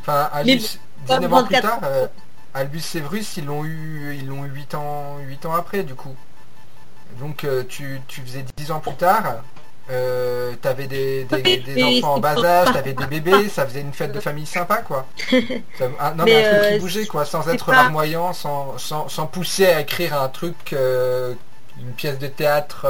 enfin, 0.03 0.29
Albus, 0.33 0.77
pas 1.07 1.17
19 1.19 1.33
ans 1.33 1.43
plus 1.43 1.55
24 1.55 1.61
tard, 1.61 1.79
euh, 1.83 2.07
Albus 2.53 2.81
Severus, 2.81 3.37
ils 3.37 3.45
l'ont 3.45 3.65
eu, 3.65 4.15
ils 4.19 4.27
l'ont 4.27 4.45
eu 4.45 4.49
8 4.49 4.75
ans, 4.75 5.17
8 5.27 5.45
ans 5.47 5.55
après, 5.55 5.83
du 5.83 5.95
coup. 5.95 6.15
Donc, 7.19 7.43
euh, 7.43 7.63
tu, 7.67 7.99
tu 8.07 8.21
faisais 8.21 8.45
10 8.57 8.71
ans 8.71 8.79
plus 8.79 8.93
tard, 8.95 9.23
euh, 9.89 10.53
t'avais 10.61 10.87
des, 10.87 11.25
des, 11.25 11.35
Oui, 11.35 11.59
des 11.61 11.73
mais 11.75 11.97
enfants 11.99 12.15
en 12.15 12.19
bas 12.19 12.37
âge, 12.43 12.73
t'avais 12.73 12.93
des 12.93 13.05
bébés, 13.05 13.49
ça 13.49 13.65
faisait 13.65 13.81
une 13.81 13.93
fête 13.93 14.11
de 14.11 14.19
famille 14.19 14.45
sympa, 14.45 14.77
quoi. 14.77 15.05
Ah, 15.99 16.13
non, 16.15 16.23
mais, 16.25 16.33
Mais, 16.33 16.45
un 16.45 16.59
truc 16.59 16.73
qui 16.73 16.79
bougeait, 16.79 17.05
quoi, 17.07 17.25
sans 17.25 17.47
être 17.49 17.65
pas- 17.65 17.71
larmoyant, 17.73 18.33
sans, 18.33 18.77
sans, 18.77 19.09
sans 19.09 19.25
pousser 19.27 19.65
à 19.67 19.79
écrire 19.81 20.19
un 20.19 20.29
truc, 20.29 20.71
une 20.73 21.91
pièce 21.97 22.19
de 22.19 22.27
théâtre 22.27 22.87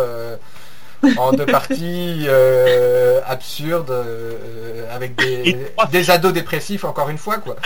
en 1.17 1.31
deux 1.33 1.45
parties, 1.45 2.25
euh, 2.27 3.19
absurde, 3.25 3.89
euh, 3.91 4.85
avec 4.93 5.15
des, 5.15 5.57
des 5.91 6.09
ados 6.11 6.33
dépressifs, 6.33 6.83
encore 6.85 7.09
une 7.09 7.17
fois, 7.17 7.37
quoi. 7.37 7.55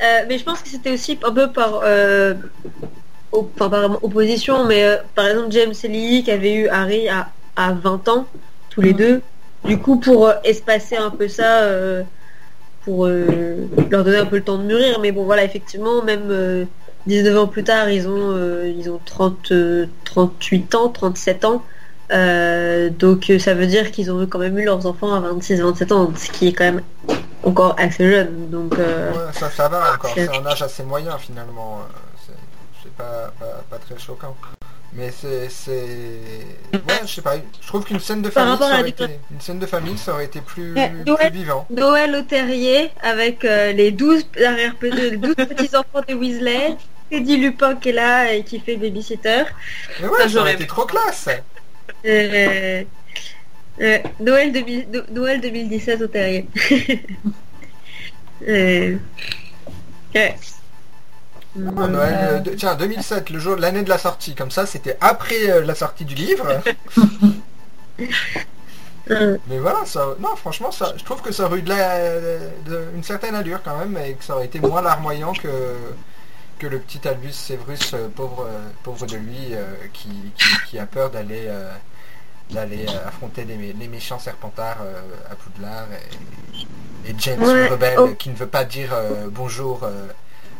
Euh, 0.00 0.22
mais 0.28 0.38
je 0.38 0.44
pense 0.44 0.60
que 0.62 0.68
c'était 0.68 0.92
aussi 0.92 1.18
un 1.24 1.32
peu 1.32 1.50
par, 1.50 1.80
euh, 1.82 2.34
enfin, 3.32 3.98
opposition, 4.02 4.64
mais 4.64 4.84
euh, 4.84 4.96
par 5.14 5.26
exemple 5.26 5.48
James 5.50 5.74
et 5.82 5.88
Lily 5.88 6.22
qui 6.24 6.30
avaient 6.30 6.54
eu 6.54 6.68
Harry 6.68 7.08
à, 7.08 7.28
à 7.56 7.72
20 7.72 8.08
ans, 8.08 8.26
tous 8.70 8.80
les 8.80 8.92
Mhm. 8.92 8.96
deux. 8.96 9.22
Du 9.64 9.78
coup, 9.78 9.98
pour 9.98 10.28
euh, 10.28 10.34
espacer 10.44 10.96
un 10.96 11.10
peu 11.10 11.26
ça, 11.28 11.62
euh, 11.62 12.04
pour 12.84 13.06
euh, 13.06 13.68
leur 13.90 14.04
donner 14.04 14.18
un 14.18 14.26
peu 14.26 14.36
le 14.36 14.44
temps 14.44 14.58
de 14.58 14.62
mûrir. 14.62 15.00
Mais 15.00 15.10
bon, 15.12 15.24
voilà, 15.24 15.44
effectivement, 15.44 16.02
même 16.02 16.28
euh, 16.30 16.64
19 17.08 17.36
ans 17.38 17.46
plus 17.48 17.64
tard, 17.64 17.90
ils 17.90 18.06
ont, 18.08 18.32
euh, 18.36 18.72
ils 18.76 18.88
ont 18.90 19.00
30, 19.04 19.50
euh, 19.52 19.86
38 20.04 20.74
ans, 20.76 20.88
37 20.90 21.44
ans. 21.44 21.64
Euh, 22.10 22.88
donc 22.90 23.28
euh, 23.28 23.38
ça 23.38 23.52
veut 23.54 23.66
dire 23.66 23.90
qu'ils 23.90 24.10
ont 24.10 24.26
quand 24.26 24.38
même 24.38 24.58
eu 24.58 24.64
leurs 24.64 24.86
enfants 24.86 25.12
à 25.14 25.20
26-27 25.20 25.92
ans, 25.92 26.10
ce 26.16 26.30
qui 26.30 26.48
est 26.48 26.52
quand 26.52 26.64
même 26.64 26.82
encore 27.44 27.74
assez 27.78 28.08
jeune. 28.10 28.48
Donc 28.50 28.78
euh, 28.78 29.10
Ouais, 29.12 29.32
ça, 29.32 29.50
ça 29.50 29.68
va 29.68 29.92
encore, 29.94 30.12
c'est- 30.14 30.28
un 30.28 30.46
âge 30.46 30.62
assez 30.62 30.82
moyen, 30.84 31.18
finalement. 31.18 31.80
euh, 31.80 32.32
C'est 32.82 32.92
pas, 32.92 33.32
pas, 33.38 33.62
pas 33.70 33.76
très 33.78 33.98
choquant. 33.98 34.34
Mais 34.94 35.10
c'est... 35.12 35.48
Ouais, 36.72 36.80
je 37.04 37.14
sais 37.14 37.20
pas, 37.20 37.34
je 37.60 37.66
trouve 37.66 37.84
qu'une 37.84 38.00
scène 38.00 38.22
de 38.22 38.30
famille, 38.30 38.56
ça 38.56 38.64
aurait 38.80 38.88
été... 38.88 39.04
Une 39.30 39.40
scène 39.40 39.58
de 39.58 39.66
famille, 39.66 39.98
ça 39.98 40.12
aurait 40.14 40.24
été 40.24 40.40
plus, 40.40 40.72
Ouais, 40.74 40.90
plus 41.04 41.12
ouais. 41.12 41.30
vivant. 41.30 41.66
Noël 41.68 42.14
au 42.16 42.22
terrier 42.22 42.90
avec 43.02 43.44
euh, 43.44 43.72
les 43.72 43.90
12 43.90 44.24
arrière 44.46 44.72
les 44.80 45.16
12 45.18 45.34
petits 45.34 45.76
enfants 45.76 46.00
des 46.08 46.14
Weasley, 46.14 46.74
Teddy 47.10 47.36
Lupin 47.38 47.76
qui 47.76 47.90
est 47.90 47.92
là 47.92 48.32
et 48.32 48.42
qui 48.44 48.60
fait 48.60 48.76
babysitter. 48.76 49.44
Mais 50.00 50.08
ouais, 50.08 50.28
j'aurais 50.28 50.54
été 50.54 50.66
trop 50.66 50.84
classe 50.86 51.28
Euh, 52.04 52.84
euh, 53.80 53.98
Noël, 54.20 54.52
2000 54.52 54.88
No- 54.92 55.02
Noël 55.10 55.40
2017 55.40 56.02
au 56.02 56.06
terrier. 56.08 56.46
Euh, 58.46 58.96
ouais. 60.14 60.36
Ah, 61.76 61.88
Noël, 61.88 62.42
de- 62.44 62.50
tiens, 62.54 62.74
2007, 62.76 63.30
le 63.30 63.38
jour, 63.40 63.56
l'année 63.56 63.82
de 63.82 63.88
la 63.88 63.98
sortie, 63.98 64.34
comme 64.34 64.50
ça, 64.50 64.64
c'était 64.66 64.96
après 65.00 65.60
la 65.64 65.74
sortie 65.74 66.04
du 66.04 66.14
livre. 66.14 66.46
Mais 69.10 69.58
voilà, 69.58 69.84
ça, 69.86 70.06
non, 70.20 70.36
franchement, 70.36 70.70
ça, 70.70 70.92
je 70.96 71.02
trouve 71.04 71.22
que 71.22 71.32
ça 71.32 71.46
aurait 71.46 71.58
eu 71.58 71.62
de 71.62 71.70
la, 71.70 72.20
de- 72.66 72.84
une 72.94 73.02
certaine 73.02 73.34
allure 73.34 73.60
quand 73.62 73.76
même, 73.78 73.96
et 74.04 74.12
que 74.14 74.22
ça 74.22 74.34
aurait 74.36 74.44
été 74.44 74.60
moins 74.60 74.82
larmoyant 74.82 75.32
que, 75.32 75.48
que 76.58 76.66
le 76.66 76.78
petit 76.80 77.06
Albus 77.06 77.32
Severus, 77.32 77.94
euh, 77.94 78.08
pauvre, 78.08 78.46
euh, 78.48 78.68
pauvre 78.82 79.06
de 79.06 79.16
lui, 79.16 79.52
euh, 79.54 79.64
qui, 79.92 80.08
qui, 80.36 80.44
qui 80.70 80.78
a 80.78 80.86
peur 80.86 81.10
d'aller 81.10 81.48
d'aller 82.50 82.86
affronter 83.06 83.44
les, 83.44 83.56
mé- 83.56 83.74
les 83.78 83.88
méchants 83.88 84.18
serpentards 84.18 84.78
à 85.30 85.34
Poudlard, 85.34 85.86
et, 87.04 87.10
et 87.10 87.14
James 87.18 87.42
Ouais, 87.42 87.64
le 87.68 87.72
rebelle, 87.72 87.98
oh. 87.98 88.14
qui 88.18 88.30
ne 88.30 88.34
veut 88.34 88.46
pas 88.46 88.64
dire 88.64 88.90
bonjour 89.30 89.86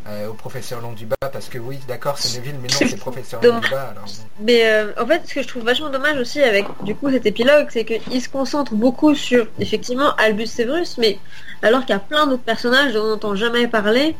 euh, 0.09 0.29
au 0.29 0.35
professeur 0.35 0.81
Londubat, 0.81 1.16
parce 1.33 1.49
que 1.49 1.59
oui, 1.59 1.79
d'accord, 1.87 2.18
c'est 2.18 2.38
Neville, 2.38 2.57
mais 2.62 2.68
non, 2.68 2.75
c'est 2.88 2.97
professeur 2.97 3.40
Dommage. 3.40 3.62
Londubat, 3.64 3.88
alors... 3.90 4.05
Mais 4.40 4.66
euh, 4.66 4.92
en 4.99 5.07
fait, 5.07 5.23
ce 5.27 5.35
que 5.35 5.42
je 5.42 5.49
trouve 5.49 5.64
vachement 5.64 5.90
dommage 5.90 6.18
aussi 6.18 6.40
avec 6.42 6.66
du 6.85 6.94
coup 6.94 7.11
cet 7.11 7.27
épilogue, 7.27 7.66
c'est 7.71 7.85
qu'il 7.85 8.23
se 8.23 8.29
concentre 8.29 8.75
beaucoup 8.75 9.14
sur 9.14 9.47
effectivement 9.59 10.14
Albus 10.16 10.47
Severus, 10.47 10.97
mais 10.99 11.18
alors 11.62 11.81
qu'il 11.81 11.90
y 11.90 11.97
a 11.97 11.99
plein 12.01 12.27
d'autres 12.27 12.42
personnages 12.42 12.94
dont 12.94 13.05
on 13.05 13.09
n'entend 13.09 13.35
jamais 13.35 13.68
parler, 13.68 14.16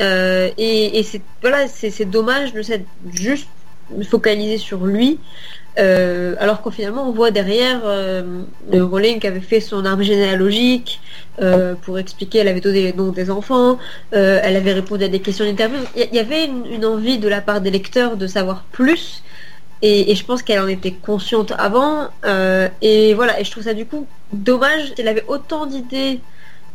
euh, 0.00 0.50
et, 0.58 0.98
et 0.98 1.02
c'est 1.02 1.22
voilà, 1.40 1.68
c'est 1.68 1.90
c'est 1.90 2.04
dommage 2.04 2.52
de 2.52 2.62
s'être 2.62 2.86
juste 3.12 3.48
focalisé 4.08 4.58
sur 4.58 4.84
lui, 4.84 5.18
euh, 5.78 6.34
alors 6.38 6.60
qu'au 6.60 6.70
finalement 6.70 7.08
on 7.08 7.12
voit 7.12 7.30
derrière 7.30 7.80
euh, 7.84 8.42
Rowling 8.72 9.20
qui 9.20 9.26
avait 9.26 9.40
fait 9.40 9.60
son 9.60 9.84
arbre 9.86 10.02
généalogique 10.02 11.00
euh, 11.40 11.74
pour 11.74 11.98
expliquer 11.98 12.44
la 12.44 12.52
méthode 12.52 12.74
des 12.74 12.92
noms 12.92 13.10
des 13.10 13.30
enfants, 13.30 13.78
euh, 14.12 14.40
elle 14.42 14.56
avait 14.56 14.74
répondu 14.74 15.04
à 15.04 15.08
des 15.08 15.20
questions 15.20 15.46
d'interview. 15.46 15.78
Il 15.96 16.14
y, 16.14 16.18
avait 16.18 16.44
une, 16.44 16.84
envie 16.84 17.18
de 17.18 17.26
la 17.26 17.40
part 17.40 17.62
des 17.62 17.70
lecteurs 17.70 18.18
de 18.18 18.26
savoir 18.26 18.64
plus. 18.70 19.22
Et, 19.80 20.14
je 20.14 20.24
pense 20.24 20.42
qu'elle 20.42 20.60
en 20.60 20.68
était 20.68 20.92
consciente 20.92 21.52
avant. 21.58 22.08
euh, 22.26 22.68
et 22.82 23.14
voilà, 23.14 23.40
et 23.40 23.44
je 23.44 23.50
trouve 23.50 23.64
ça 23.64 23.74
du 23.74 23.86
coup 23.86 24.06
dommage 24.32 24.94
qu'elle 24.94 25.08
avait 25.08 25.24
autant 25.26 25.66
d'idées 25.66 26.20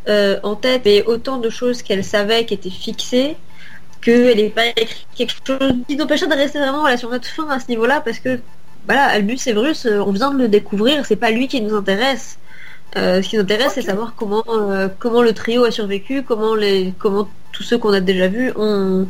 euh, 0.09 0.39
en 0.43 0.55
tête 0.55 0.87
et 0.87 1.03
autant 1.03 1.37
de 1.37 1.49
choses 1.49 1.83
qu'elle 1.83 2.03
savait 2.03 2.45
qui 2.45 2.53
étaient 2.55 2.69
fixées 2.69 3.37
qu'elle 4.01 4.37
n'ait 4.37 4.49
pas 4.49 4.67
écrit 4.75 5.05
quelque 5.15 5.33
chose 5.45 5.75
qui 5.87 5.95
n'empêchait 5.95 6.27
de 6.27 6.33
rester 6.33 6.59
vraiment 6.59 6.81
voilà, 6.81 6.97
sur 6.97 7.09
notre 7.09 7.27
fin 7.27 7.47
à 7.49 7.59
ce 7.59 7.67
niveau-là 7.69 8.01
parce 8.01 8.19
que 8.19 8.39
voilà, 8.87 9.03
Albus 9.07 9.37
Severus, 9.37 9.85
euh, 9.85 9.99
on 9.99 10.11
vient 10.11 10.31
de 10.31 10.37
le 10.39 10.47
découvrir, 10.47 11.05
c'est 11.05 11.15
pas 11.15 11.29
lui 11.31 11.47
qui 11.47 11.61
nous 11.61 11.75
intéresse. 11.75 12.39
Euh, 12.95 13.21
ce 13.21 13.27
qui 13.29 13.35
nous 13.35 13.43
intéresse, 13.43 13.73
c'est 13.75 13.81
savoir 13.81 14.13
comment 14.15 14.43
euh, 14.47 14.87
comment 14.97 15.21
le 15.21 15.33
trio 15.33 15.65
a 15.65 15.71
survécu, 15.71 16.23
comment 16.23 16.55
les 16.55 16.93
comment 16.97 17.27
tous 17.51 17.63
ceux 17.63 17.77
qu'on 17.77 17.91
a 17.93 17.99
déjà 17.99 18.27
vus 18.27 18.51
ont, 18.55 19.07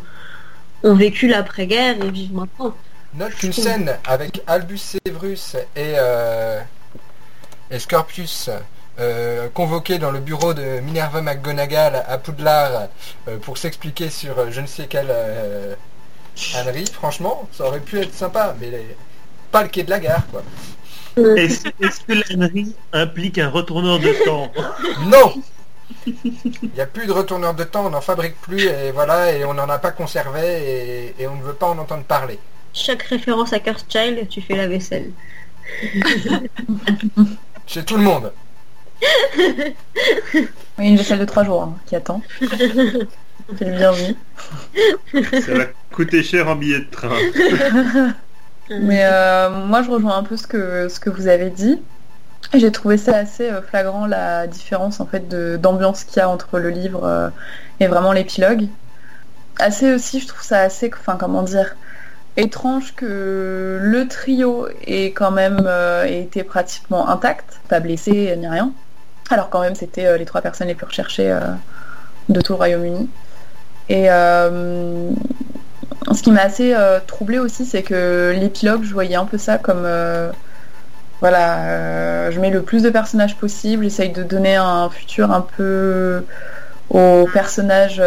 ont 0.84 0.96
vécu 0.96 1.28
l'après-guerre 1.28 2.04
et 2.04 2.10
vivent 2.10 2.34
maintenant. 2.34 2.76
Note 3.13 3.34
qu'une 3.36 3.54
scène 3.54 3.96
avec 4.06 4.42
Albus 4.48 4.98
Severus 5.06 5.56
et, 5.76 5.94
euh, 5.98 6.60
et 7.72 7.80
Scorpius 7.80 8.50
euh, 9.00 9.48
convoqués 9.54 10.00
dans 10.00 10.12
le 10.12 10.20
bureau 10.20 10.54
de 10.56 10.80
Minerva 10.82 11.22
McGonagall 11.22 12.04
à 12.08 12.18
Poudlard 12.18 12.88
euh, 13.28 13.38
pour 13.38 13.58
s'expliquer 13.60 14.10
sur 14.10 14.38
euh, 14.40 14.48
je 14.50 14.62
ne 14.62 14.68
sais 14.68 14.88
quelle 14.88 15.12
ânerie, 16.56 16.86
franchement, 16.92 17.48
ça 17.52 17.66
aurait 17.66 17.80
pu 17.80 18.00
être 18.00 18.13
sympa, 18.13 18.56
mais 18.60 18.70
les- 18.72 18.96
pas 19.58 19.63
le 19.63 19.70
quai 19.70 19.84
de 19.84 19.89
la 19.89 20.00
gare, 20.00 20.28
quoi. 20.28 20.43
Est-ce 21.36 21.63
que 22.08 22.13
l'ânerie 22.13 22.75
implique 22.94 23.40
un 23.40 23.50
retourneur 23.50 23.98
de 24.00 24.13
temps 24.23 24.52
Non 25.06 25.34
Il 26.06 26.69
n'y 26.75 26.81
a 26.81 26.86
plus 26.86 27.08
de 27.08 27.12
retourneur 27.12 27.56
de 27.56 27.63
temps, 27.63 27.88
on 27.88 27.90
n'en 27.90 28.02
fabrique 28.02 28.40
plus, 28.40 28.65
et 28.65 28.92
voilà, 28.92 29.31
et 29.31 29.44
on 29.44 29.56
n'en 29.56 29.67
a 29.67 29.79
pas 29.79 29.90
conservé, 29.90 30.42
et, 31.17 31.23
et 31.23 31.27
on 31.27 31.38
ne 31.38 31.42
veut 31.42 31.54
pas 31.54 31.65
en 31.65 31.79
entendre 31.79 32.04
parler. 32.04 32.38
Chaque 32.71 33.02
référence 33.02 33.52
à 33.52 33.58
Child, 33.58 34.27
tu 34.29 34.42
fais 34.42 34.56
la 34.56 34.67
vaisselle. 34.67 35.10
Chez 37.65 37.84
tout 37.84 37.98
le 37.98 38.04
monde. 38.04 38.31
Oui, 40.77 40.88
une 40.88 40.98
vaisselle 40.98 41.19
de 41.19 41.25
trois 41.25 41.44
jours 41.44 41.63
hein, 41.63 41.75
qui 41.88 41.96
attend. 41.96 42.21
C'est 43.58 43.65
le 43.65 43.77
bienvenu. 43.77 44.15
Ça 45.42 45.54
va 45.54 45.65
coûter 45.92 46.21
cher 46.21 46.48
en 46.48 46.56
billet 46.56 46.79
de 46.79 46.92
train. 46.92 47.17
Mais 48.70 49.02
euh, 49.04 49.50
moi, 49.50 49.82
je 49.82 49.90
rejoins 49.90 50.18
un 50.18 50.24
peu 50.24 50.38
ce 50.38 50.48
que, 50.48 50.90
ce 50.90 51.00
que 51.00 51.10
vous 51.10 51.28
avez 51.28 51.50
dit. 51.50 51.82
J'ai 52.54 52.72
trouvé 52.72 52.98
ça 52.98 53.15
assez 53.15 53.50
euh, 53.50 53.62
flagrant 53.62 54.06
la 54.06 54.48
différence 54.48 55.00
en 55.00 55.06
fait 55.06 55.28
d'ambiance 55.60 56.04
qu'il 56.04 56.18
y 56.18 56.22
a 56.22 56.30
entre 56.30 56.60
le 56.60 56.70
livre 56.70 57.04
euh, 57.04 57.30
et 57.80 57.88
vraiment 57.88 58.12
l'épilogue. 58.12 58.68
Assez 59.60 59.94
aussi, 59.94 60.20
je 60.20 60.28
trouve 60.28 60.44
ça 60.44 60.60
assez, 60.60 60.92
enfin 60.94 61.18
comment 61.20 61.42
dire, 61.42 61.76
étrange 62.38 62.94
que 62.96 63.80
le 63.82 64.08
trio 64.08 64.68
ait 64.86 65.08
quand 65.08 65.32
même 65.32 65.68
été 66.06 66.44
pratiquement 66.44 67.10
intact, 67.10 67.60
pas 67.68 67.80
blessé 67.80 68.36
ni 68.38 68.48
rien, 68.48 68.72
Alors 69.32 69.50
quand 69.50 69.62
même, 69.62 69.74
c'était 69.74 70.15
les 70.20 70.26
trois 70.26 70.42
personnes 70.42 70.68
les 70.68 70.76
plus 70.76 70.86
recherchées 70.86 71.36
de 72.30 72.40
tout 72.42 72.54
le 72.54 72.58
Royaume-Uni. 72.58 73.10
Et 73.90 74.08
euh, 74.10 75.10
ce 76.13 76.21
qui 76.21 76.31
m'a 76.31 76.41
assez 76.41 76.73
euh, 76.73 76.99
troublé 77.05 77.39
aussi, 77.39 77.65
c'est 77.65 77.83
que 77.83 78.33
l'épilogue, 78.37 78.83
je 78.83 78.93
voyais 78.93 79.15
un 79.15 79.25
peu 79.25 79.37
ça 79.37 79.58
comme 79.58 79.83
euh, 79.85 80.31
voilà, 81.19 81.58
euh, 81.65 82.31
je 82.31 82.39
mets 82.39 82.49
le 82.49 82.62
plus 82.62 82.83
de 82.83 82.89
personnages 82.89 83.35
possible, 83.35 83.83
j'essaye 83.83 84.12
de 84.12 84.23
donner 84.23 84.55
un 84.55 84.89
futur 84.89 85.31
un 85.31 85.41
peu 85.41 86.23
aux 86.89 87.27
personnages 87.33 88.01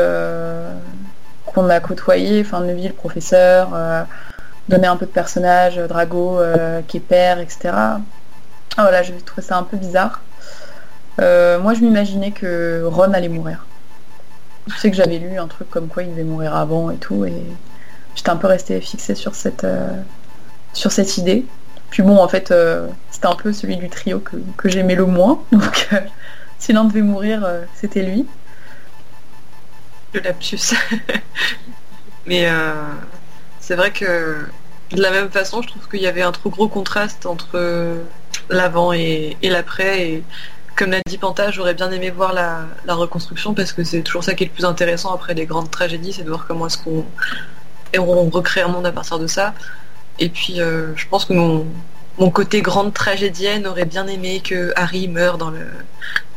qu'on 1.44 1.68
a 1.68 1.80
côtoyés, 1.80 2.42
enfin 2.44 2.60
Neville, 2.60 2.88
le 2.88 2.94
professeur, 2.94 3.70
donner 4.68 4.86
un 4.86 4.96
peu 4.96 5.06
de 5.06 5.10
personnages, 5.10 5.76
Drago, 5.76 6.40
qui 6.88 6.98
etc. 6.98 7.58
Ah, 7.64 7.98
voilà, 8.78 9.02
j'ai 9.02 9.14
trouvé 9.16 9.42
ça 9.42 9.58
un 9.58 9.64
peu 9.64 9.76
bizarre. 9.76 10.22
Moi, 11.18 11.74
je 11.74 11.80
m'imaginais 11.80 12.30
que 12.30 12.84
Ron 12.86 13.12
allait 13.12 13.28
mourir. 13.28 13.66
Je 14.68 14.76
sais 14.76 14.90
que 14.90 14.96
j'avais 14.96 15.18
lu 15.18 15.36
un 15.38 15.48
truc 15.48 15.68
comme 15.68 15.88
quoi 15.88 16.04
il 16.04 16.10
devait 16.10 16.22
mourir 16.22 16.54
avant 16.56 16.90
et 16.90 16.96
tout, 16.96 17.24
et 17.24 17.32
j'étais 18.14 18.30
un 18.30 18.36
peu 18.36 18.46
restée 18.46 18.80
fixée 18.80 19.14
sur 19.14 19.34
cette, 19.34 19.64
euh, 19.64 19.88
sur 20.72 20.92
cette 20.92 21.18
idée. 21.18 21.44
Puis 21.90 22.02
bon, 22.02 22.18
en 22.18 22.28
fait, 22.28 22.50
euh, 22.50 22.86
c'était 23.10 23.26
un 23.26 23.34
peu 23.34 23.52
celui 23.52 23.76
du 23.76 23.88
trio 23.88 24.20
que, 24.20 24.36
que 24.56 24.68
j'aimais 24.68 24.94
le 24.94 25.06
moins, 25.06 25.42
donc 25.52 25.88
euh, 25.92 26.00
si 26.58 26.72
l'un 26.72 26.84
devait 26.84 27.02
mourir, 27.02 27.46
c'était 27.74 28.02
lui. 28.02 28.26
Le 30.12 30.20
lapsus. 30.20 30.74
Mais 32.26 32.48
c'est 33.60 33.76
vrai 33.76 33.92
que 33.92 34.44
de 34.92 35.00
la 35.00 35.10
même 35.10 35.30
façon, 35.30 35.62
je 35.62 35.68
trouve 35.68 35.88
qu'il 35.88 36.02
y 36.02 36.06
avait 36.06 36.22
un 36.22 36.32
trop 36.32 36.50
gros 36.50 36.68
contraste 36.68 37.24
entre 37.24 37.98
l'avant 38.50 38.92
et, 38.92 39.36
et 39.40 39.48
l'après. 39.48 40.02
Et 40.02 40.24
comme 40.76 40.90
l'a 40.90 41.00
dit 41.06 41.16
Panta, 41.16 41.50
j'aurais 41.50 41.74
bien 41.74 41.90
aimé 41.90 42.10
voir 42.10 42.34
la, 42.34 42.66
la 42.84 42.94
reconstruction 42.94 43.54
parce 43.54 43.72
que 43.72 43.84
c'est 43.84 44.02
toujours 44.02 44.22
ça 44.22 44.34
qui 44.34 44.44
est 44.44 44.46
le 44.48 44.52
plus 44.52 44.64
intéressant 44.64 45.14
après 45.14 45.34
les 45.34 45.46
grandes 45.46 45.70
tragédies, 45.70 46.12
c'est 46.12 46.24
de 46.24 46.28
voir 46.28 46.46
comment 46.46 46.66
est-ce 46.66 46.78
qu'on 46.78 47.06
et 47.92 47.98
on 47.98 48.28
recrée 48.30 48.60
un 48.60 48.68
monde 48.68 48.86
à 48.86 48.92
partir 48.92 49.18
de 49.18 49.26
ça. 49.26 49.54
Et 50.18 50.28
puis 50.28 50.60
euh, 50.60 50.94
je 50.96 51.06
pense 51.08 51.24
que 51.24 51.32
mon, 51.32 51.66
mon 52.18 52.30
côté 52.30 52.62
grande 52.62 52.92
tragédienne 52.92 53.66
aurait 53.66 53.86
bien 53.86 54.06
aimé 54.06 54.40
que 54.44 54.72
Harry 54.76 55.08
meure 55.08 55.38
dans 55.38 55.50
le 55.50 55.66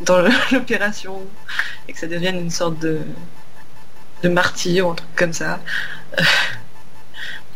dans 0.01 0.21
l'opération 0.51 1.21
et 1.87 1.93
que 1.93 1.99
ça 1.99 2.07
devienne 2.07 2.39
une 2.39 2.49
sorte 2.49 2.79
de 2.79 2.99
de 4.23 4.29
martyr 4.29 4.87
ou 4.87 4.91
un 4.91 4.95
truc 4.95 5.15
comme 5.15 5.33
ça. 5.33 5.59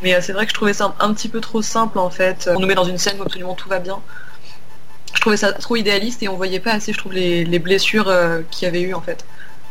Mais 0.03 0.13
euh, 0.13 0.19
c'est 0.21 0.33
vrai 0.33 0.45
que 0.45 0.49
je 0.49 0.55
trouvais 0.55 0.73
ça 0.73 0.93
un, 0.99 1.13
petit 1.13 1.29
peu 1.29 1.41
trop 1.41 1.61
simple 1.61 1.97
en 1.97 2.09
fait. 2.09 2.49
On 2.53 2.59
nous 2.59 2.67
met 2.67 2.75
dans 2.75 2.83
une 2.83 2.97
scène 2.97 3.19
où 3.19 3.23
absolument 3.23 3.55
tout 3.55 3.69
va 3.69 3.79
bien. 3.79 3.99
Je 5.13 5.21
trouvais 5.21 5.37
ça 5.37 5.53
trop 5.53 5.75
idéaliste 5.75 6.21
et 6.21 6.27
on 6.27 6.35
voyait 6.35 6.59
pas 6.59 6.73
assez, 6.73 6.93
je 6.93 6.97
trouve, 6.97 7.13
les, 7.13 7.45
les 7.45 7.59
blessures 7.59 8.09
euh, 8.09 8.41
qu'il 8.51 8.65
y 8.65 8.69
avait 8.69 8.81
eu 8.81 8.93
en 8.93 9.01
fait. 9.01 9.25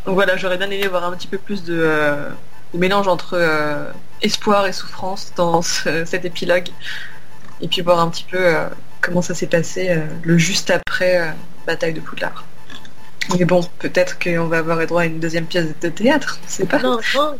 Donc 0.06 0.14
voilà, 0.14 0.36
j'aurais 0.36 0.56
bien 0.56 0.70
aimé 0.70 0.88
voir 0.88 1.04
un 1.04 1.12
petit 1.12 1.28
peu 1.28 1.38
plus 1.38 1.62
de, 1.62 2.28
mélange 2.74 3.08
entre 3.08 3.36
espoir 4.22 4.66
et 4.66 4.72
souffrance 4.72 5.32
dans 5.36 5.62
ce- 5.62 6.04
cet 6.04 6.24
épilogue. 6.24 6.68
Et 7.60 7.68
puis 7.68 7.82
voir 7.82 8.00
un 8.00 8.08
petit 8.10 8.24
peu 8.30 8.38
euh, 8.38 8.68
comment 9.00 9.22
ça 9.22 9.34
s'est 9.34 9.46
passé 9.46 9.88
euh, 9.90 10.06
le 10.22 10.36
juste 10.38 10.70
après 10.70 11.20
euh, 11.20 11.30
bataille 11.66 11.94
de 11.94 12.00
Poudlard. 12.00 12.44
Mais 13.38 13.44
bon, 13.44 13.60
peut-être 13.80 14.18
qu'on 14.20 14.46
va 14.46 14.58
avoir 14.58 14.86
droit 14.86 15.02
à 15.02 15.06
une 15.06 15.18
deuxième 15.18 15.46
pièce 15.46 15.66
de 15.80 15.88
théâtre, 15.88 16.38
je 16.46 16.52
sais 16.52 16.66
pas. 16.66 16.78
Non, 16.80 16.98
non, 17.14 17.36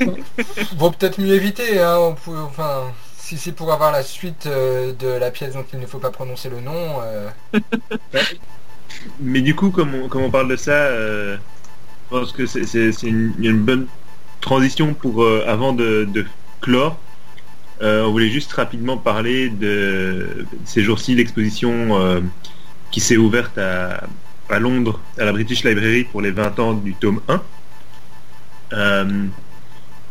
non. 0.00 0.16
Vaut 0.78 0.90
peut-être 0.92 1.20
mieux 1.20 1.34
éviter, 1.34 1.80
hein, 1.80 1.96
on 1.98 2.14
peut- 2.14 2.38
enfin, 2.38 2.84
si 3.18 3.36
c'est 3.36 3.52
pour 3.52 3.70
avoir 3.72 3.92
la 3.92 4.02
suite 4.02 4.46
euh, 4.46 4.92
de 4.98 5.08
la 5.08 5.30
pièce 5.30 5.52
dont 5.54 5.64
il 5.72 5.78
ne 5.80 5.86
faut 5.86 5.98
pas 5.98 6.10
prononcer 6.10 6.48
le 6.48 6.60
nom, 6.60 7.00
euh, 7.02 7.28
Mais 9.20 9.40
du 9.40 9.54
coup, 9.54 9.70
comme 9.70 9.94
on, 9.94 10.08
comme 10.08 10.22
on 10.22 10.30
parle 10.30 10.48
de 10.48 10.56
ça, 10.56 10.70
euh, 10.72 11.36
je 12.10 12.16
pense 12.18 12.32
que 12.32 12.46
c'est 12.46 12.64
c'est- 12.64 12.92
c'est 12.92 13.06
une, 13.06 13.34
une 13.38 13.58
bonne 13.62 13.86
transition 14.44 14.94
pour 14.94 15.22
euh, 15.24 15.42
avant 15.46 15.72
de, 15.72 16.06
de 16.12 16.24
clore. 16.60 16.98
Euh, 17.82 18.04
on 18.04 18.12
voulait 18.12 18.30
juste 18.30 18.52
rapidement 18.52 18.96
parler 18.96 19.48
de 19.48 20.46
ces 20.64 20.82
jours-ci 20.82 21.14
l'exposition 21.16 21.98
euh, 22.00 22.20
qui 22.92 23.00
s'est 23.00 23.16
ouverte 23.16 23.58
à, 23.58 24.04
à 24.48 24.58
Londres, 24.60 25.00
à 25.18 25.24
la 25.24 25.32
British 25.32 25.64
Library 25.64 26.04
pour 26.04 26.20
les 26.22 26.30
20 26.30 26.58
ans 26.60 26.72
du 26.74 26.94
tome 26.94 27.20
1. 27.28 27.42
Euh, 28.74 29.24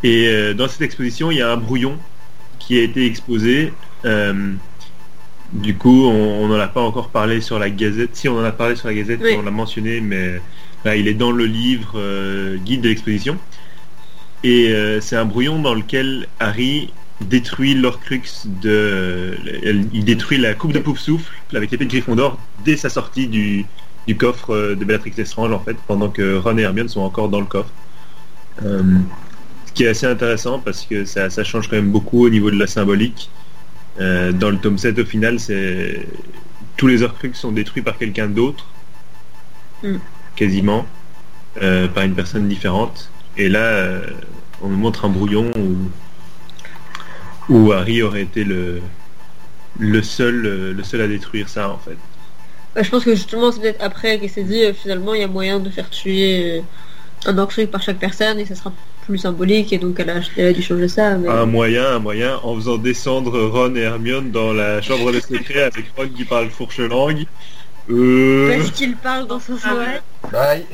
et 0.04 0.54
dans 0.54 0.68
cette 0.68 0.82
exposition, 0.82 1.32
il 1.32 1.38
y 1.38 1.42
a 1.42 1.50
un 1.52 1.56
brouillon 1.58 1.98
qui 2.60 2.78
a 2.78 2.84
été 2.84 3.06
exposé. 3.06 3.72
Du 5.54 5.76
coup, 5.76 6.06
on 6.08 6.48
n'en 6.48 6.60
a 6.60 6.68
pas 6.68 6.82
encore 6.82 7.10
parlé 7.10 7.40
sur 7.40 7.60
la 7.60 7.70
Gazette. 7.70 8.16
Si, 8.16 8.28
on 8.28 8.38
en 8.38 8.44
a 8.44 8.52
parlé 8.52 8.76
sur 8.76 8.88
la 8.88 8.96
Gazette, 8.96 9.20
Oui. 9.24 9.36
on 9.38 9.44
l'a 9.44 9.52
mentionné, 9.52 10.02
mais 10.02 10.42
là, 10.84 10.96
il 10.96 11.08
est 11.08 11.14
dans 11.14 11.32
le 11.32 11.46
livre 11.46 11.94
euh, 11.96 12.58
guide 12.58 12.82
de 12.82 12.90
l'exposition. 12.90 13.38
Et 14.44 14.70
euh, 14.74 15.00
c'est 15.02 15.16
un 15.16 15.26
brouillon 15.26 15.62
dans 15.62 15.74
lequel 15.74 16.28
Harry 16.40 16.94
détruit 17.22 17.76
l'Orcrux 17.76 18.22
de... 18.46 19.38
Il 19.94 20.04
détruit 20.06 20.38
la 20.38 20.54
coupe 20.54 20.74
de 20.74 20.80
Poufsouffle 20.80 21.32
avec 21.56 21.72
l'épée 21.72 21.86
de 21.86 21.90
Gryffondor 21.90 22.38
dès 22.66 22.76
sa 22.78 22.90
sortie 22.90 23.28
du, 23.28 23.66
du 24.08 24.18
coffre 24.18 24.54
euh, 24.54 24.76
de 24.76 24.84
Bellatrix 24.86 25.14
Lestrange, 25.18 25.52
en 25.52 25.60
fait, 25.60 25.78
pendant 25.88 26.10
que 26.10 26.36
Ron 26.38 26.58
et 26.58 26.64
Hermione 26.64 26.90
sont 26.90 27.02
encore 27.02 27.30
dans 27.30 27.40
le 27.40 27.46
coffre. 27.46 27.72
Euh, 28.64 28.84
ce 29.66 29.74
qui 29.74 29.84
est 29.84 29.88
assez 29.88 30.06
intéressant 30.06 30.60
parce 30.60 30.86
que 30.86 31.06
ça, 31.06 31.30
ça 31.30 31.44
change 31.44 31.68
quand 31.70 31.76
même 31.78 31.92
beaucoup 31.92 32.26
au 32.26 32.30
niveau 32.30 32.52
de 32.52 32.60
la 32.60 32.68
symbolique. 32.68 33.32
Euh, 34.00 34.32
dans 34.32 34.50
le 34.50 34.60
tome 34.60 34.78
7 34.78 35.00
au 35.00 35.06
final, 35.06 35.40
c'est 35.40 36.08
tous 36.78 36.88
les 36.88 37.04
Horcruxes 37.04 37.40
sont 37.40 37.52
détruits 37.52 37.84
par 37.84 37.98
quelqu'un 37.98 38.28
d'autre, 38.28 38.74
Mm. 39.84 40.00
quasiment, 40.36 40.88
euh, 41.62 41.88
par 41.88 42.04
une 42.04 42.16
personne 42.16 42.48
différente. 42.48 43.13
Et 43.38 43.50
là, 43.50 44.00
on 44.62 44.70
nous 44.70 44.78
montre 44.78 45.06
un 45.06 45.10
brouillon 45.10 45.52
où, 47.50 47.54
où 47.54 47.72
Harry 47.72 48.02
aurait 48.02 48.22
été 48.22 48.44
le, 48.44 48.82
le 49.80 50.02
seul, 50.02 50.74
le 50.76 50.84
seul 50.84 51.02
à 51.02 51.08
détruire 51.08 51.50
ça 51.50 51.70
en 51.70 51.78
fait. 51.78 51.98
Bah, 52.76 52.82
je 52.82 52.90
pense 52.90 53.04
que 53.04 53.14
justement 53.14 53.52
c'est 53.52 53.62
peut-être 53.62 53.84
après 53.84 54.20
qu'il 54.20 54.30
s'est 54.30 54.44
dit 54.44 54.64
euh, 54.64 54.74
finalement 54.74 55.14
il 55.14 55.22
y 55.22 55.24
a 55.24 55.28
moyen 55.28 55.60
de 55.60 55.70
faire 55.70 55.90
tuer 55.90 56.60
euh, 56.60 56.62
un 57.26 57.38
Orcrux 57.38 57.68
par 57.68 57.82
chaque 57.82 58.00
personne 58.00 58.40
et 58.40 58.46
ça 58.46 58.56
sera 58.56 58.74
plus 59.06 59.20
symbolique 59.20 59.74
et 59.74 59.78
donc 59.78 60.00
elle 60.00 60.10
a, 60.10 60.22
elle 60.38 60.48
a 60.48 60.54
dû 60.54 60.62
changer 60.62 60.88
ça. 60.88 61.18
Mais... 61.18 61.28
Un 61.28 61.46
moyen, 61.46 61.96
un 61.96 62.00
moyen, 62.00 62.40
en 62.44 62.56
faisant 62.56 62.78
descendre 62.78 63.38
Ron 63.40 63.76
et 63.76 63.82
Hermione 63.82 64.32
dans 64.32 64.54
la 64.54 64.82
chambre 64.82 65.12
des 65.12 65.22
secrets 65.22 65.64
avec 65.64 65.86
Ron 65.96 66.08
qui 66.16 66.24
parle 66.24 66.50
fourche-langue. 66.50 67.26
Euh... 67.90 68.58
Parce 68.58 68.72
qu'il 68.72 68.96
parle 68.96 69.28
dans 69.28 69.40
son 69.40 69.54
oreille. 69.54 70.00
bah, 70.32 70.56
il 70.56 70.66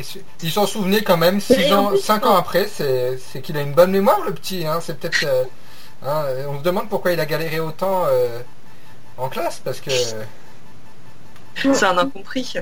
il 0.44 0.52
s'en 0.52 0.66
souvenait 0.68 1.02
quand 1.02 1.18
même, 1.18 1.36
Mais 1.36 1.40
6 1.56 1.74
en 1.74 1.78
ans, 1.86 1.88
plus, 1.90 2.00
5 2.02 2.20
quand- 2.20 2.30
ans 2.32 2.36
après, 2.38 2.68
c'est 2.68 3.42
qu'il 3.42 3.58
a 3.58 3.62
une 3.62 3.74
bonne 3.74 3.92
mémoire 3.92 4.22
le 4.26 4.34
petit, 4.34 4.66
hein, 4.66 4.80
c'est 4.82 4.98
peut-être... 5.00 5.24
euh, 5.26 5.44
hein, 6.06 6.24
on 6.50 6.60
se 6.60 6.64
demande 6.64 6.88
pourquoi 6.90 7.12
il 7.12 7.20
a 7.20 7.26
galéré 7.26 7.60
autant 7.60 8.04
euh, 8.08 8.40
en 9.18 9.28
classe, 9.30 9.60
parce 9.64 9.82
que... 9.82 9.90
C'est 11.56 11.84
un 11.84 11.98
incompris. 11.98 12.54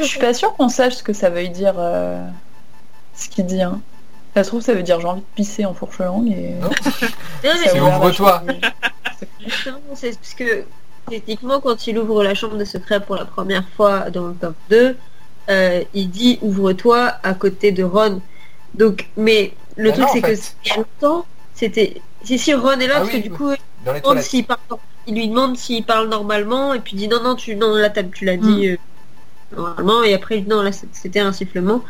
Je 0.00 0.04
suis 0.04 0.18
pas 0.18 0.34
sûre 0.34 0.54
qu'on 0.54 0.68
sache 0.68 0.94
ce 0.96 1.02
que 1.02 1.12
ça 1.12 1.30
veut 1.30 1.46
dire, 1.48 1.74
euh, 1.78 2.26
ce 3.14 3.28
qu'il 3.28 3.46
dit. 3.46 3.62
Hein. 3.62 3.80
Ça 4.34 4.42
se 4.44 4.48
trouve, 4.50 4.60
ça 4.60 4.74
veut 4.74 4.82
dire 4.82 5.00
j'ai 5.00 5.06
envie 5.06 5.20
de 5.20 5.26
pisser 5.34 5.64
en 5.64 5.72
fourche-langue 5.72 6.28
et... 6.28 6.50
Non 6.60 6.68
Non, 7.44 7.52
mais 7.62 7.68
C'est 7.72 7.80
ouvre-toi. 7.80 8.42
c'est 9.94 10.18
parce 10.18 10.34
que 10.34 10.64
techniquement, 11.08 11.60
quand 11.60 11.86
il 11.86 11.98
ouvre 11.98 12.22
la 12.24 12.34
chambre 12.34 12.56
de 12.56 12.64
secret 12.64 13.00
pour 13.00 13.16
la 13.16 13.24
première 13.24 13.66
fois 13.76 14.10
dans 14.10 14.28
le 14.28 14.34
tome 14.34 14.54
2, 14.70 14.96
euh, 15.50 15.82
il 15.94 16.10
dit 16.10 16.38
ouvre-toi 16.42 17.12
à 17.22 17.34
côté 17.34 17.72
de 17.72 17.82
Ron. 17.84 18.20
Donc, 18.74 19.08
mais 19.16 19.52
le 19.76 19.90
Ah 19.90 19.92
truc 19.94 20.08
c'est 20.12 20.20
que 20.22 20.32
il 20.64 20.68
y 20.68 20.72
a 20.72 20.76
longtemps, 20.76 21.26
c'était. 21.54 22.00
Si, 22.22 22.38
si 22.38 22.52
Ron 22.54 22.78
est 22.80 22.86
là, 22.86 22.94
Ah 22.96 23.00
parce 23.00 23.12
oui, 23.12 23.22
que 23.22 23.28
du 23.28 23.30
coup, 23.34 23.50
il, 23.52 23.56
Dans 23.84 23.92
les 23.92 24.00
demande 24.00 24.14
toilettes. 24.14 24.24
s'il 24.24 24.44
parle- 24.44 24.60
il 25.06 25.14
lui 25.14 25.28
demande 25.28 25.56
s'il 25.56 25.84
parle 25.84 26.08
normalement, 26.08 26.74
et 26.74 26.80
puis 26.80 26.92
il 26.94 26.98
dit 26.98 27.08
non, 27.08 27.22
non, 27.22 27.34
tu, 27.34 27.56
non 27.56 27.74
là 27.74 27.88
tu 27.90 28.24
l'as 28.26 28.36
dit 28.36 28.68
euh, 28.68 28.76
normalement, 29.56 30.02
et 30.02 30.12
après 30.12 30.36
il 30.38 30.44
dit 30.44 30.50
non, 30.50 30.60
là 30.62 30.70
c'était 30.92 31.20
un 31.20 31.32
sifflement. 31.32 31.82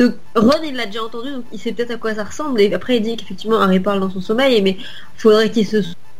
Donc 0.00 0.14
Ron 0.34 0.50
il 0.64 0.74
l'a 0.74 0.86
déjà 0.86 1.04
entendu, 1.04 1.30
donc 1.30 1.44
il 1.52 1.60
sait 1.60 1.72
peut-être 1.72 1.92
à 1.92 1.96
quoi 1.98 2.14
ça 2.16 2.24
ressemble, 2.24 2.60
et 2.60 2.74
après 2.74 2.96
il 2.96 3.02
dit 3.02 3.16
qu'effectivement 3.16 3.60
Harry 3.60 3.78
parle 3.78 4.00
dans 4.00 4.10
son 4.10 4.20
sommeil, 4.20 4.60
mais 4.62 4.76
faudrait 5.16 5.50
qu'il 5.52 5.66
se 5.68 5.76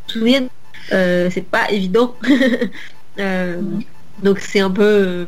souvienne. 0.07 0.49
Euh, 0.93 1.29
c'est 1.33 1.43
pas 1.43 1.71
évident. 1.71 2.15
Euh. 3.21 3.61
Donc 4.23 4.39
c'est 4.39 4.61
un 4.61 4.71
peu 4.71 4.85
euh, 4.85 5.25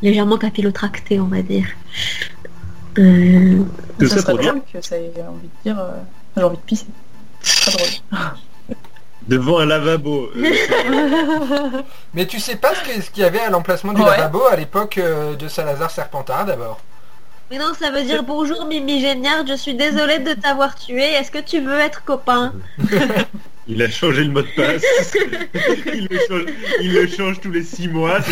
légèrement 0.00 0.38
capillotracté, 0.38 1.20
on 1.20 1.26
va 1.26 1.42
dire. 1.42 1.66
Euh, 2.98 3.58
Tout 3.98 4.08
ça 4.08 4.16
ça 4.16 4.22
serait 4.22 4.32
pour 4.32 4.40
dire 4.40 4.52
drôle 4.54 4.64
que 4.72 4.80
ça 4.80 4.96
ait 4.96 5.12
envie 5.28 5.48
de 5.48 5.62
dire 5.70 5.78
euh, 5.78 5.90
j'ai 6.34 6.42
envie 6.42 6.56
de 6.56 6.62
pisser. 6.62 6.86
C'est 7.42 7.72
pas 7.72 7.76
drôle. 7.78 8.76
devant 9.28 9.58
un 9.58 9.66
lavabo. 9.66 10.30
euh, 10.34 11.82
Mais 12.14 12.24
tu 12.26 12.40
sais 12.40 12.56
pas 12.56 12.72
ce 12.74 13.10
qu'il 13.10 13.22
y 13.22 13.26
avait 13.26 13.40
à 13.40 13.50
l'emplacement 13.50 13.92
du 13.92 14.00
Ouais. 14.00 14.08
lavabo 14.16 14.42
à 14.50 14.56
l'époque 14.56 14.98
de 15.38 15.48
Salazar 15.48 15.90
Serpentard 15.90 16.46
d'abord? 16.46 16.80
Mais 17.50 17.58
non, 17.58 17.72
ça 17.76 17.90
veut 17.90 18.04
dire 18.04 18.22
bonjour 18.22 18.64
Mimi 18.64 19.00
Géniard, 19.00 19.44
je 19.44 19.54
suis 19.54 19.74
désolée 19.74 20.20
de 20.20 20.34
t'avoir 20.34 20.76
tué, 20.76 21.02
est-ce 21.02 21.32
que 21.32 21.40
tu 21.40 21.60
veux 21.60 21.78
être 21.78 22.04
copain? 22.04 22.54
Il 23.66 23.82
a 23.82 23.90
changé 23.90 24.24
le 24.24 24.30
mot 24.30 24.42
de 24.42 24.48
passe. 24.56 24.82
il, 25.94 26.08
le 26.10 26.18
change, 26.28 26.44
il 26.80 26.92
le 26.92 27.06
change 27.06 27.40
tous 27.40 27.50
les 27.52 27.62
six 27.62 27.88
mois. 27.88 28.18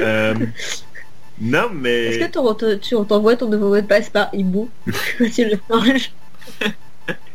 Euh, 0.00 0.34
non, 1.40 1.70
mais... 1.72 2.04
Est-ce 2.06 2.18
que 2.26 2.76
tu 2.76 2.94
t'envoies 3.06 3.36
ton 3.36 3.48
nouveau 3.48 3.68
mot 3.70 3.76
de 3.76 3.86
passe 3.86 4.10
par 4.10 4.28
hibou 4.34 4.68
quand 5.18 5.30
tu 5.34 5.44
le 5.46 5.58
changes 5.70 6.12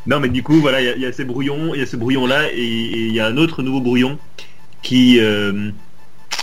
Non, 0.05 0.19
mais 0.19 0.29
du 0.29 0.43
coup, 0.43 0.59
voilà, 0.61 0.79
il 0.81 0.85
y 0.85 0.89
a- 0.89 0.95
il 0.95 1.01
y, 1.01 1.05
a 1.05 1.11
ces 1.11 1.25
brouillons, 1.25 1.73
il 1.73 1.79
y 1.79 1.83
a 1.83 1.87
ce 1.87 1.95
brouillon-là, 1.95 2.51
et 2.51 2.57
et 2.57 3.05
il 3.07 3.13
y 3.13 3.19
a 3.19 3.25
un 3.25 3.37
autre 3.37 3.63
nouveau 3.63 3.81
brouillon 3.81 4.19
qui, 4.83 5.19
euh, 5.19 5.71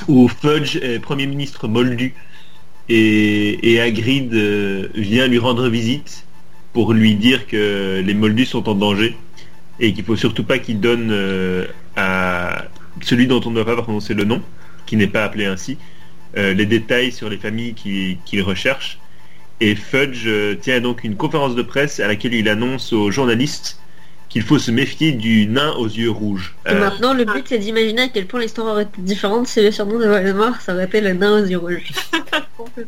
où 0.08 0.28
Fudge 0.28 0.76
est 0.76 0.98
Premier 0.98 1.26
ministre 1.26 1.68
moldu, 1.68 2.14
et, 2.88 3.72
et 3.72 3.80
Hagrid 3.80 4.32
euh, 4.34 4.88
vient 4.94 5.26
lui 5.26 5.38
rendre 5.38 5.68
visite 5.68 6.26
pour 6.72 6.92
lui 6.92 7.14
dire 7.14 7.46
que 7.46 8.02
les 8.04 8.14
moldus 8.14 8.46
sont 8.46 8.68
en 8.68 8.74
danger, 8.74 9.16
et 9.78 9.92
qu'il 9.92 10.04
faut 10.04 10.16
surtout 10.16 10.44
pas 10.44 10.58
qu'il 10.58 10.80
donne 10.80 11.10
euh, 11.10 11.66
à 11.96 12.64
celui 13.00 13.26
dont 13.26 13.40
on 13.44 13.50
ne 13.50 13.56
doit 13.56 13.64
pas 13.64 13.82
prononcer 13.82 14.14
le 14.14 14.24
nom, 14.24 14.42
qui 14.86 14.96
n'est 14.96 15.06
pas 15.06 15.24
appelé 15.24 15.46
ainsi, 15.46 15.78
euh, 16.36 16.52
les 16.54 16.66
détails 16.66 17.12
sur 17.12 17.28
les 17.28 17.38
familles 17.38 17.74
qu'il 17.74 18.42
recherche. 18.42 18.98
Et 19.60 19.74
Fudge 19.74 20.28
tient 20.62 20.80
donc 20.80 21.04
une 21.04 21.16
conférence 21.16 21.54
de 21.54 21.62
presse 21.62 22.00
à 22.00 22.08
laquelle 22.08 22.34
il 22.34 22.48
annonce 22.48 22.92
aux 22.92 23.10
journalistes 23.10 23.79
qu'il 24.30 24.42
faut 24.42 24.58
se 24.58 24.70
méfier 24.70 25.12
du 25.12 25.46
nain 25.46 25.72
aux 25.72 25.86
yeux 25.88 26.10
rouges. 26.10 26.54
Et 26.64 26.70
Euh, 26.70 26.80
maintenant, 26.80 27.12
le 27.12 27.24
but 27.24 27.44
c'est 27.46 27.58
d'imaginer 27.58 28.02
à 28.02 28.08
quel 28.08 28.26
point 28.26 28.40
l'histoire 28.40 28.68
aurait 28.68 28.84
été 28.84 29.02
différente 29.02 29.48
si 29.48 29.60
le 29.60 29.72
surnom 29.72 29.98
de 29.98 30.06
Voldemort 30.06 30.54
ça 30.60 30.72
aurait 30.72 30.84
été 30.84 31.00
le 31.00 31.12
nain 31.12 31.42
aux 31.42 31.44
yeux 31.44 31.58
rouges. 31.58 31.92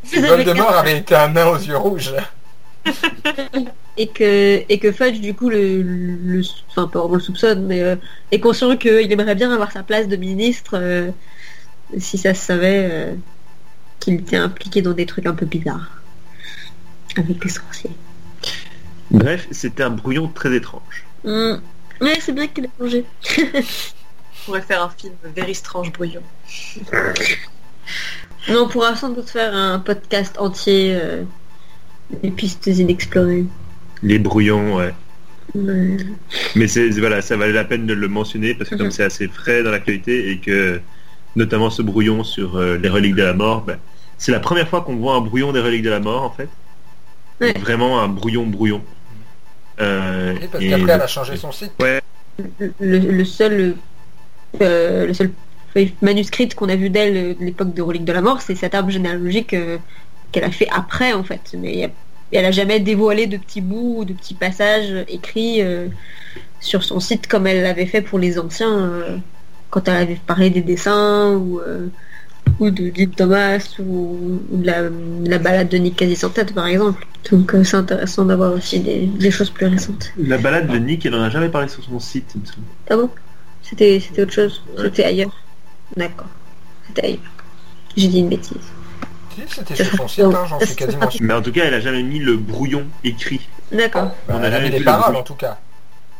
Si 0.05 0.21
Voldemort 0.21 0.77
avait 0.77 0.99
été 0.99 1.15
un 1.15 1.29
nain 1.29 1.47
aux 1.49 1.57
yeux 1.59 1.77
rouges. 1.77 2.13
Et 3.99 4.07
que, 4.07 4.63
et 4.71 4.79
que 4.79 4.91
Fudge, 4.91 5.21
du 5.21 5.35
coup, 5.35 5.51
le, 5.51 5.83
le, 5.83 6.41
enfin, 6.71 6.89
pas 6.89 7.01
vraiment 7.01 7.17
le 7.17 7.21
soupçonne, 7.21 7.67
mais 7.67 7.83
euh, 7.83 7.97
est 8.31 8.41
conscient 8.41 8.75
qu'il 8.79 9.13
aimerait 9.13 9.35
bien 9.35 9.53
avoir 9.53 9.71
sa 9.71 9.83
place 9.83 10.09
de 10.09 10.17
ministre 10.17 10.79
euh, 10.79 11.11
si 11.99 12.17
ça 12.17 12.33
se 12.33 12.43
savait 12.43 12.89
euh, 12.91 13.15
qu'il 14.01 14.15
était 14.15 14.37
impliqué 14.37 14.81
dans 14.81 14.93
des 14.93 15.05
trucs 15.05 15.27
un 15.27 15.35
peu 15.35 15.45
bizarres. 15.45 16.01
Avec 17.19 17.45
les 17.45 17.51
sorciers. 17.51 17.91
Bref, 19.11 19.47
c'était 19.51 19.83
un 19.83 19.91
brouillon 19.91 20.29
très 20.29 20.55
étrange. 20.55 21.05
Hmm. 21.25 21.55
Ouais, 22.01 22.19
c'est 22.21 22.33
bien 22.33 22.47
qu'il 22.49 22.67
a 22.67 22.69
changé. 22.79 23.05
On 23.45 24.45
pourrait 24.47 24.63
faire 24.63 24.83
un 24.83 24.91
film 24.91 25.15
Very 25.37 25.55
Strange 25.55 25.93
Brouillon. 25.93 26.23
Mais 28.49 28.57
on 28.57 28.67
pourra 28.69 28.97
sans 28.97 29.11
doute 29.11 29.31
faire 29.31 29.55
un 29.55 29.79
podcast 29.79 30.37
entier 30.39 30.99
euh, 31.01 31.23
des 32.25 32.31
pistes 32.33 32.67
inexplorées. 32.67 33.45
Les 34.03 34.19
brouillons, 34.19 34.77
ouais. 34.77 34.93
Ouais. 35.55 35.97
Mais 36.57 36.67
c'est 36.67 36.89
voilà, 36.91 37.23
ça 37.23 37.37
valait 37.37 37.53
la 37.53 37.65
peine 37.65 37.87
de 37.87 37.95
le 37.95 38.09
mentionner 38.09 38.55
parce 38.55 38.71
que 38.71 38.75
comme 38.75 38.87
Mhm. 38.87 38.93
c'est 38.93 39.05
assez 39.05 39.29
frais 39.29 39.63
dans 39.63 39.71
l'actualité 39.71 40.31
et 40.31 40.39
que 40.39 40.81
notamment 41.37 41.71
ce 41.71 41.83
brouillon 41.83 42.25
sur 42.25 42.57
euh, 42.57 42.79
les 42.79 42.89
reliques 42.89 43.15
de 43.15 43.23
la 43.23 43.35
mort, 43.35 43.63
ben, 43.63 43.79
c'est 44.19 44.33
la 44.33 44.41
première 44.41 44.69
fois 44.69 44.81
qu'on 44.81 44.97
voit 44.97 45.15
un 45.15 45.21
brouillon 45.21 45.53
des 45.53 45.61
reliques 45.61 45.83
de 45.83 45.91
la 45.91 46.01
mort 46.01 46.23
en 46.23 46.31
fait. 46.31 46.49
Ouais. 47.41 47.53
Vraiment 47.61 48.01
un 48.01 48.09
brouillon 48.09 48.47
brouillon. 48.47 48.83
Euh, 49.81 50.35
Oui, 50.41 50.49
parce 50.51 50.65
et 50.65 50.69
qu'après, 50.69 50.83
elle 50.85 50.91
a 50.91 50.99
donc- 50.99 51.09
changé 51.09 51.37
son 51.37 51.53
site. 51.53 51.73
le, 52.81 52.99
le 52.99 53.25
seul 53.25 53.75
euh, 54.61 55.07
le 55.07 55.15
seul 55.15 55.31
feuille 55.73 55.95
manuscrite 56.03 56.55
qu'on 56.55 56.69
a 56.69 56.77
vu 56.77 56.91
d'elle 56.91 57.17
euh, 57.17 57.35
de 57.35 57.45
l'époque 57.45 57.73
de 57.75 57.83
Relique 57.83 58.05
de 58.05 58.13
la 58.13 58.21
Mort, 58.21 58.41
c'est 58.43 58.55
cet 58.55 58.75
arbre 58.75 58.91
généalogique 58.91 59.55
euh, 59.55 59.79
qu'elle 60.31 60.45
a 60.45 60.51
fait 60.51 60.69
après 60.71 61.13
en 61.15 61.25
fait. 61.25 61.41
Mais 61.59 61.91
elle 62.33 62.45
a 62.45 62.51
jamais 62.51 62.81
dévoilé 62.81 63.27
de 63.27 63.37
petits 63.39 63.61
bouts 63.61 63.97
ou 64.01 64.05
de 64.05 64.13
petits 64.13 64.35
passages 64.35 65.05
écrits 65.09 65.63
euh, 65.63 65.89
sur 66.61 66.85
son 66.85 67.01
site 67.01 67.27
comme 67.27 67.47
elle 67.47 67.63
l'avait 67.63 67.87
fait 67.87 68.03
pour 68.03 68.19
les 68.19 68.39
anciens 68.39 68.79
euh, 68.79 69.17
quand 69.71 69.89
elle 69.89 69.97
avait 69.97 70.21
parlé 70.27 70.51
des 70.51 70.61
dessins 70.63 71.33
ou 71.33 71.61
euh, 71.61 71.89
ou 72.59 72.71
de 72.71 72.91
Dean 72.91 73.11
Thomas 73.17 73.75
ou, 73.79 74.41
ou 74.51 74.57
de, 74.57 74.67
la, 74.67 74.83
la 75.25 75.39
balade 75.39 75.69
de 75.69 75.79
Nick 75.79 75.97
quasi 75.97 76.17
sans 76.17 76.31
tête 76.31 76.55
par 76.55 76.67
exemple. 76.67 77.07
Donc 77.31 77.55
euh, 77.55 77.65
c'est 77.65 77.77
intéressant 77.77 78.25
d'avoir 78.25 78.53
aussi 78.53 78.81
des, 78.81 79.07
des 79.07 79.31
choses 79.31 79.51
plus 79.51 79.67
récentes. 79.67 80.13
La 80.17 80.39
balade 80.39 80.69
de 80.69 80.79
Nick, 80.79 81.07
elle 81.07 81.15
en 81.15 81.23
a 81.23 81.31
jamais 81.31 81.49
parlé 81.49 81.69
sur 81.69 81.83
son 81.83 81.99
site. 82.01 82.35
Ah 82.91 82.97
bon? 82.97 83.11
C'était 83.63 84.01
c'était 84.01 84.23
autre 84.23 84.33
chose 84.33 84.63
Ouais. 84.77 84.85
C'était 84.85 85.05
ailleurs 85.05 85.37
D'accord. 85.97 86.27
C'était 86.89 87.05
ailleurs. 87.07 87.33
J'ai 87.97 88.09
dit 88.09 88.19
une 88.21 88.29
bêtise. 88.29 88.57
Si, 89.35 89.43
c'était 89.49 89.75
sur 89.85 89.97
son 89.97 90.09
site, 90.09 90.25
hein, 90.25 90.45
j'en 90.49 90.61
suis 90.61 90.75
quasiment 90.75 91.11
sûr. 91.11 91.21
Mais 91.25 91.33
en 91.35 91.43
tout 91.43 91.53
cas, 91.53 91.65
elle 91.65 91.75
a 91.75 91.81
jamais 91.81 92.03
mis 92.03 92.19
le 92.19 92.37
brouillon 92.37 92.85
écrit. 93.03 93.41
D'accord. 93.71 94.15
Bah, 94.29 94.35
On 94.39 94.43
a 94.43 94.47
elle 94.47 94.47
a 94.47 94.51
jamais 94.51 94.65
mis 94.65 94.67
vu 94.67 94.73
les 94.73 94.79
le 94.81 94.85
paroles 94.85 95.17
en 95.17 95.23
tout 95.23 95.35
cas. 95.35 95.59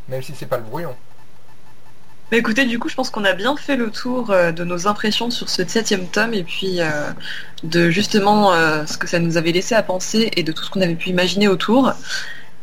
Même 0.09 0.23
si 0.23 0.33
c'est 0.37 0.47
pas 0.47 0.57
le 0.57 0.63
brouillon. 0.65 0.95
Bah 2.33 2.39
écoutez, 2.39 2.65
du 2.65 2.79
coup, 2.79 2.89
je 2.89 2.95
pense 2.95 3.11
qu'on 3.11 3.27
a 3.27 3.35
bien 3.35 3.59
fait 3.59 3.77
le 3.77 3.91
tour 3.91 4.31
euh, 4.31 4.53
de 4.53 4.65
nos 4.65 4.89
impressions 4.89 5.31
sur 5.31 5.51
ce 5.51 5.69
septième 5.69 6.09
tome 6.09 6.33
et 6.33 6.43
puis 6.43 6.81
euh, 6.81 7.11
de 7.63 7.91
justement 7.91 8.55
euh, 8.55 8.87
ce 8.87 8.97
que 8.97 9.07
ça 9.07 9.19
nous 9.19 9.37
avait 9.37 9.53
laissé 9.53 9.75
à 9.75 9.83
penser 9.83 10.31
et 10.35 10.43
de 10.43 10.51
tout 10.51 10.65
ce 10.65 10.71
qu'on 10.71 10.81
avait 10.81 10.95
pu 10.95 11.11
imaginer 11.11 11.47
autour. 11.47 11.93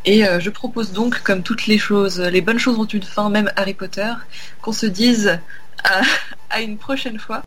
Et 0.05 0.25
euh, 0.25 0.39
je 0.39 0.49
propose 0.49 0.91
donc, 0.91 1.21
comme 1.21 1.43
toutes 1.43 1.67
les 1.67 1.77
choses, 1.77 2.19
les 2.19 2.41
bonnes 2.41 2.57
choses 2.57 2.79
ont 2.79 2.85
une 2.85 3.03
fin, 3.03 3.29
même 3.29 3.51
Harry 3.57 3.75
Potter, 3.75 4.11
qu'on 4.63 4.71
se 4.71 4.87
dise 4.87 5.39
à, 5.83 6.01
à 6.49 6.61
une 6.61 6.79
prochaine 6.79 7.19
fois 7.19 7.43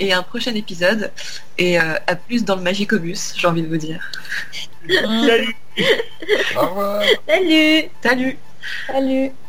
et 0.00 0.12
à 0.12 0.18
un 0.18 0.24
prochain 0.24 0.56
épisode 0.56 1.12
et 1.58 1.78
euh, 1.78 1.94
à 2.08 2.16
plus 2.16 2.44
dans 2.44 2.56
le 2.56 2.62
Magicobus, 2.62 3.34
j'ai 3.36 3.46
envie 3.46 3.62
de 3.62 3.68
vous 3.68 3.76
dire. 3.76 4.10
Salut 4.88 5.56
Au 6.56 6.60
revoir. 6.60 7.02
Salut 7.28 7.84
Salut 8.02 8.36
Salut 8.88 9.32